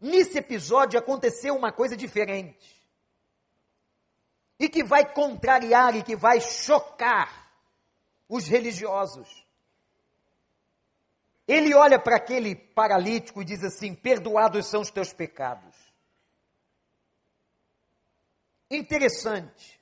Nesse 0.00 0.38
episódio 0.38 0.98
aconteceu 0.98 1.54
uma 1.56 1.72
coisa 1.72 1.96
diferente. 1.96 2.76
E 4.58 4.68
que 4.68 4.82
vai 4.82 5.12
contrariar 5.12 5.96
e 5.96 6.02
que 6.02 6.16
vai 6.16 6.40
chocar 6.40 7.52
os 8.28 8.46
religiosos. 8.46 9.46
Ele 11.46 11.74
olha 11.74 11.98
para 11.98 12.16
aquele 12.16 12.54
paralítico 12.54 13.40
e 13.40 13.44
diz 13.44 13.62
assim: 13.64 13.94
Perdoados 13.94 14.66
são 14.66 14.80
os 14.80 14.90
teus 14.90 15.12
pecados. 15.12 15.74
Interessante 18.70 19.80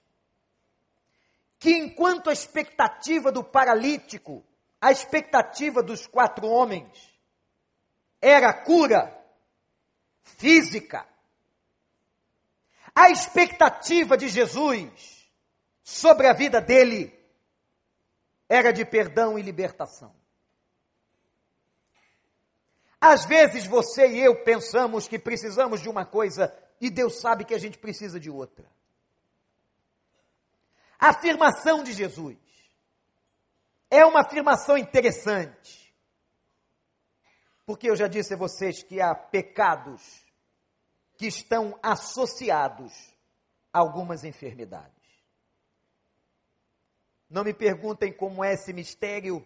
que 1.58 1.70
enquanto 1.70 2.30
a 2.30 2.32
expectativa 2.32 3.32
do 3.32 3.42
paralítico 3.42 4.44
a 4.80 4.92
expectativa 4.92 5.82
dos 5.82 6.06
quatro 6.06 6.46
homens 6.46 7.12
era 8.20 8.52
cura 8.52 9.12
física. 10.26 11.06
A 12.94 13.10
expectativa 13.10 14.16
de 14.16 14.28
Jesus 14.28 15.30
sobre 15.82 16.26
a 16.26 16.32
vida 16.32 16.60
dele 16.60 17.14
era 18.48 18.72
de 18.72 18.84
perdão 18.84 19.38
e 19.38 19.42
libertação. 19.42 20.14
Às 23.00 23.24
vezes 23.24 23.66
você 23.66 24.08
e 24.08 24.18
eu 24.18 24.42
pensamos 24.42 25.06
que 25.06 25.18
precisamos 25.18 25.80
de 25.80 25.88
uma 25.88 26.04
coisa 26.04 26.52
e 26.80 26.90
Deus 26.90 27.20
sabe 27.20 27.44
que 27.44 27.54
a 27.54 27.58
gente 27.58 27.78
precisa 27.78 28.18
de 28.18 28.30
outra. 28.30 28.66
A 30.98 31.10
afirmação 31.10 31.84
de 31.84 31.92
Jesus 31.92 32.38
é 33.90 34.04
uma 34.04 34.20
afirmação 34.20 34.76
interessante. 34.76 35.85
Porque 37.66 37.90
eu 37.90 37.96
já 37.96 38.06
disse 38.06 38.32
a 38.32 38.36
vocês 38.36 38.84
que 38.84 39.00
há 39.00 39.12
pecados 39.12 40.24
que 41.18 41.26
estão 41.26 41.76
associados 41.82 42.92
a 43.72 43.80
algumas 43.80 44.22
enfermidades. 44.22 44.94
Não 47.28 47.42
me 47.42 47.52
perguntem 47.52 48.12
como 48.12 48.44
é 48.44 48.54
esse 48.54 48.72
mistério, 48.72 49.44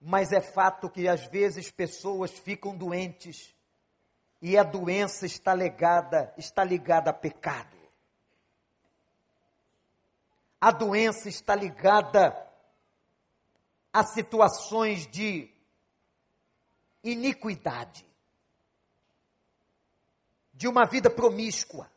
mas 0.00 0.32
é 0.32 0.40
fato 0.40 0.88
que 0.88 1.06
às 1.06 1.26
vezes 1.26 1.70
pessoas 1.70 2.30
ficam 2.30 2.74
doentes 2.74 3.54
e 4.40 4.56
a 4.56 4.62
doença 4.62 5.26
está 5.26 5.54
ligada, 5.54 6.32
está 6.38 6.64
ligada 6.64 7.10
a 7.10 7.12
pecado. 7.12 7.76
A 10.58 10.70
doença 10.70 11.28
está 11.28 11.54
ligada 11.54 12.34
a 13.92 14.02
situações 14.02 15.06
de 15.06 15.52
iniquidade, 17.02 18.06
de 20.52 20.68
uma 20.68 20.84
vida 20.84 21.10
promíscua, 21.10 21.90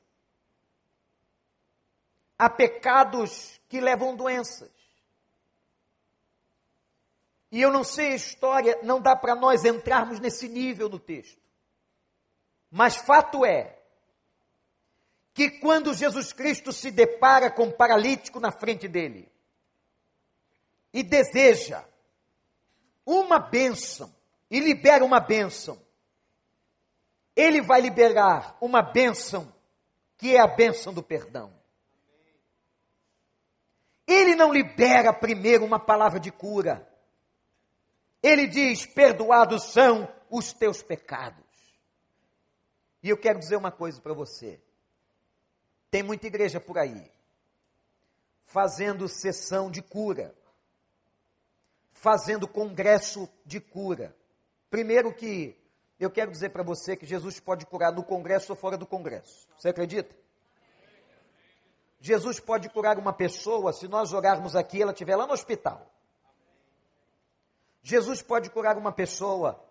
a 2.37 2.49
pecados 2.49 3.59
que 3.69 3.79
levam 3.79 4.15
doenças. 4.15 4.71
E 7.51 7.61
eu 7.61 7.71
não 7.71 7.83
sei 7.83 8.13
a 8.13 8.15
história, 8.15 8.79
não 8.83 8.99
dá 8.99 9.15
para 9.15 9.35
nós 9.35 9.63
entrarmos 9.63 10.19
nesse 10.19 10.49
nível 10.49 10.89
no 10.89 10.99
texto. 10.99 11.41
Mas 12.69 12.97
fato 12.97 13.45
é 13.45 13.79
que 15.33 15.51
quando 15.59 15.93
Jesus 15.93 16.33
Cristo 16.33 16.71
se 16.71 16.89
depara 16.89 17.51
com 17.51 17.65
um 17.65 17.71
paralítico 17.71 18.39
na 18.39 18.51
frente 18.51 18.87
dele, 18.87 19.31
e 20.95 21.03
deseja 21.03 21.83
uma 23.05 23.37
bênção 23.37 24.14
e 24.49 24.59
libera 24.59 25.03
uma 25.03 25.19
bênção, 25.19 25.79
ele 27.35 27.61
vai 27.61 27.81
liberar 27.81 28.57
uma 28.61 28.81
bênção 28.81 29.53
que 30.17 30.35
é 30.35 30.39
a 30.39 30.47
bênção 30.47 30.93
do 30.93 31.03
perdão. 31.03 31.53
Ele 34.07 34.35
não 34.35 34.53
libera 34.53 35.11
primeiro 35.11 35.65
uma 35.65 35.79
palavra 35.79 36.19
de 36.19 36.31
cura. 36.31 36.87
Ele 38.21 38.47
diz: 38.47 38.85
Perdoados 38.85 39.63
são 39.71 40.07
os 40.29 40.53
teus 40.53 40.81
pecados. 40.81 41.43
E 43.01 43.09
eu 43.09 43.17
quero 43.17 43.39
dizer 43.39 43.55
uma 43.55 43.71
coisa 43.71 43.99
para 43.99 44.13
você. 44.13 44.61
Tem 45.89 46.03
muita 46.03 46.27
igreja 46.27 46.59
por 46.59 46.77
aí 46.77 47.11
fazendo 48.45 49.07
sessão 49.07 49.69
de 49.69 49.81
cura 49.81 50.35
fazendo 52.05 52.47
congresso 52.47 53.27
de 53.43 53.59
cura. 53.59 54.15
Primeiro 54.69 55.13
que 55.13 55.57
eu 55.99 56.09
quero 56.09 56.31
dizer 56.31 56.49
para 56.49 56.63
você 56.63 56.95
que 56.95 57.05
Jesus 57.05 57.39
pode 57.39 57.65
curar 57.65 57.91
no 57.91 58.03
congresso 58.03 58.51
ou 58.51 58.55
fora 58.55 58.77
do 58.77 58.85
congresso. 58.85 59.47
Você 59.57 59.69
acredita? 59.69 60.15
Jesus 61.99 62.39
pode 62.39 62.69
curar 62.69 62.97
uma 62.97 63.13
pessoa 63.13 63.73
se 63.73 63.87
nós 63.87 64.13
orarmos 64.13 64.55
aqui 64.55 64.81
ela 64.81 64.91
estiver 64.91 65.15
lá 65.15 65.25
no 65.25 65.33
hospital. 65.33 65.89
Jesus 67.81 68.21
pode 68.21 68.49
curar 68.49 68.77
uma 68.77 68.91
pessoa 68.91 69.63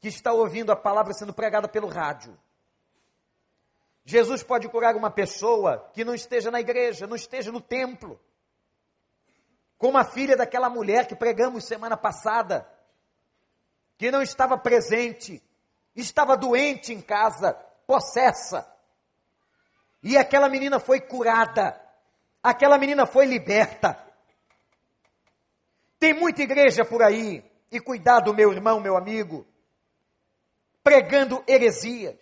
que 0.00 0.08
está 0.08 0.32
ouvindo 0.32 0.70
a 0.70 0.76
palavra 0.76 1.12
sendo 1.12 1.32
pregada 1.32 1.68
pelo 1.68 1.88
rádio. 1.88 2.38
Jesus 4.04 4.42
pode 4.42 4.68
curar 4.68 4.96
uma 4.96 5.10
pessoa 5.10 5.90
que 5.92 6.04
não 6.04 6.14
esteja 6.14 6.50
na 6.50 6.60
igreja, 6.60 7.06
não 7.06 7.16
esteja 7.16 7.50
no 7.50 7.60
templo 7.60 8.20
como 9.78 9.96
a 9.96 10.04
filha 10.04 10.36
daquela 10.36 10.68
mulher 10.68 11.06
que 11.06 11.14
pregamos 11.14 11.64
semana 11.64 11.96
passada, 11.96 12.68
que 13.98 14.10
não 14.10 14.22
estava 14.22 14.56
presente, 14.56 15.42
estava 15.94 16.36
doente 16.36 16.92
em 16.92 17.00
casa, 17.00 17.52
possessa. 17.86 18.66
E 20.02 20.16
aquela 20.16 20.48
menina 20.48 20.80
foi 20.80 21.00
curada, 21.00 21.78
aquela 22.42 22.78
menina 22.78 23.04
foi 23.04 23.26
liberta. 23.26 24.02
Tem 25.98 26.14
muita 26.14 26.42
igreja 26.42 26.84
por 26.84 27.02
aí, 27.02 27.44
e 27.70 27.78
cuidado, 27.80 28.32
meu 28.32 28.52
irmão, 28.52 28.80
meu 28.80 28.96
amigo, 28.96 29.44
pregando 30.82 31.44
heresias, 31.46 32.16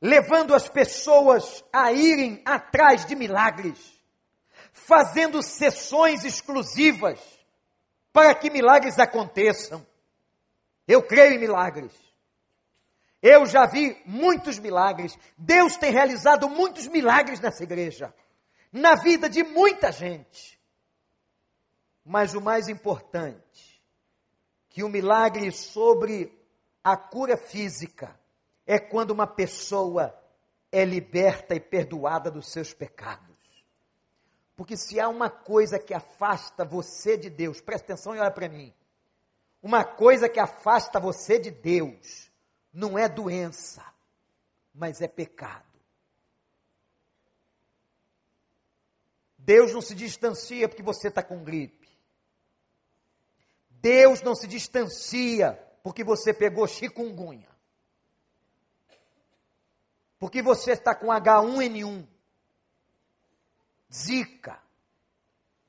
levando 0.00 0.54
as 0.54 0.68
pessoas 0.68 1.64
a 1.72 1.90
irem 1.90 2.42
atrás 2.44 3.04
de 3.06 3.16
milagres 3.16 3.98
fazendo 4.72 5.42
sessões 5.42 6.24
exclusivas 6.24 7.20
para 8.12 8.34
que 8.34 8.50
milagres 8.50 8.98
aconteçam. 8.98 9.86
Eu 10.90 11.04
creio 11.04 11.34
em 11.34 11.38
milagres. 11.38 11.92
Eu 13.22 13.46
já 13.46 13.64
vi 13.64 13.96
muitos 14.04 14.58
milagres. 14.58 15.16
Deus 15.38 15.76
tem 15.76 15.92
realizado 15.92 16.48
muitos 16.48 16.88
milagres 16.88 17.38
nessa 17.38 17.62
igreja, 17.62 18.12
na 18.72 18.96
vida 18.96 19.30
de 19.30 19.44
muita 19.44 19.92
gente. 19.92 20.60
Mas 22.04 22.34
o 22.34 22.40
mais 22.40 22.68
importante, 22.68 23.80
que 24.68 24.82
o 24.82 24.88
milagre 24.88 25.52
sobre 25.52 26.36
a 26.82 26.96
cura 26.96 27.36
física 27.36 28.18
é 28.66 28.80
quando 28.80 29.12
uma 29.12 29.28
pessoa 29.28 30.12
é 30.72 30.84
liberta 30.84 31.54
e 31.54 31.60
perdoada 31.60 32.32
dos 32.32 32.50
seus 32.50 32.74
pecados. 32.74 33.36
Porque 34.56 34.76
se 34.76 34.98
há 34.98 35.08
uma 35.08 35.30
coisa 35.30 35.78
que 35.78 35.94
afasta 35.94 36.64
você 36.64 37.16
de 37.16 37.30
Deus, 37.30 37.60
presta 37.60 37.92
atenção 37.92 38.16
e 38.16 38.18
olha 38.18 38.30
para 38.32 38.48
mim. 38.48 38.74
Uma 39.62 39.84
coisa 39.84 40.28
que 40.28 40.40
afasta 40.40 40.98
você 40.98 41.38
de 41.38 41.50
Deus 41.50 42.30
não 42.72 42.98
é 42.98 43.08
doença, 43.08 43.84
mas 44.74 45.00
é 45.00 45.08
pecado. 45.08 45.70
Deus 49.36 49.72
não 49.72 49.80
se 49.80 49.94
distancia 49.94 50.68
porque 50.68 50.82
você 50.82 51.08
está 51.08 51.22
com 51.22 51.42
gripe. 51.42 51.88
Deus 53.70 54.22
não 54.22 54.34
se 54.34 54.46
distancia 54.46 55.52
porque 55.82 56.04
você 56.04 56.32
pegou 56.32 56.66
chikungunya. 56.66 57.48
Porque 60.18 60.42
você 60.42 60.72
está 60.72 60.94
com 60.94 61.06
H1N1. 61.06 62.06
Zika. 63.92 64.62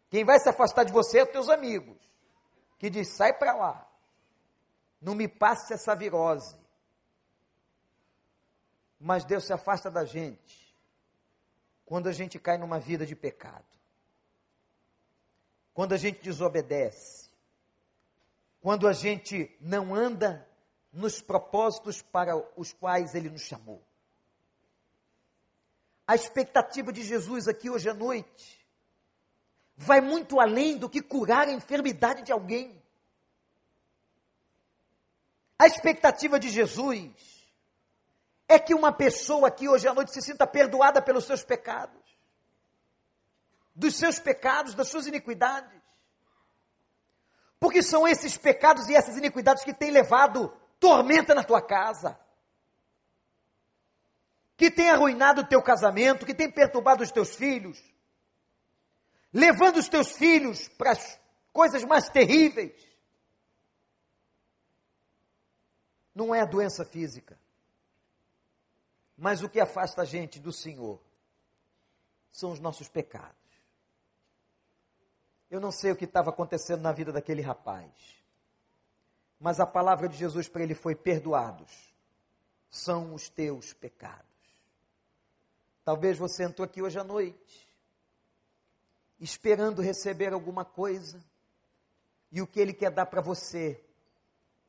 Quem 0.10 0.26
vai 0.26 0.39
se 0.39 0.50
afastar 0.50 0.84
de 0.84 0.92
você 0.92 1.20
é 1.20 1.24
os 1.24 1.32
teus 1.32 1.50
amigos. 1.50 1.98
Que 2.82 2.89
diz, 2.89 3.09
sai 3.09 3.32
para 3.32 3.53
lá. 3.53 3.88
Não 4.99 5.13
me 5.13 5.27
passe 5.27 5.71
essa 5.71 5.95
virose. 5.95 6.57
Mas 8.99 9.23
Deus 9.23 9.45
se 9.45 9.53
afasta 9.53 9.91
da 9.91 10.03
gente 10.03 10.75
quando 11.86 12.09
a 12.09 12.11
gente 12.11 12.39
cai 12.39 12.57
numa 12.57 12.79
vida 12.79 13.05
de 13.05 13.15
pecado. 13.15 13.63
Quando 15.75 15.93
a 15.93 15.97
gente 15.97 16.23
desobedece. 16.23 17.29
Quando 18.59 18.88
a 18.88 18.93
gente 18.93 19.55
não 19.61 19.93
anda 19.93 20.49
nos 20.91 21.21
propósitos 21.21 22.01
para 22.01 22.36
os 22.57 22.73
quais 22.73 23.13
Ele 23.13 23.29
nos 23.29 23.43
chamou. 23.43 23.79
A 26.07 26.15
expectativa 26.15 26.91
de 26.91 27.03
Jesus 27.03 27.47
aqui 27.47 27.69
hoje 27.69 27.88
à 27.88 27.93
noite 27.93 28.61
vai 29.82 29.99
muito 29.99 30.39
além 30.39 30.77
do 30.77 30.88
que 30.88 31.01
curar 31.01 31.47
a 31.47 31.51
enfermidade 31.51 32.21
de 32.21 32.32
alguém. 32.32 32.82
A 35.57 35.65
expectativa 35.65 36.39
de 36.39 36.49
Jesus 36.49 37.11
é 38.47 38.59
que 38.59 38.75
uma 38.75 38.91
pessoa 38.91 39.47
aqui 39.47 39.67
hoje 39.67 39.88
à 39.88 39.93
noite 39.93 40.13
se 40.13 40.21
sinta 40.21 40.45
perdoada 40.45 41.01
pelos 41.01 41.25
seus 41.25 41.43
pecados, 41.43 41.99
dos 43.73 43.95
seus 43.95 44.19
pecados, 44.19 44.75
das 44.75 44.88
suas 44.88 45.07
iniquidades. 45.07 45.82
Porque 47.59 47.82
são 47.82 48.07
esses 48.07 48.38
pecados 48.38 48.88
e 48.88 48.95
essas 48.95 49.17
iniquidades 49.17 49.63
que 49.63 49.73
têm 49.73 49.89
levado 49.89 50.55
tormenta 50.79 51.34
na 51.34 51.43
tua 51.43 51.61
casa, 51.61 52.19
que 54.55 54.69
têm 54.69 54.91
arruinado 54.91 55.41
o 55.41 55.47
teu 55.47 55.61
casamento, 55.61 56.25
que 56.25 56.36
têm 56.36 56.51
perturbado 56.51 57.03
os 57.03 57.11
teus 57.11 57.36
filhos, 57.36 57.82
levando 59.34 59.77
os 59.77 59.88
teus 59.88 60.11
filhos 60.11 60.67
para 60.69 60.91
as 60.91 61.19
coisas 61.53 61.84
mais 61.84 62.09
terríveis. 62.09 62.73
Não 66.13 66.36
é 66.36 66.41
a 66.41 66.45
doença 66.45 66.84
física 66.86 67.39
mas 69.21 69.43
o 69.43 69.49
que 69.49 69.59
afasta 69.59 70.01
a 70.01 70.05
gente 70.05 70.39
do 70.39 70.51
Senhor 70.51 70.99
são 72.32 72.51
os 72.51 72.59
nossos 72.59 72.89
pecados. 72.89 73.38
Eu 75.47 75.61
não 75.61 75.71
sei 75.71 75.91
o 75.91 75.95
que 75.95 76.05
estava 76.05 76.32
acontecendo 76.32 76.82
na 76.82 76.91
vida 76.91 77.11
daquele 77.11 77.43
rapaz, 77.43 77.91
mas 79.39 79.59
a 79.59 79.65
palavra 79.67 80.09
de 80.09 80.17
Jesus 80.17 80.49
para 80.49 80.63
ele 80.63 80.73
foi: 80.73 80.95
perdoados 80.95 81.93
são 82.67 83.13
os 83.13 83.29
teus 83.29 83.73
pecados. 83.73 84.25
Talvez 85.86 86.17
você 86.17 86.43
entrou 86.43 86.65
aqui 86.65 86.82
hoje 86.82 86.97
à 86.97 87.03
noite, 87.03 87.69
esperando 89.22 89.82
receber 89.82 90.34
alguma 90.34 90.65
coisa, 90.65 91.24
e 92.30 92.41
o 92.41 92.47
que 92.47 92.59
ele 92.59 92.74
quer 92.74 92.91
dar 92.91 93.05
para 93.05 93.22
você 93.22 93.82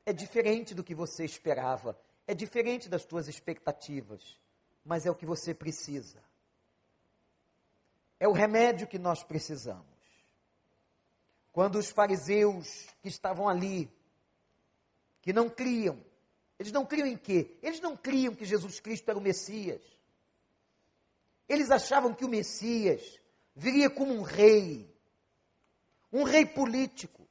é 0.07 0.13
diferente 0.13 0.75
do 0.75 0.85
que 0.85 0.95
você 0.95 1.25
esperava, 1.25 1.99
é 2.27 2.35
diferente 2.35 2.89
das 2.89 3.05
tuas 3.05 3.27
expectativas 3.27 4.41
mas 4.85 5.07
é 5.07 5.11
o 5.11 5.15
que 5.15 5.27
você 5.27 5.55
precisa. 5.55 6.19
É 8.19 8.29
o 8.29 8.33
remédio 8.33 8.87
que 8.87 8.99
nós 8.99 9.23
precisamos. 9.23 9.87
Quando 11.53 11.77
os 11.77 11.91
fariseus 11.91 12.87
que 13.03 13.09
estavam 13.09 13.49
ali, 13.49 13.91
que 15.21 15.33
não 15.33 15.49
criam, 15.49 16.03
eles 16.59 16.73
não 16.73 16.87
criam 16.87 17.07
em 17.07 17.17
quê? 17.17 17.57
Eles 17.63 17.81
não 17.81 17.97
criam 17.97 18.35
que 18.35 18.45
Jesus 18.45 18.81
Cristo 18.81 19.09
era 19.09 19.19
o 19.19 19.23
Messias. 19.23 19.83
Eles 21.49 21.71
achavam 21.71 22.15
que 22.15 22.25
o 22.25 22.29
Messias 22.29 23.21
viria 23.55 23.91
como 23.91 24.13
um 24.13 24.23
rei, 24.23 24.89
um 26.13 26.23
rei 26.25 26.45
político, 26.45 27.29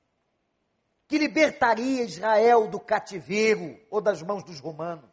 que 1.08 1.18
libertaria 1.18 2.04
Israel 2.04 2.68
do 2.68 2.80
cativeiro 2.80 3.80
ou 3.90 4.00
das 4.00 4.22
mãos 4.22 4.44
dos 4.44 4.60
romanos. 4.60 5.10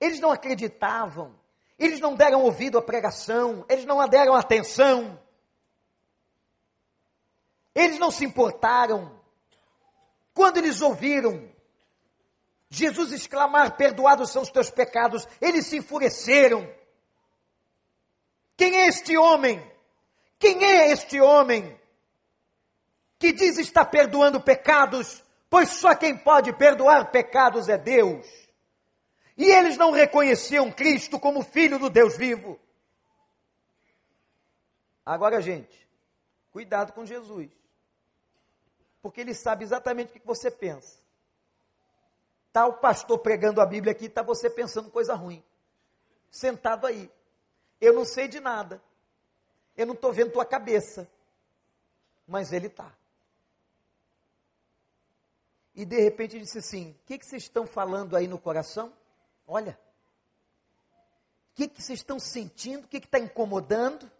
Eles 0.00 0.18
não 0.18 0.30
acreditavam, 0.30 1.38
eles 1.78 2.00
não 2.00 2.14
deram 2.14 2.42
ouvido 2.42 2.78
à 2.78 2.82
pregação, 2.82 3.64
eles 3.68 3.84
não 3.84 4.06
deram 4.08 4.34
atenção, 4.34 5.20
eles 7.74 7.98
não 7.98 8.10
se 8.10 8.24
importaram. 8.24 9.20
Quando 10.34 10.56
eles 10.56 10.80
ouviram 10.80 11.50
Jesus 12.70 13.12
exclamar: 13.12 13.76
Perdoados 13.76 14.30
são 14.30 14.42
os 14.42 14.50
teus 14.50 14.70
pecados, 14.70 15.26
eles 15.40 15.66
se 15.66 15.78
enfureceram. 15.78 16.72
Quem 18.60 18.76
é 18.76 18.88
este 18.88 19.16
homem? 19.16 19.58
Quem 20.38 20.62
é 20.62 20.92
este 20.92 21.18
homem 21.18 21.80
que 23.18 23.32
diz 23.32 23.56
estar 23.56 23.86
perdoando 23.86 24.38
pecados? 24.38 25.24
Pois 25.48 25.70
só 25.70 25.94
quem 25.94 26.14
pode 26.14 26.52
perdoar 26.52 27.10
pecados 27.10 27.70
é 27.70 27.78
Deus. 27.78 28.26
E 29.34 29.46
eles 29.46 29.78
não 29.78 29.92
reconheciam 29.92 30.70
Cristo 30.70 31.18
como 31.18 31.42
Filho 31.42 31.78
do 31.78 31.88
Deus 31.88 32.18
vivo. 32.18 32.60
Agora, 35.06 35.40
gente, 35.40 35.88
cuidado 36.50 36.92
com 36.92 37.06
Jesus. 37.06 37.50
Porque 39.00 39.22
ele 39.22 39.32
sabe 39.32 39.64
exatamente 39.64 40.10
o 40.10 40.20
que 40.20 40.26
você 40.26 40.50
pensa. 40.50 41.00
Está 42.48 42.66
o 42.66 42.74
pastor 42.74 43.20
pregando 43.20 43.62
a 43.62 43.64
Bíblia 43.64 43.92
aqui, 43.92 44.04
está 44.04 44.22
você 44.22 44.50
pensando 44.50 44.90
coisa 44.90 45.14
ruim. 45.14 45.42
Sentado 46.30 46.86
aí. 46.86 47.10
Eu 47.80 47.94
não 47.94 48.04
sei 48.04 48.28
de 48.28 48.40
nada. 48.40 48.82
Eu 49.76 49.86
não 49.86 49.94
estou 49.94 50.12
vendo 50.12 50.32
tua 50.32 50.44
cabeça. 50.44 51.10
Mas 52.26 52.52
ele 52.52 52.66
está. 52.66 52.94
E 55.74 55.84
de 55.84 55.98
repente 56.00 56.38
disse 56.38 56.58
assim: 56.58 56.90
O 56.90 57.06
que, 57.06 57.18
que 57.18 57.26
vocês 57.26 57.44
estão 57.44 57.66
falando 57.66 58.16
aí 58.16 58.28
no 58.28 58.38
coração? 58.38 58.92
Olha, 59.46 59.78
o 61.50 61.54
que, 61.54 61.68
que 61.68 61.82
vocês 61.82 62.00
estão 62.00 62.18
sentindo? 62.18 62.84
O 62.84 62.88
que 62.88 62.98
está 62.98 63.18
incomodando? 63.18 64.10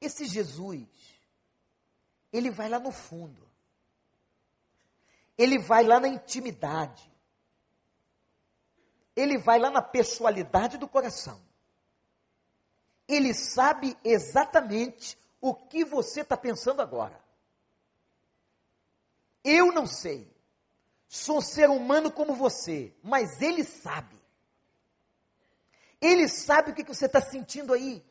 Esse 0.00 0.24
Jesus, 0.26 0.88
ele 2.32 2.50
vai 2.50 2.68
lá 2.68 2.78
no 2.78 2.90
fundo. 2.90 3.48
Ele 5.36 5.58
vai 5.58 5.84
lá 5.84 6.00
na 6.00 6.08
intimidade. 6.08 7.11
Ele 9.14 9.38
vai 9.38 9.58
lá 9.58 9.70
na 9.70 9.82
pessoalidade 9.82 10.78
do 10.78 10.88
coração. 10.88 11.40
Ele 13.06 13.34
sabe 13.34 13.96
exatamente 14.02 15.18
o 15.40 15.54
que 15.54 15.84
você 15.84 16.20
está 16.20 16.36
pensando 16.36 16.80
agora. 16.80 17.20
Eu 19.44 19.72
não 19.72 19.86
sei. 19.86 20.30
Sou 21.08 21.38
um 21.38 21.42
ser 21.42 21.68
humano 21.68 22.10
como 22.10 22.34
você, 22.34 22.94
mas 23.02 23.42
ele 23.42 23.64
sabe. 23.64 24.18
Ele 26.00 26.26
sabe 26.26 26.70
o 26.70 26.74
que, 26.74 26.82
você 26.84 27.06
está 27.06 27.20
sentindo 27.20 27.74
aí. 27.74 28.04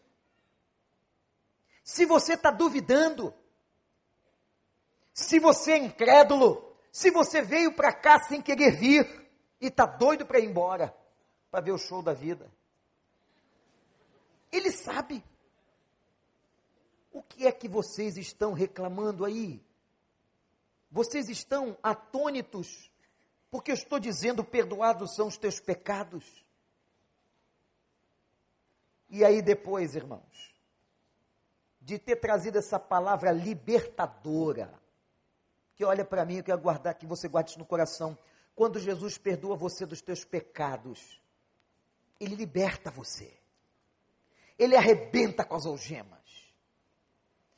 Se 1.84 2.06
você 2.06 2.34
está 2.36 2.52
duvidando, 2.52 3.34
se 5.14 5.40
você 5.40 5.74
é 5.74 5.78
incrédulo, 5.78 6.78
se 6.92 7.10
você 7.10 7.42
veio 7.42 7.76
para 7.76 7.92
cá 7.92 8.20
sem 8.24 8.42
querer 8.42 8.72
vir 8.72 9.21
e 9.62 9.68
está 9.68 9.86
doido 9.86 10.26
para 10.26 10.40
ir 10.40 10.50
embora, 10.50 10.94
para 11.50 11.62
ver 11.62 11.72
o 11.72 11.78
show 11.78 12.02
da 12.02 12.14
vida. 12.14 12.52
Ele 14.52 14.72
sabe. 14.72 15.24
O 17.14 17.22
que 17.22 17.46
é 17.46 17.52
que 17.52 17.68
vocês 17.68 18.18
estão 18.18 18.54
reclamando 18.54 19.24
aí? 19.24 19.64
Vocês 20.90 21.30
estão 21.30 21.78
atônitos 21.84 22.92
porque 23.52 23.72
eu 23.72 23.76
estou 23.76 24.00
dizendo: 24.00 24.44
perdoados 24.44 25.14
são 25.14 25.28
os 25.28 25.38
teus 25.38 25.60
pecados. 25.60 26.24
E 29.10 29.26
aí 29.26 29.42
depois, 29.42 29.94
irmãos, 29.94 30.56
de 31.82 32.00
ter 32.00 32.16
trazido 32.16 32.58
essa 32.58 32.80
palavra 32.80 33.32
libertadora. 33.32 34.74
Que 35.76 35.84
olha 35.84 36.06
para 36.06 36.24
mim, 36.24 36.38
eu 36.38 36.44
quero 36.44 36.62
guardar 36.62 36.96
que 36.96 37.06
você 37.06 37.28
guarde 37.28 37.52
isso 37.52 37.60
no 37.60 37.66
coração. 37.66 38.18
Quando 38.62 38.80
Jesus 38.80 39.18
perdoa 39.18 39.56
você 39.56 39.88
dos 39.88 40.04
teus 40.04 40.24
pecados, 40.24 41.20
ele 42.20 42.36
liberta 42.36 42.92
você. 42.92 43.34
Ele 44.56 44.76
arrebenta 44.76 45.44
com 45.44 45.56
as 45.56 45.66
algemas. 45.66 46.22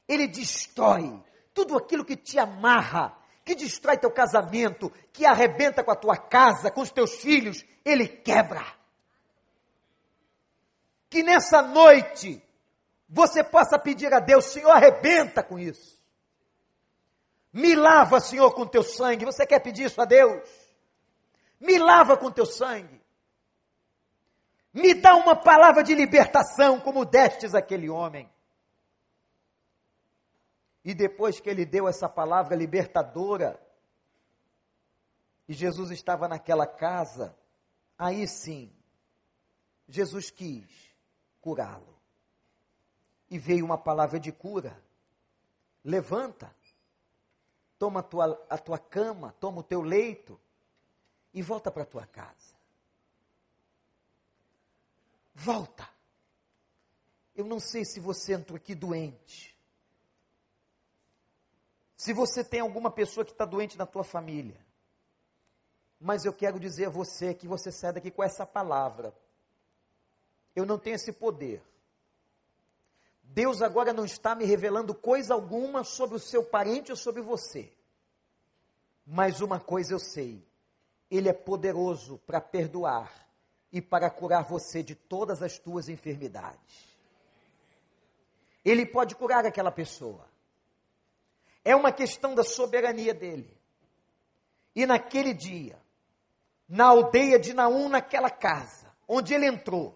Ele 0.08 0.30
destrói 0.30 1.22
tudo 1.54 1.76
aquilo 1.76 2.06
que 2.06 2.16
te 2.16 2.39
amarra, 2.39 3.20
que 3.43 3.54
destrói 3.54 3.97
teu 3.97 4.12
casamento, 4.12 4.89
que 5.12 5.26
arrebenta 5.26 5.84
com 5.84 5.91
a 5.91 5.95
tua 5.97 6.16
casa, 6.16 6.72
com 6.72 6.80
os 6.80 6.89
teus 6.89 7.16
filhos, 7.16 7.66
ele 7.84 8.08
quebra. 8.08 8.64
Que 11.10 11.22
nessa 11.22 11.62
noite 11.62 12.41
você 13.10 13.43
possa 13.43 13.78
pedir 13.78 14.14
a 14.14 14.22
Deus, 14.22 14.45
Senhor, 14.45 14.72
arrebenta 14.72 15.43
com 15.43 15.60
isso. 15.60 16.01
Me 17.51 17.76
lava, 17.76 18.22
Senhor, 18.22 18.54
com 18.54 18.66
teu 18.66 18.84
sangue. 18.84 19.26
Você 19.26 19.45
quer 19.45 19.60
pedir 19.60 19.88
isso 19.88 20.01
a 20.01 20.06
Deus? 20.06 20.62
Me 21.60 21.78
lava 21.78 22.18
com 22.18 22.32
teu 22.32 22.45
sangue. 22.45 23.01
Me 24.74 24.93
dá 24.93 25.16
uma 25.16 25.36
palavra 25.36 25.84
de 25.84 25.93
libertação, 25.93 26.80
como 26.80 27.06
destes 27.06 27.54
aquele 27.54 27.89
homem. 27.89 28.30
E 30.84 30.93
depois 30.93 31.39
que 31.39 31.49
ele 31.49 31.66
deu 31.66 31.88
essa 31.88 32.10
palavra 32.10 32.56
libertadora, 32.56 33.62
e 35.47 35.54
Jesus 35.54 35.91
estava 35.91 36.28
naquela 36.28 36.66
casa, 36.66 37.38
aí 37.97 38.28
sim, 38.28 38.74
Jesus 39.88 40.32
quis 40.32 40.68
curá-lo. 41.39 41.93
E 43.30 43.38
veio 43.38 43.64
uma 43.64 43.78
palavra 43.78 44.20
de 44.20 44.32
cura. 44.32 44.84
Levanta, 45.84 46.54
toma 47.78 47.99
a 47.99 48.04
tua, 48.04 48.45
a 48.49 48.58
tua 48.58 48.80
cama, 48.80 49.34
toma 49.39 49.60
o 49.60 49.64
teu 49.64 49.82
leito 49.82 50.39
e 51.34 51.41
volta 51.41 51.71
para 51.71 51.86
tua 51.86 52.05
casa. 52.05 52.53
Volta. 55.34 55.89
Eu 57.36 57.45
não 57.45 57.59
sei 57.59 57.84
se 57.84 57.99
você 57.99 58.34
entrou 58.34 58.57
aqui 58.57 58.75
doente. 58.75 59.57
Se 61.97 62.13
você 62.13 62.43
tem 62.43 62.59
alguma 62.59 62.91
pessoa 62.91 63.25
que 63.25 63.31
está 63.31 63.45
doente 63.45 63.77
na 63.77 63.86
tua 63.86 64.03
família, 64.03 64.59
mas 65.99 66.25
eu 66.25 66.34
quero 66.34 66.59
dizer 66.59 66.88
a 66.88 66.89
você 66.89 67.34
que 67.34 67.47
você 67.47 67.71
sai 67.71 67.93
daqui 67.93 68.11
com 68.11 68.21
essa 68.21 68.45
palavra. 68.45 69.15
Eu 70.55 70.65
não 70.65 70.77
tenho 70.77 70.95
esse 70.95 71.13
poder. 71.13 71.63
Deus 73.23 73.61
agora 73.61 73.91
não 73.93 74.05
está 74.05 74.36
me 74.36 74.45
revelando 74.45 74.93
coisa 74.93 75.34
alguma 75.34 75.84
sobre 75.84 76.17
o 76.17 76.19
seu 76.19 76.43
parente 76.43 76.91
ou 76.91 76.97
sobre 76.97 77.21
você. 77.21 77.71
Mas 79.05 79.41
uma 79.41 79.59
coisa 79.59 79.93
eu 79.93 79.99
sei: 79.99 80.45
Ele 81.16 81.30
é 81.30 81.34
poderoso 81.34 82.18
para 82.26 82.41
perdoar 82.41 83.28
e 83.72 83.80
para 83.80 84.09
curar 84.09 84.43
você 84.43 84.82
de 84.82 84.95
todas 84.95 85.43
as 85.43 85.59
tuas 85.59 85.88
enfermidades. 85.88 86.97
Ele 88.66 88.84
pode 88.84 89.16
curar 89.16 89.45
aquela 89.45 89.72
pessoa. 89.72 90.28
É 91.64 91.76
uma 91.76 91.91
questão 91.91 92.34
da 92.34 92.43
soberania 92.43 93.14
dele. 93.14 93.55
E 94.76 94.88
naquele 94.88 95.36
dia, 95.36 95.80
na 96.68 96.86
aldeia 96.88 97.38
de 97.38 97.53
Naum, 97.53 97.89
naquela 97.89 98.32
casa, 98.32 98.91
onde 99.07 99.36
ele 99.36 99.45
entrou, 99.45 99.95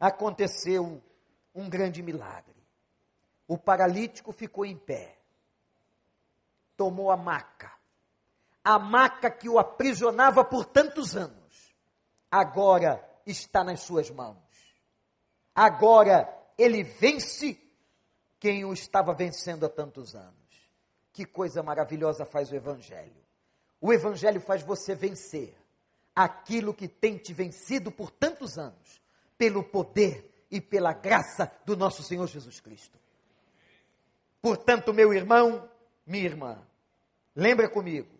aconteceu 0.00 1.02
um 1.54 1.68
grande 1.68 2.02
milagre. 2.02 2.56
O 3.46 3.58
paralítico 3.58 4.32
ficou 4.32 4.64
em 4.64 4.74
pé, 4.74 5.18
tomou 6.78 7.10
a 7.10 7.16
maca, 7.16 7.75
a 8.66 8.80
maca 8.80 9.30
que 9.30 9.48
o 9.48 9.60
aprisionava 9.60 10.44
por 10.44 10.64
tantos 10.64 11.16
anos, 11.16 11.72
agora 12.28 13.00
está 13.24 13.62
nas 13.62 13.82
suas 13.82 14.10
mãos. 14.10 14.36
Agora 15.54 16.28
ele 16.58 16.82
vence 16.82 17.56
quem 18.40 18.64
o 18.64 18.72
estava 18.72 19.14
vencendo 19.14 19.64
há 19.64 19.68
tantos 19.68 20.16
anos. 20.16 20.34
Que 21.12 21.24
coisa 21.24 21.62
maravilhosa 21.62 22.26
faz 22.26 22.50
o 22.50 22.56
Evangelho. 22.56 23.24
O 23.80 23.92
Evangelho 23.92 24.40
faz 24.40 24.62
você 24.64 24.96
vencer 24.96 25.56
aquilo 26.12 26.74
que 26.74 26.88
tem 26.88 27.16
te 27.16 27.32
vencido 27.32 27.92
por 27.92 28.10
tantos 28.10 28.58
anos, 28.58 29.00
pelo 29.38 29.62
poder 29.62 30.44
e 30.50 30.60
pela 30.60 30.92
graça 30.92 31.52
do 31.64 31.76
nosso 31.76 32.02
Senhor 32.02 32.26
Jesus 32.26 32.58
Cristo. 32.58 32.98
Portanto, 34.42 34.92
meu 34.92 35.14
irmão, 35.14 35.70
minha 36.04 36.24
irmã, 36.24 36.66
lembra 37.32 37.68
comigo, 37.70 38.15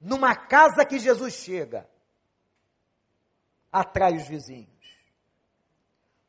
numa 0.00 0.34
casa 0.34 0.84
que 0.84 0.98
Jesus 0.98 1.34
chega, 1.34 1.88
atrai 3.70 4.16
os 4.16 4.26
vizinhos. 4.26 4.68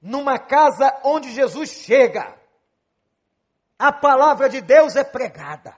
Numa 0.01 0.37
casa 0.37 0.99
onde 1.03 1.31
Jesus 1.31 1.69
chega, 1.69 2.37
a 3.79 3.91
palavra 3.91 4.49
de 4.49 4.61
Deus 4.61 4.95
é 4.95 5.03
pregada. 5.03 5.77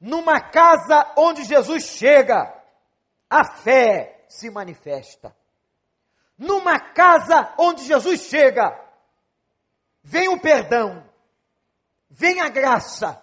Numa 0.00 0.40
casa 0.40 1.12
onde 1.16 1.44
Jesus 1.44 1.84
chega, 1.84 2.52
a 3.28 3.44
fé 3.44 4.24
se 4.28 4.50
manifesta. 4.50 5.36
Numa 6.38 6.80
casa 6.80 7.54
onde 7.58 7.84
Jesus 7.84 8.22
chega, 8.22 8.76
vem 10.02 10.28
o 10.28 10.40
perdão, 10.40 11.08
vem 12.10 12.40
a 12.40 12.48
graça, 12.48 13.22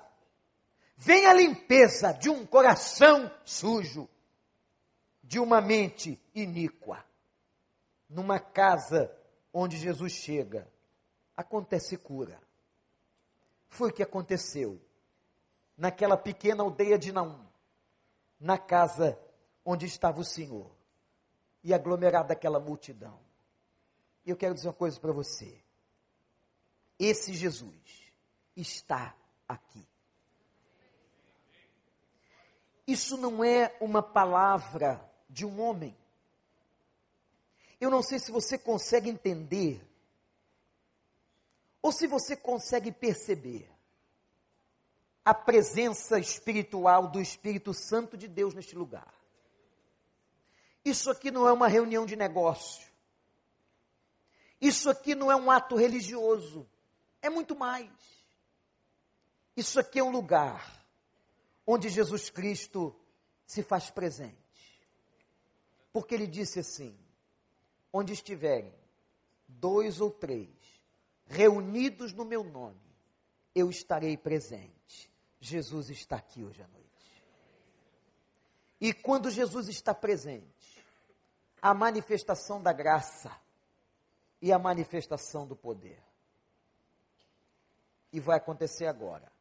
vem 0.99 1.25
a 1.25 1.33
limpeza 1.33 2.11
de 2.13 2.29
um 2.29 2.45
coração 2.45 3.31
sujo, 3.43 4.07
de 5.23 5.39
uma 5.39 5.59
mente 5.59 6.21
iníqua. 6.35 7.03
Numa 8.07 8.39
casa 8.39 9.11
onde 9.51 9.77
Jesus 9.77 10.13
chega, 10.13 10.71
acontece 11.35 11.97
cura 11.97 12.39
foi 13.69 13.89
o 13.89 13.93
que 13.93 14.03
aconteceu 14.03 14.81
naquela 15.77 16.17
pequena 16.17 16.63
aldeia 16.63 16.97
de 16.97 17.13
Naum, 17.13 17.45
na 18.39 18.57
casa 18.57 19.17
onde 19.63 19.85
estava 19.85 20.19
o 20.19 20.25
Senhor 20.25 20.69
e 21.63 21.73
aglomerada 21.73 22.33
aquela 22.33 22.59
multidão. 22.59 23.19
E 24.25 24.29
eu 24.31 24.35
quero 24.35 24.53
dizer 24.53 24.67
uma 24.67 24.73
coisa 24.73 24.99
para 24.99 25.13
você. 25.13 25.63
Esse 26.97 27.33
Jesus 27.33 28.11
está 28.55 29.15
aqui. 29.47 29.87
Isso 32.89 33.17
não 33.17 33.43
é 33.43 33.77
uma 33.79 34.01
palavra 34.01 34.99
de 35.29 35.45
um 35.45 35.61
homem. 35.61 35.95
Eu 37.79 37.91
não 37.91 38.01
sei 38.01 38.17
se 38.17 38.31
você 38.31 38.57
consegue 38.57 39.07
entender 39.07 39.87
ou 41.83 41.91
se 41.91 42.07
você 42.07 42.35
consegue 42.35 42.91
perceber 42.91 43.69
a 45.23 45.35
presença 45.35 46.17
espiritual 46.17 47.07
do 47.07 47.21
Espírito 47.21 47.75
Santo 47.75 48.17
de 48.17 48.27
Deus 48.27 48.55
neste 48.55 48.75
lugar. 48.75 49.13
Isso 50.83 51.11
aqui 51.11 51.29
não 51.29 51.47
é 51.47 51.53
uma 51.53 51.67
reunião 51.67 52.07
de 52.07 52.15
negócio. 52.15 52.89
Isso 54.59 54.89
aqui 54.89 55.13
não 55.13 55.31
é 55.31 55.35
um 55.35 55.51
ato 55.51 55.75
religioso. 55.75 56.67
É 57.21 57.29
muito 57.29 57.55
mais. 57.55 57.91
Isso 59.55 59.79
aqui 59.79 59.99
é 59.99 60.03
um 60.03 60.09
lugar 60.09 60.78
onde 61.71 61.87
Jesus 61.87 62.31
Cristo 62.31 62.99
se 63.45 63.61
faz 63.61 63.91
presente. 63.91 64.35
Porque 65.93 66.15
ele 66.15 66.25
disse 66.25 66.59
assim: 66.59 66.97
onde 67.93 68.11
estiverem 68.11 68.73
dois 69.47 70.01
ou 70.01 70.09
três 70.09 70.49
reunidos 71.27 72.11
no 72.11 72.25
meu 72.25 72.43
nome, 72.43 72.81
eu 73.53 73.69
estarei 73.69 74.17
presente. 74.17 75.11
Jesus 75.39 75.91
está 75.91 76.15
aqui 76.15 76.43
hoje 76.43 76.59
à 76.63 76.67
noite. 76.67 77.23
E 78.81 78.91
quando 78.91 79.29
Jesus 79.29 79.67
está 79.67 79.93
presente, 79.93 80.83
a 81.61 81.71
manifestação 81.71 82.63
da 82.63 82.73
graça 82.73 83.31
e 84.41 84.51
a 84.51 84.57
manifestação 84.57 85.45
do 85.45 85.55
poder. 85.55 86.01
E 88.11 88.19
vai 88.19 88.37
acontecer 88.37 88.87
agora. 88.87 89.31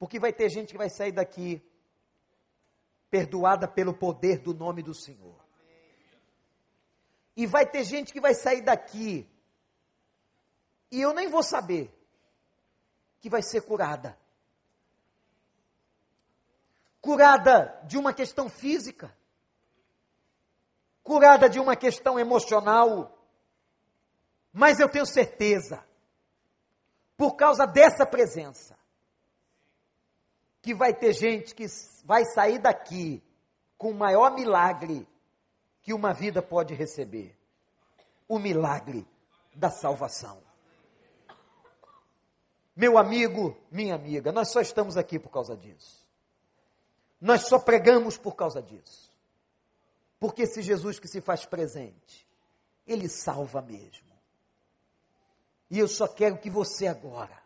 Porque 0.00 0.18
vai 0.18 0.32
ter 0.32 0.48
gente 0.48 0.72
que 0.72 0.78
vai 0.78 0.90
sair 0.90 1.12
daqui 1.12 1.62
perdoada 3.08 3.68
pelo 3.68 3.94
poder 3.94 4.38
do 4.38 4.52
nome 4.52 4.82
do 4.82 4.94
Senhor. 4.94 5.38
E 7.36 7.46
vai 7.46 7.64
ter 7.64 7.84
gente 7.84 8.12
que 8.12 8.20
vai 8.20 8.34
sair 8.34 8.62
daqui 8.62 9.30
e 10.90 11.00
eu 11.00 11.14
nem 11.14 11.28
vou 11.28 11.42
saber 11.42 11.94
que 13.20 13.30
vai 13.30 13.42
ser 13.42 13.60
curada. 13.60 14.18
Curada 17.00 17.80
de 17.84 17.96
uma 17.96 18.12
questão 18.12 18.48
física, 18.48 19.16
curada 21.02 21.48
de 21.48 21.60
uma 21.60 21.76
questão 21.76 22.18
emocional, 22.18 23.16
Mas 24.52 24.80
eu 24.80 24.88
tenho 24.88 25.06
certeza, 25.06 25.84
por 27.16 27.36
causa 27.36 27.66
dessa 27.66 28.04
presença, 28.04 28.76
que 30.62 30.74
vai 30.74 30.94
ter 30.94 31.12
gente 31.12 31.54
que 31.54 31.66
vai 32.04 32.24
sair 32.24 32.58
daqui 32.58 33.22
com 33.78 33.90
o 33.90 33.94
maior 33.94 34.32
milagre 34.32 35.08
que 35.82 35.92
uma 35.92 36.12
vida 36.12 36.42
pode 36.42 36.74
receber 36.74 37.36
o 38.28 38.38
milagre 38.38 39.06
da 39.54 39.70
salvação. 39.70 40.42
Meu 42.76 42.96
amigo, 42.96 43.56
minha 43.70 43.94
amiga, 43.94 44.32
nós 44.32 44.50
só 44.50 44.60
estamos 44.60 44.96
aqui 44.96 45.18
por 45.18 45.30
causa 45.30 45.56
disso. 45.56 46.08
Nós 47.20 47.42
só 47.42 47.58
pregamos 47.58 48.16
por 48.16 48.34
causa 48.34 48.62
disso. 48.62 49.10
Porque 50.18 50.42
esse 50.42 50.62
Jesus 50.62 50.98
que 50.98 51.08
se 51.08 51.20
faz 51.20 51.44
presente, 51.44 52.26
ele 52.86 53.08
salva 53.08 53.60
mesmo. 53.60 54.08
E 55.70 55.78
eu 55.78 55.88
só 55.88 56.08
quero 56.08 56.38
que 56.38 56.50
você 56.50 56.86
agora 56.86 57.40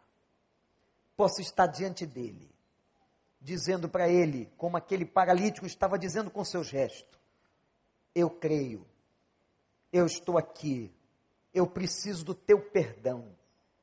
possa 1.17 1.41
estar 1.41 1.67
diante 1.67 2.07
dele, 2.07 2.54
dizendo 3.45 3.91
para 3.91 4.09
ele, 4.09 4.51
como 4.57 4.79
aquele 4.79 5.05
paralítico 5.05 5.67
estava 5.67 5.99
dizendo 5.99 6.31
com 6.31 6.43
seu 6.43 6.65
gesto: 6.65 7.21
Eu 8.15 8.31
creio, 8.31 8.87
eu 9.93 10.07
estou 10.07 10.39
aqui, 10.39 10.91
eu 11.53 11.67
preciso 11.67 12.25
do 12.25 12.35
teu 12.35 12.59
perdão, 12.59 13.37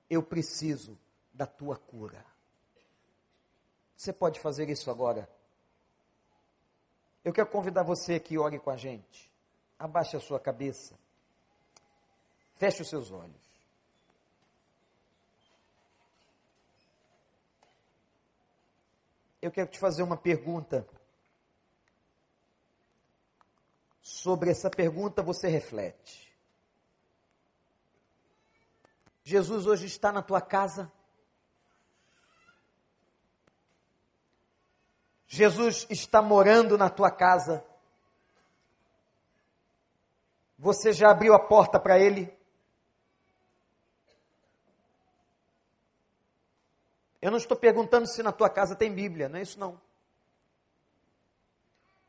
eu 0.09 0.24
preciso 0.24 0.97
da 1.32 1.45
tua 1.45 1.78
cura. 1.78 2.26
Você 3.95 4.12
pode 4.12 4.39
fazer 4.39 4.68
isso 4.68 4.89
agora? 4.89 5.30
Eu 7.24 7.32
quero 7.32 7.47
convidar 7.47 7.84
você 7.84 8.20
que 8.20 8.39
ore 8.39 8.57
com 8.57 8.72
a 8.72 8.78
gente. 8.78 9.32
Abaixe 9.78 10.18
a 10.18 10.20
sua 10.20 10.39
cabeça. 10.39 10.97
Feche 12.55 12.82
os 12.82 12.89
seus 12.89 13.12
olhos. 13.12 13.50
Eu 19.41 19.51
quero 19.51 19.69
te 19.69 19.79
fazer 19.79 20.03
uma 20.03 20.17
pergunta. 20.17 20.87
Sobre 24.01 24.51
essa 24.51 24.69
pergunta 24.69 25.23
você 25.23 25.47
reflete. 25.47 26.31
Jesus 29.23 29.65
hoje 29.65 29.85
está 29.85 30.11
na 30.11 30.21
tua 30.21 30.41
casa? 30.41 30.91
Jesus 35.27 35.87
está 35.89 36.21
morando 36.21 36.77
na 36.77 36.89
tua 36.89 37.09
casa? 37.09 37.65
Você 40.59 40.91
já 40.93 41.09
abriu 41.09 41.33
a 41.33 41.39
porta 41.39 41.79
para 41.79 41.97
Ele? 41.97 42.31
Eu 47.22 47.30
não 47.30 47.38
estou 47.38 47.55
perguntando 47.55 48.07
se 48.07 48.24
na 48.24 48.32
tua 48.32 48.49
casa 48.49 48.76
tem 48.76 48.93
Bíblia, 48.93 49.30
não 49.30 49.38
é 49.38 49.43
isso 49.43 49.59
não. 49.59 49.80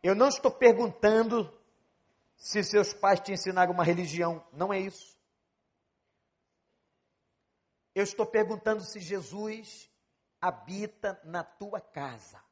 Eu 0.03 0.15
não 0.15 0.29
estou 0.29 0.51
perguntando 0.51 1.53
se 2.37 2.65
seus 2.65 2.93
pais 2.95 3.21
te 3.21 3.33
ensinaram 3.33 3.73
uma 3.73 3.85
religião, 3.85 4.45
não 4.53 4.73
é 4.73 4.81
isso. 4.81 5.17
Eu 7.95 8.03
estou 8.03 8.25
perguntando 8.25 8.83
se 8.83 8.99
Jesus 8.99 9.91
habita 10.41 11.21
na 11.25 11.45
tua 11.45 11.81
casa. 11.81 12.43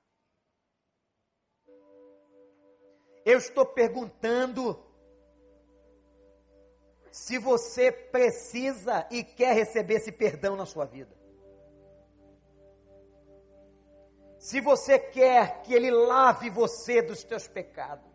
Eu 3.25 3.39
estou 3.39 3.67
perguntando 3.67 4.81
se 7.11 7.39
você 7.39 7.91
precisa 7.91 9.09
e 9.11 9.25
quer 9.25 9.55
receber 9.55 9.95
esse 9.95 10.13
perdão 10.13 10.55
na 10.57 10.67
sua 10.67 10.85
vida. 10.85 11.20
Se 14.41 14.59
você 14.59 14.99
quer 14.99 15.61
que 15.61 15.75
Ele 15.75 15.91
lave 15.91 16.49
você 16.49 17.03
dos 17.03 17.23
teus 17.23 17.47
pecados. 17.47 18.09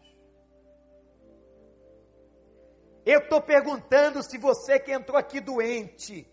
Eu 3.05 3.19
estou 3.19 3.39
perguntando 3.39 4.23
se 4.23 4.35
você 4.39 4.79
que 4.79 4.91
entrou 4.91 5.19
aqui 5.19 5.39
doente, 5.39 6.27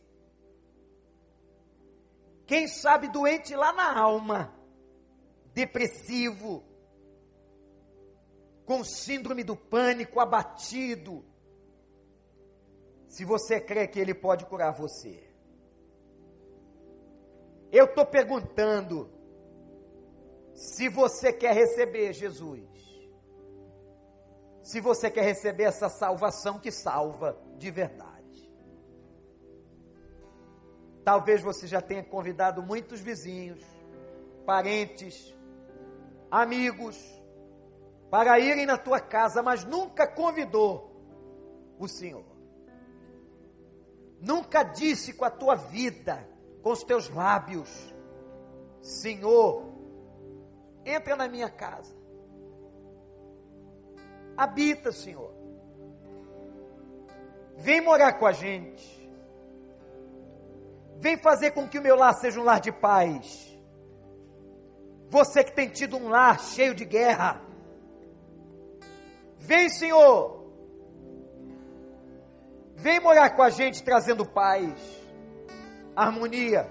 quem 2.47 2.67
sabe 2.67 3.09
doente 3.09 3.55
lá 3.55 3.71
na 3.75 3.95
alma, 4.01 4.57
depressivo, 5.53 6.65
com 8.65 8.83
síndrome 8.83 9.45
do 9.45 9.55
pânico, 9.55 10.21
abatido, 10.21 11.23
se 13.09 13.27
você 13.27 13.61
crê 13.61 13.87
que 13.87 14.01
Ele 14.01 14.15
pode 14.15 14.47
curar 14.47 14.73
você. 14.73 15.23
Eu 17.71 17.85
estou 17.85 18.07
perguntando 18.07 19.21
se 20.55 20.89
você 20.89 21.33
quer 21.33 21.55
receber 21.55 22.13
Jesus, 22.13 22.63
se 24.63 24.81
você 24.81 25.11
quer 25.11 25.25
receber 25.25 25.65
essa 25.65 25.89
salvação 25.89 26.59
que 26.59 26.71
salva 26.71 27.37
de 27.57 27.71
verdade. 27.71 28.13
Talvez 31.05 31.43
você 31.43 31.67
já 31.67 31.81
tenha 31.81 32.05
convidado 32.05 32.63
muitos 32.63 33.01
vizinhos, 33.01 33.61
parentes, 34.47 35.35
amigos, 36.31 36.97
para 38.09 38.39
irem 38.39 38.67
na 38.67 38.79
tua 38.79 39.01
casa, 39.01 39.43
mas 39.43 39.65
nunca 39.65 40.07
convidou 40.07 40.93
o 41.79 41.89
Senhor. 41.89 42.25
Nunca 44.21 44.63
disse 44.63 45.13
com 45.13 45.25
a 45.25 45.31
tua 45.31 45.57
vida, 45.57 46.29
com 46.63 46.71
os 46.71 46.85
teus 46.85 47.09
lábios: 47.09 47.69
Senhor, 48.81 49.72
entra 50.85 51.17
na 51.17 51.29
minha 51.29 51.49
casa. 51.49 51.95
Habita, 54.37 54.93
Senhor. 54.93 55.33
Vem 57.57 57.81
morar 57.81 58.15
com 58.15 58.27
a 58.27 58.33
gente. 58.33 59.03
Vem 60.99 61.17
fazer 61.17 61.51
com 61.53 61.69
que 61.69 61.79
o 61.79 61.83
meu 61.83 61.97
lar 61.97 62.15
seja 62.15 62.41
um 62.41 62.45
lar 62.45 62.61
de 62.61 62.73
paz. 62.73 63.57
Você 65.09 65.45
que 65.45 65.53
tem 65.53 65.69
tido 65.69 65.97
um 65.97 66.09
lar 66.09 66.41
cheio 66.41 66.75
de 66.75 66.85
guerra. 66.85 67.41
Vem, 69.37 69.69
Senhor. 69.69 70.43
Vem 72.75 72.99
morar 73.01 73.31
com 73.31 73.43
a 73.43 73.51
gente 73.51 73.83
trazendo 73.83 74.25
paz, 74.25 74.73
harmonia. 75.95 76.69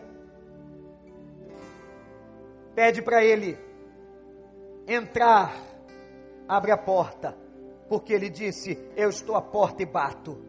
Pede 2.75 3.01
para 3.01 3.23
Ele 3.23 3.70
entrar, 4.87 5.55
abre 6.47 6.71
a 6.71 6.77
porta, 6.77 7.37
porque 7.87 8.13
ele 8.13 8.29
disse: 8.29 8.77
Eu 8.95 9.09
estou 9.09 9.35
à 9.35 9.41
porta 9.41 9.83
e 9.83 9.85
bato. 9.85 10.45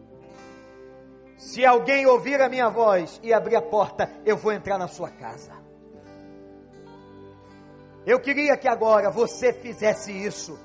Se 1.37 1.65
alguém 1.65 2.05
ouvir 2.05 2.41
a 2.41 2.49
minha 2.49 2.69
voz 2.69 3.19
e 3.23 3.33
abrir 3.33 3.55
a 3.55 3.61
porta, 3.61 4.09
eu 4.25 4.37
vou 4.37 4.51
entrar 4.51 4.77
na 4.77 4.87
sua 4.87 5.09
casa. 5.09 5.51
Eu 8.05 8.19
queria 8.19 8.57
que 8.57 8.67
agora 8.67 9.09
você 9.09 9.53
fizesse 9.53 10.11
isso 10.11 10.59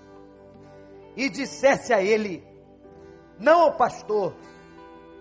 e 1.17 1.29
dissesse 1.29 1.93
a 1.93 2.03
ele, 2.03 2.47
não 3.39 3.63
ao 3.63 3.77
pastor, 3.77 4.35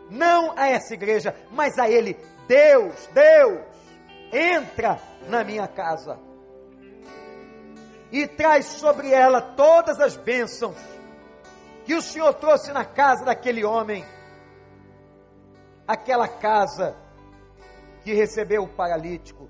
não 0.09 0.53
a 0.57 0.67
essa 0.67 0.93
igreja, 0.93 1.35
mas 1.51 1.77
a 1.77 1.89
ele: 1.89 2.17
Deus, 2.47 3.07
Deus, 3.13 3.61
entra 4.31 4.99
na 5.27 5.43
minha 5.43 5.67
casa 5.67 6.26
e 8.11 8.27
traz 8.27 8.65
sobre 8.65 9.11
ela 9.11 9.41
todas 9.41 9.99
as 9.99 10.15
bênçãos 10.15 10.77
que 11.85 11.95
o 11.95 12.01
Senhor 12.01 12.33
trouxe 12.33 12.71
na 12.71 12.83
casa 12.83 13.23
daquele 13.23 13.63
homem, 13.63 14.03
aquela 15.87 16.27
casa 16.27 16.95
que 18.03 18.13
recebeu 18.13 18.63
o 18.63 18.67
paralítico. 18.67 19.49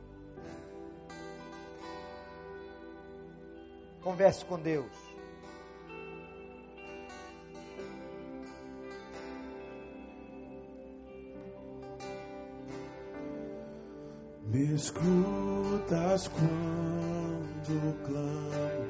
Converse 4.01 4.45
com 4.45 4.59
Deus. 4.59 4.91
Me 14.45 14.73
escutas 14.73 16.27
quando 16.29 17.36
Santo 17.67 17.93
clamo 18.05 18.87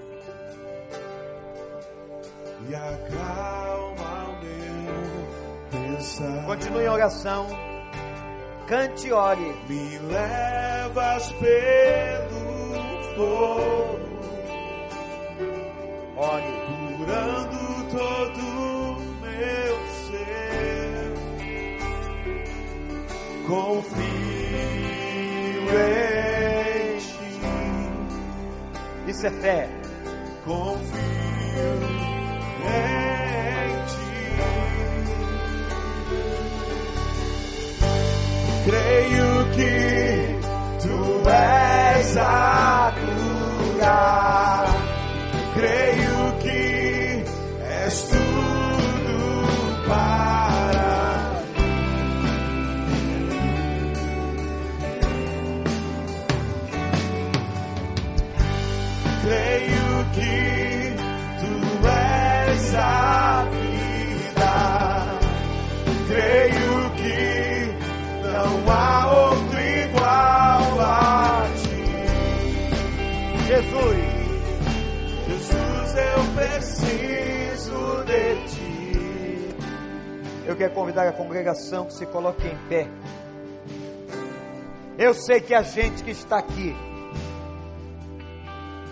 e 2.69 2.75
acalma 2.75 4.11
o 4.29 4.33
meu 4.43 4.93
pensar. 5.71 6.45
Continue 6.45 6.83
em 6.83 6.89
oração. 6.89 7.47
Cante 8.67 9.07
e 9.07 9.11
ore. 9.11 9.55
Me 9.67 9.97
levas 9.97 11.31
pelo 11.31 12.75
fogo. 13.15 13.99
Ore. 16.17 16.53
Curando 16.97 17.57
todo 17.89 18.43
meu 19.23 19.77
ser. 20.05 21.13
Confio 23.47 24.07
em 25.73 26.06
Isso 29.17 29.25
é 29.25 29.31
fé. 29.31 29.67
confio 30.45 30.77
em 32.61 33.73
ti. 33.87 34.13
Creio 38.65 39.29
que 39.55 39.73
tu 40.83 41.01
és 41.31 42.17
a 42.17 42.93
cura. 42.99 43.97
Creio 45.55 46.06
quero 80.57 80.73
convidar 80.73 81.07
a 81.07 81.11
congregação 81.11 81.85
que 81.85 81.93
se 81.93 82.05
coloque 82.07 82.47
em 82.47 82.57
pé. 82.67 82.87
Eu 84.97 85.13
sei 85.13 85.39
que 85.39 85.53
a 85.53 85.61
gente 85.61 86.03
que 86.03 86.09
está 86.09 86.39
aqui, 86.39 86.75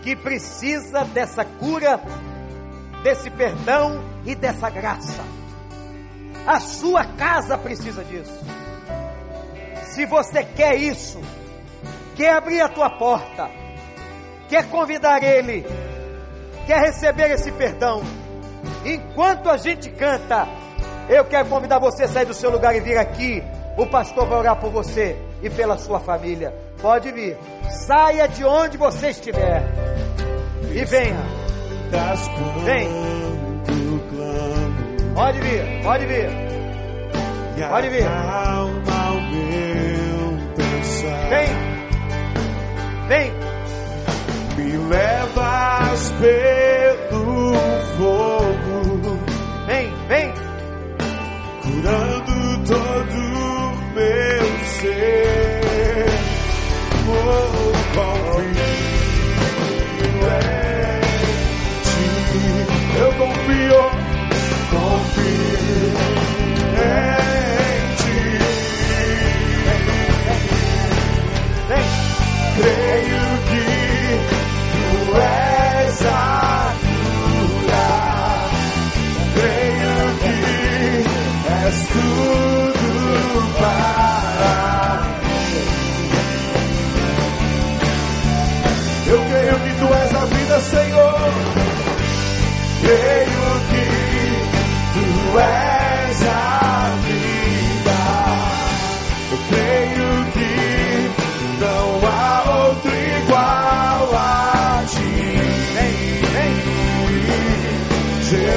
que 0.04 0.16
precisa 0.16 1.04
dessa 1.06 1.44
cura, 1.44 2.00
desse 3.02 3.32
perdão 3.32 4.04
e 4.24 4.36
dessa 4.36 4.70
graça. 4.70 5.24
A 6.46 6.60
sua 6.60 7.04
casa 7.04 7.58
precisa 7.58 8.04
disso. 8.04 8.40
Se 9.86 10.06
você 10.06 10.44
quer 10.44 10.76
isso, 10.76 11.20
quer 12.16 12.34
abrir 12.34 12.62
a 12.62 12.70
tua 12.70 12.90
porta, 12.92 13.50
quer 14.48 14.70
convidar 14.70 15.24
ele, 15.24 15.66
quer 16.68 16.82
receber 16.82 17.32
esse 17.32 17.52
perdão, 17.52 18.04
enquanto 18.86 19.50
a 19.50 19.58
gente 19.58 19.90
canta, 19.90 20.48
eu 21.10 21.26
quero 21.26 21.48
convidar 21.48 21.80
você 21.80 22.04
a 22.04 22.08
sair 22.08 22.26
do 22.26 22.34
seu 22.34 22.50
lugar 22.50 22.76
e 22.76 22.80
vir 22.80 22.98
aqui. 22.98 23.44
O 23.78 23.86
pastor 23.88 24.26
vai 24.28 24.40
orar 24.40 24.56
por 24.56 24.72
você 24.72 25.18
e 25.42 25.50
pela 25.50 25.78
sua 25.78 26.00
família. 26.00 26.54
Pode 26.82 27.12
vir. 27.12 27.38
Saia 27.86 28.28
de 28.28 28.44
onde 28.46 28.78
você 28.78 29.10
estiver 29.10 29.64
e 30.72 30.86
venha. 30.86 31.18
Vem. 32.64 32.88
Pode 35.14 35.40
vir, 35.40 35.84
pode 35.84 36.06
vir. 36.06 36.30
Pode 37.70 37.90
vir. 37.90 38.04
Vem. 41.30 41.48
Vem. 43.08 43.32
Me 44.58 44.78
levas 44.90 46.12
pelo 46.20 47.54
fogo, 47.98 48.55
curando 51.86 52.66
todo 52.66 53.16
meu 53.94 54.45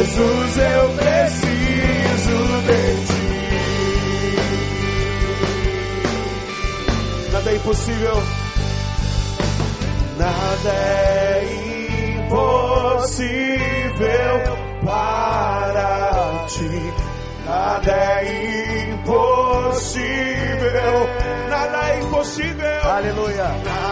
Jesus, 0.09 0.57
eu 0.57 0.89
preciso 0.97 2.39
de 2.66 2.83
ti. 3.07 3.29
Nada 7.33 7.51
é 7.51 7.55
impossível. 7.57 8.22
Nada 10.16 10.70
é 10.70 11.45
impossível 12.26 13.26
para 14.85 16.18
ti. 16.49 16.92
Nada 17.46 17.92
é 17.92 18.88
impossível. 18.90 20.09
Nada 21.49 21.78
é 21.90 22.01
impossível. 22.01 22.82
Aleluia. 22.84 23.46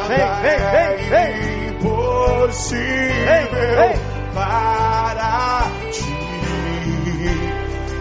Vem, 0.09 0.19
vem, 0.43 0.59
vem, 0.73 0.97
vem. 1.09 1.19
É 1.19 1.69
impossível 1.71 3.27
Vem, 3.27 3.45
vem. 3.77 3.97
para 4.35 5.63
ti. 5.93 6.17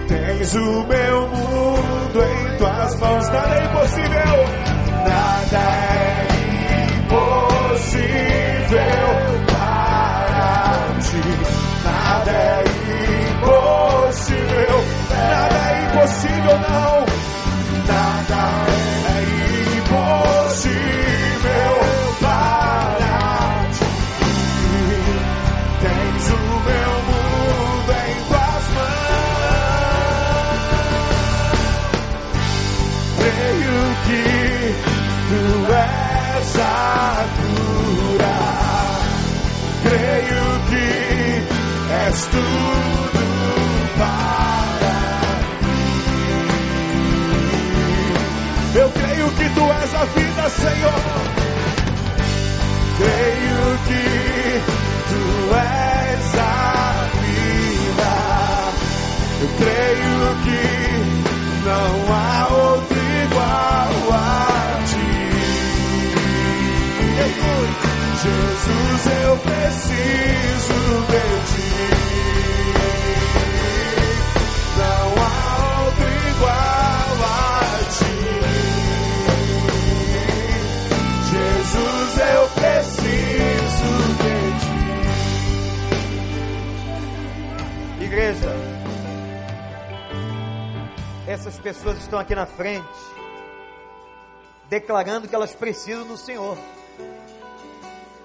Tens 0.07 0.51
o 0.55 0.83
meu 0.87 1.27
mundo 1.27 2.19
em 2.23 2.57
tuas 2.57 2.95
mãos. 2.99 3.27
Nada 3.29 3.55
é 3.55 3.63
impossível. 3.65 4.35
Nada 5.07 5.63
é 5.91 6.27
impossível 7.85 9.34
estão 92.15 92.19
aqui 92.21 92.35
na 92.35 92.45
frente, 92.45 92.87
declarando 94.69 95.27
que 95.27 95.35
elas 95.35 95.53
precisam 95.53 96.07
do 96.07 96.17
Senhor. 96.17 96.57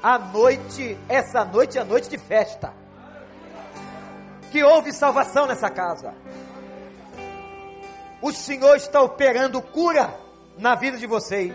a 0.03 0.19
noite, 0.19 0.97
essa 1.09 1.45
noite 1.45 1.77
é 1.77 1.81
a 1.81 1.85
noite 1.85 2.09
de 2.09 2.17
festa. 2.17 2.73
Que 4.53 4.63
houve 4.63 4.93
salvação 4.93 5.47
nessa 5.47 5.69
casa. 5.69 6.15
O 8.23 8.33
Senhor 8.33 8.77
está 8.77 9.01
operando 9.03 9.61
cura 9.61 10.15
na 10.57 10.75
vida 10.75 10.97
de 10.97 11.07
vocês. 11.07 11.55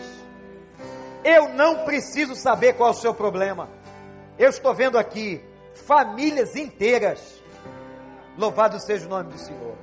Eu 1.24 1.50
não 1.50 1.86
preciso 1.86 2.36
saber 2.36 2.74
qual 2.74 2.90
é 2.90 2.92
o 2.92 2.96
seu 2.96 3.14
problema. 3.14 3.70
Eu 4.38 4.50
estou 4.50 4.74
vendo 4.74 4.98
aqui 4.98 5.44
famílias 5.88 6.56
inteiras. 6.56 7.42
Louvado 8.38 8.80
seja 8.80 9.06
o 9.06 9.10
nome 9.10 9.32
do 9.32 9.40
Senhor. 9.40 9.75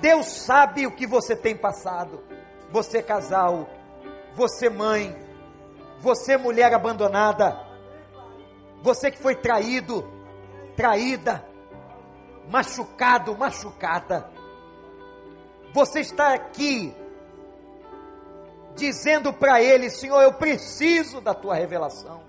Deus 0.00 0.26
sabe 0.26 0.86
o 0.86 0.92
que 0.92 1.06
você 1.06 1.34
tem 1.34 1.56
passado. 1.56 2.22
Você 2.70 3.02
casal, 3.02 3.68
você 4.34 4.68
mãe, 4.68 5.16
você 6.00 6.36
mulher 6.36 6.72
abandonada, 6.72 7.58
você 8.82 9.10
que 9.10 9.18
foi 9.18 9.34
traído, 9.34 10.06
traída, 10.76 11.44
machucado, 12.48 13.36
machucada. 13.36 14.30
Você 15.72 16.00
está 16.00 16.34
aqui 16.34 16.94
dizendo 18.74 19.32
para 19.32 19.60
ele, 19.60 19.90
Senhor, 19.90 20.22
eu 20.22 20.32
preciso 20.32 21.20
da 21.20 21.34
tua 21.34 21.54
revelação, 21.54 22.22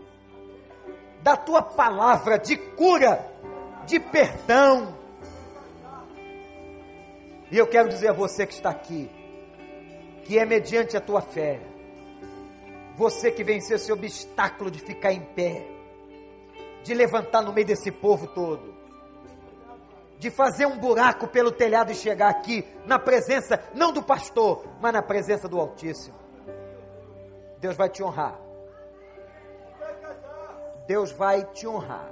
da 1.22 1.38
tua 1.38 1.62
palavra 1.62 2.40
de 2.40 2.58
cura, 2.58 3.32
de 3.86 4.00
perdão. 4.00 4.99
E 7.52 7.58
eu 7.58 7.66
quero 7.66 7.90
dizer 7.90 8.10
a 8.10 8.14
você 8.14 8.46
que 8.46 8.54
está 8.54 8.70
aqui, 8.70 9.10
que 10.24 10.38
é 10.38 10.46
mediante 10.46 10.96
a 10.96 11.02
tua 11.02 11.22
fé, 11.22 11.60
você 12.96 13.32
que 13.32 13.44
venceu 13.44 13.78
esse 13.78 13.92
obstáculo 13.92 14.70
de 14.70 14.80
ficar 14.80 15.12
em 15.12 15.22
pé, 15.22 15.66
de 16.84 16.94
levantar 16.94 17.42
no 17.42 17.52
meio 17.52 17.66
desse 17.66 17.92
povo 17.92 18.28
todo, 18.28 18.76
de 20.20 20.30
fazer 20.30 20.68
um 20.68 20.78
buraco 20.78 21.28
pelo 21.28 21.52
telhado 21.52 21.92
e 21.92 21.96
chegar 21.96 22.30
aqui 22.30 22.68
na 22.86 23.00
presença, 23.00 23.64
não 23.74 23.92
do 23.92 24.04
pastor, 24.04 24.66
mas 24.80 24.94
na 24.94 25.02
presença 25.02 25.48
do 25.48 25.60
Altíssimo. 25.60 26.20
Deus 27.60 27.76
vai 27.76 27.90
te 27.90 28.04
honrar. 28.04 28.40
Deus 30.86 31.12
vai 31.12 31.44
te 31.46 31.68
honrar. 31.68 32.12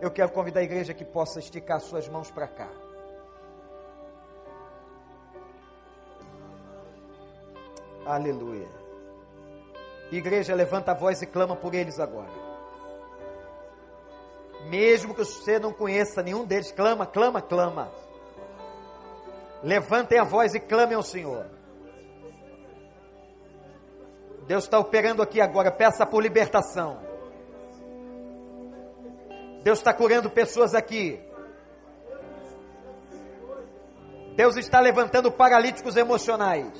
Eu 0.00 0.10
quero 0.10 0.32
convidar 0.32 0.60
a 0.60 0.64
igreja 0.64 0.92
que 0.92 1.04
possa 1.04 1.38
esticar 1.38 1.80
suas 1.80 2.08
mãos 2.08 2.30
para 2.30 2.48
cá. 2.48 2.83
Aleluia. 8.06 8.68
Igreja, 10.12 10.54
levanta 10.54 10.92
a 10.92 10.94
voz 10.94 11.22
e 11.22 11.26
clama 11.26 11.56
por 11.56 11.74
eles 11.74 11.98
agora. 11.98 12.32
Mesmo 14.68 15.14
que 15.14 15.24
você 15.24 15.58
não 15.58 15.72
conheça 15.72 16.22
nenhum 16.22 16.44
deles, 16.44 16.72
clama, 16.72 17.06
clama, 17.06 17.42
clama. 17.42 17.90
Levantem 19.62 20.18
a 20.18 20.24
voz 20.24 20.54
e 20.54 20.60
clamem 20.60 20.96
ao 20.96 21.02
Senhor. 21.02 21.46
Deus 24.46 24.64
está 24.64 24.78
operando 24.78 25.22
aqui 25.22 25.40
agora, 25.40 25.70
peça 25.70 26.04
por 26.04 26.22
libertação. 26.22 26.98
Deus 29.62 29.78
está 29.78 29.94
curando 29.94 30.28
pessoas 30.28 30.74
aqui. 30.74 31.18
Deus 34.36 34.56
está 34.56 34.80
levantando 34.80 35.32
paralíticos 35.32 35.96
emocionais. 35.96 36.70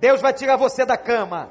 Deus 0.00 0.22
vai 0.22 0.32
tirar 0.32 0.56
você 0.56 0.84
da 0.86 0.96
cama. 0.96 1.50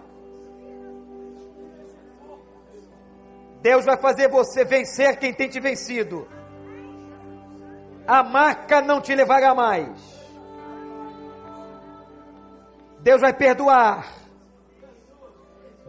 Deus 3.61 3.85
vai 3.85 3.97
fazer 3.97 4.27
você 4.27 4.65
vencer 4.65 5.17
quem 5.17 5.33
tem 5.33 5.47
te 5.47 5.59
vencido. 5.59 6.27
A 8.07 8.23
marca 8.23 8.81
não 8.81 8.99
te 8.99 9.13
levará 9.13 9.53
mais. 9.53 10.19
Deus 13.01 13.21
vai 13.21 13.33
perdoar. 13.33 14.07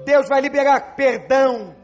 Deus 0.05 0.29
vai 0.29 0.41
liberar 0.43 0.95
perdão. 0.95 1.75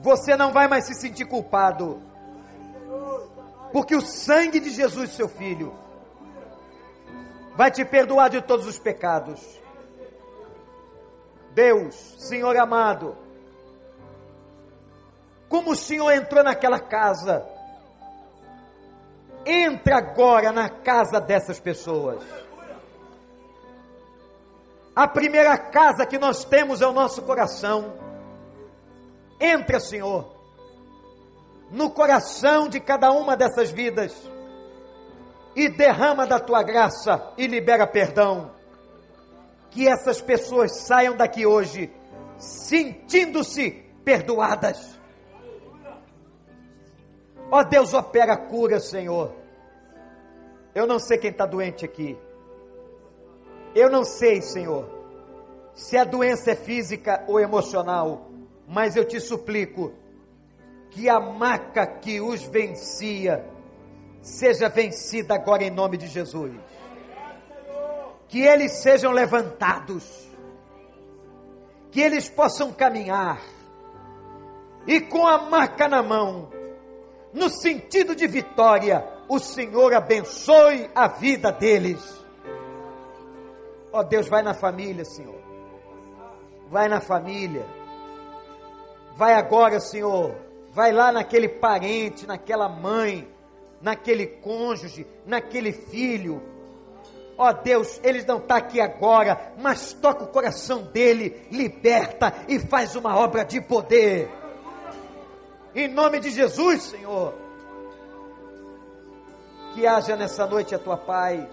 Você 0.00 0.36
não 0.36 0.52
vai 0.52 0.68
mais 0.68 0.86
se 0.86 0.94
sentir 0.94 1.26
culpado. 1.26 2.02
Porque 3.72 3.94
o 3.94 4.00
sangue 4.00 4.60
de 4.60 4.70
Jesus, 4.70 5.10
seu 5.10 5.28
filho, 5.28 5.83
vai 7.54 7.70
te 7.70 7.84
perdoar 7.84 8.30
de 8.30 8.40
todos 8.42 8.66
os 8.66 8.78
pecados. 8.78 9.40
Deus, 11.52 11.94
Senhor 12.18 12.56
amado, 12.56 13.16
como 15.48 15.70
o 15.70 15.76
Senhor 15.76 16.10
entrou 16.10 16.42
naquela 16.42 16.80
casa, 16.80 17.46
entre 19.46 19.92
agora 19.94 20.50
na 20.50 20.68
casa 20.68 21.20
dessas 21.20 21.60
pessoas. 21.60 22.24
A 24.96 25.06
primeira 25.06 25.56
casa 25.56 26.06
que 26.06 26.18
nós 26.18 26.44
temos 26.44 26.80
é 26.80 26.86
o 26.86 26.92
nosso 26.92 27.22
coração. 27.22 27.94
Entra, 29.40 29.78
Senhor, 29.78 30.32
no 31.70 31.90
coração 31.90 32.68
de 32.68 32.80
cada 32.80 33.12
uma 33.12 33.36
dessas 33.36 33.70
vidas 33.70 34.14
e 35.54 35.68
derrama 35.68 36.26
da 36.26 36.40
tua 36.40 36.62
graça 36.62 37.32
e 37.36 37.46
libera 37.46 37.86
perdão. 37.86 38.50
Que 39.70 39.88
essas 39.88 40.20
pessoas 40.20 40.80
saiam 40.86 41.16
daqui 41.16 41.46
hoje 41.46 41.92
sentindo-se 42.38 43.70
perdoadas 44.04 44.94
Ó 47.54 47.60
oh, 47.60 47.64
Deus, 47.64 47.94
opera 47.94 48.36
cura, 48.36 48.80
Senhor. 48.80 49.32
Eu 50.74 50.88
não 50.88 50.98
sei 50.98 51.18
quem 51.18 51.30
está 51.30 51.46
doente 51.46 51.84
aqui. 51.84 52.18
Eu 53.74 53.88
não 53.88 54.04
sei, 54.04 54.42
Senhor, 54.42 54.88
se 55.72 55.96
a 55.96 56.02
doença 56.02 56.50
é 56.50 56.56
física 56.56 57.22
ou 57.28 57.38
emocional, 57.38 58.28
mas 58.66 58.96
eu 58.96 59.04
te 59.04 59.20
suplico 59.20 59.92
que 60.90 61.08
a 61.08 61.20
maca 61.20 61.86
que 61.86 62.20
os 62.20 62.42
vencia 62.42 63.44
seja 64.24 64.68
vencida 64.68 65.34
agora 65.34 65.62
em 65.62 65.70
nome 65.70 65.96
de 65.98 66.06
Jesus. 66.06 66.52
Que 68.26 68.40
eles 68.40 68.72
sejam 68.82 69.12
levantados, 69.12 70.26
que 71.90 72.00
eles 72.00 72.28
possam 72.28 72.72
caminhar 72.72 73.40
e 74.86 75.00
com 75.00 75.26
a 75.26 75.38
maca 75.38 75.86
na 75.86 76.02
mão 76.02 76.48
no 77.34 77.50
sentido 77.50 78.14
de 78.14 78.28
vitória, 78.28 79.04
o 79.28 79.40
Senhor 79.40 79.92
abençoe 79.92 80.88
a 80.94 81.08
vida 81.08 81.50
deles. 81.50 82.00
Ó 83.92 84.00
oh, 84.00 84.04
Deus, 84.04 84.28
vai 84.28 84.40
na 84.42 84.54
família, 84.54 85.04
Senhor. 85.04 85.42
Vai 86.68 86.88
na 86.88 87.00
família. 87.00 87.66
Vai 89.16 89.34
agora, 89.34 89.80
Senhor. 89.80 90.36
Vai 90.70 90.92
lá 90.92 91.10
naquele 91.10 91.48
parente, 91.48 92.26
naquela 92.26 92.68
mãe, 92.68 93.28
naquele 93.84 94.26
cônjuge, 94.26 95.06
naquele 95.26 95.70
filho. 95.70 96.42
Ó 97.36 97.50
oh, 97.50 97.52
Deus, 97.52 98.00
ele 98.02 98.24
não 98.24 98.38
está 98.38 98.56
aqui 98.56 98.80
agora, 98.80 99.52
mas 99.58 99.92
toca 99.92 100.24
o 100.24 100.28
coração 100.28 100.84
dele, 100.84 101.46
liberta 101.50 102.32
e 102.48 102.58
faz 102.58 102.96
uma 102.96 103.14
obra 103.14 103.44
de 103.44 103.60
poder. 103.60 104.30
Em 105.74 105.86
nome 105.86 106.18
de 106.18 106.30
Jesus, 106.30 106.82
Senhor. 106.84 107.34
Que 109.74 109.86
haja 109.86 110.16
nessa 110.16 110.46
noite 110.46 110.74
a 110.74 110.78
tua 110.78 110.96
paz. 110.96 111.46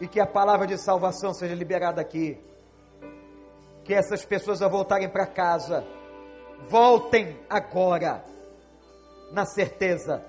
E 0.00 0.08
que 0.08 0.20
a 0.20 0.26
palavra 0.26 0.66
de 0.66 0.78
salvação 0.78 1.34
seja 1.34 1.54
liberada 1.54 2.00
aqui. 2.00 2.40
Que 3.84 3.92
essas 3.92 4.24
pessoas 4.24 4.62
ao 4.62 4.70
voltarem 4.70 5.08
para 5.08 5.26
casa, 5.26 5.84
voltem 6.68 7.38
agora, 7.50 8.24
na 9.32 9.44
certeza 9.44 10.24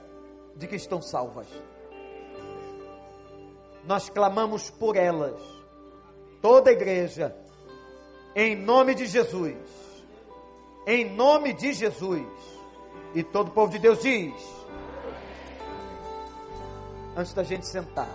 de 0.57 0.67
que 0.67 0.75
estão 0.75 1.01
salvas. 1.01 1.47
Nós 3.85 4.09
clamamos 4.09 4.69
por 4.69 4.97
elas, 4.97 5.41
toda 6.41 6.69
a 6.69 6.73
igreja, 6.73 7.35
em 8.35 8.55
nome 8.55 8.93
de 8.93 9.05
Jesus 9.05 9.55
em 10.87 11.13
nome 11.13 11.51
de 11.51 11.73
Jesus. 11.73 12.25
E 13.13 13.21
todo 13.21 13.49
o 13.49 13.51
povo 13.51 13.71
de 13.71 13.77
Deus 13.77 14.01
diz: 14.01 14.33
Antes 17.15 17.33
da 17.33 17.43
gente 17.43 17.67
sentar, 17.67 18.09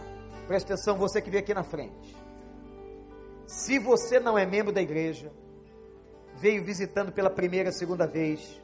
preste 0.49 0.73
atenção, 0.73 0.97
você 0.97 1.21
que 1.21 1.29
veio 1.29 1.43
aqui 1.43 1.53
na 1.53 1.63
frente. 1.63 2.17
Se 3.47 3.79
você 3.79 4.19
não 4.19 4.39
é 4.39 4.47
membro 4.47 4.73
da 4.73 4.81
igreja, 4.81 5.31
veio 6.37 6.65
visitando 6.65 7.13
pela 7.13 7.29
primeira, 7.29 7.71
segunda 7.71 8.07
vez, 8.07 8.59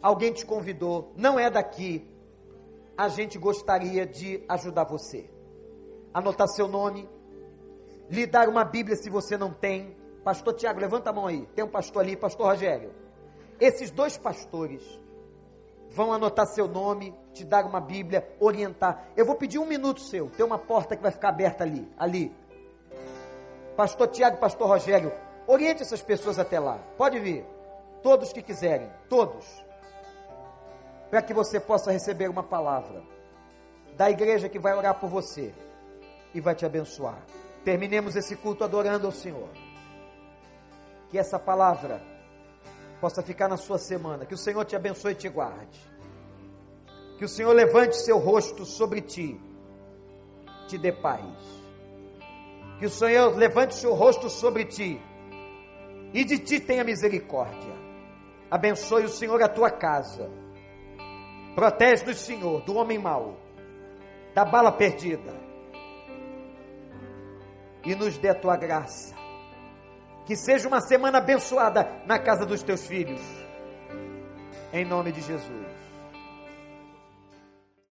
alguém 0.00 0.32
te 0.32 0.46
convidou, 0.46 1.12
não 1.16 1.36
é 1.36 1.50
daqui, 1.50 2.06
a 2.98 3.06
gente 3.06 3.38
gostaria 3.38 4.04
de 4.04 4.44
ajudar 4.48 4.82
você. 4.82 5.30
Anotar 6.12 6.48
seu 6.48 6.66
nome, 6.66 7.08
lhe 8.10 8.26
dar 8.26 8.48
uma 8.48 8.64
Bíblia 8.64 8.96
se 8.96 9.08
você 9.08 9.36
não 9.38 9.52
tem. 9.52 9.96
Pastor 10.24 10.52
Tiago, 10.54 10.80
levanta 10.80 11.10
a 11.10 11.12
mão 11.12 11.28
aí. 11.28 11.46
Tem 11.54 11.64
um 11.64 11.68
pastor 11.68 12.02
ali, 12.02 12.16
pastor 12.16 12.46
Rogério. 12.46 12.92
Esses 13.60 13.92
dois 13.92 14.18
pastores 14.18 14.82
vão 15.90 16.12
anotar 16.12 16.46
seu 16.48 16.66
nome, 16.66 17.14
te 17.32 17.44
dar 17.44 17.64
uma 17.66 17.80
Bíblia, 17.80 18.28
orientar. 18.40 19.10
Eu 19.16 19.24
vou 19.24 19.36
pedir 19.36 19.60
um 19.60 19.66
minuto 19.66 20.00
seu. 20.00 20.28
Tem 20.30 20.44
uma 20.44 20.58
porta 20.58 20.96
que 20.96 21.02
vai 21.02 21.12
ficar 21.12 21.28
aberta 21.28 21.62
ali, 21.62 21.88
ali. 21.96 22.34
Pastor 23.76 24.08
Tiago, 24.08 24.38
pastor 24.38 24.66
Rogério, 24.66 25.12
oriente 25.46 25.82
essas 25.82 26.02
pessoas 26.02 26.36
até 26.36 26.58
lá. 26.58 26.78
Pode 26.96 27.20
vir. 27.20 27.46
Todos 28.02 28.32
que 28.32 28.42
quiserem, 28.42 28.90
todos. 29.08 29.46
Para 31.10 31.22
que 31.22 31.32
você 31.32 31.58
possa 31.58 31.90
receber 31.90 32.28
uma 32.28 32.42
palavra 32.42 33.02
da 33.96 34.10
igreja 34.10 34.48
que 34.48 34.58
vai 34.58 34.74
orar 34.74 34.98
por 35.00 35.08
você 35.08 35.54
e 36.34 36.40
vai 36.40 36.54
te 36.54 36.64
abençoar. 36.64 37.18
Terminemos 37.64 38.14
esse 38.16 38.36
culto 38.36 38.64
adorando 38.64 39.06
ao 39.06 39.12
Senhor. 39.12 39.48
Que 41.10 41.18
essa 41.18 41.38
palavra 41.38 42.00
possa 43.00 43.22
ficar 43.22 43.48
na 43.48 43.56
sua 43.56 43.78
semana. 43.78 44.26
Que 44.26 44.34
o 44.34 44.38
Senhor 44.38 44.64
te 44.64 44.76
abençoe 44.76 45.12
e 45.12 45.16
te 45.16 45.28
guarde. 45.28 45.80
Que 47.18 47.24
o 47.24 47.28
Senhor 47.28 47.52
levante 47.52 47.96
seu 47.96 48.18
rosto 48.18 48.64
sobre 48.64 49.00
ti, 49.00 49.40
te 50.68 50.78
dê 50.78 50.92
paz. 50.92 51.24
Que 52.78 52.86
o 52.86 52.90
Senhor 52.90 53.36
levante 53.36 53.74
seu 53.74 53.92
rosto 53.94 54.30
sobre 54.30 54.64
ti 54.64 55.02
e 56.12 56.24
de 56.24 56.38
ti 56.38 56.60
tenha 56.60 56.84
misericórdia. 56.84 57.74
Abençoe 58.50 59.04
o 59.04 59.08
Senhor 59.08 59.42
a 59.42 59.48
tua 59.48 59.70
casa. 59.70 60.30
Protege-nos, 61.54 62.18
Senhor, 62.18 62.62
do 62.62 62.76
homem 62.76 62.98
mau, 62.98 63.36
da 64.34 64.44
bala 64.44 64.72
perdida. 64.72 65.34
E 67.84 67.94
nos 67.94 68.18
dê 68.18 68.28
a 68.28 68.34
tua 68.34 68.56
graça. 68.56 69.14
Que 70.26 70.36
seja 70.36 70.68
uma 70.68 70.80
semana 70.80 71.18
abençoada 71.18 72.02
na 72.06 72.18
casa 72.18 72.44
dos 72.44 72.62
teus 72.62 72.86
filhos. 72.86 73.20
Em 74.72 74.84
nome 74.84 75.10
de 75.12 75.22
Jesus. 75.22 75.67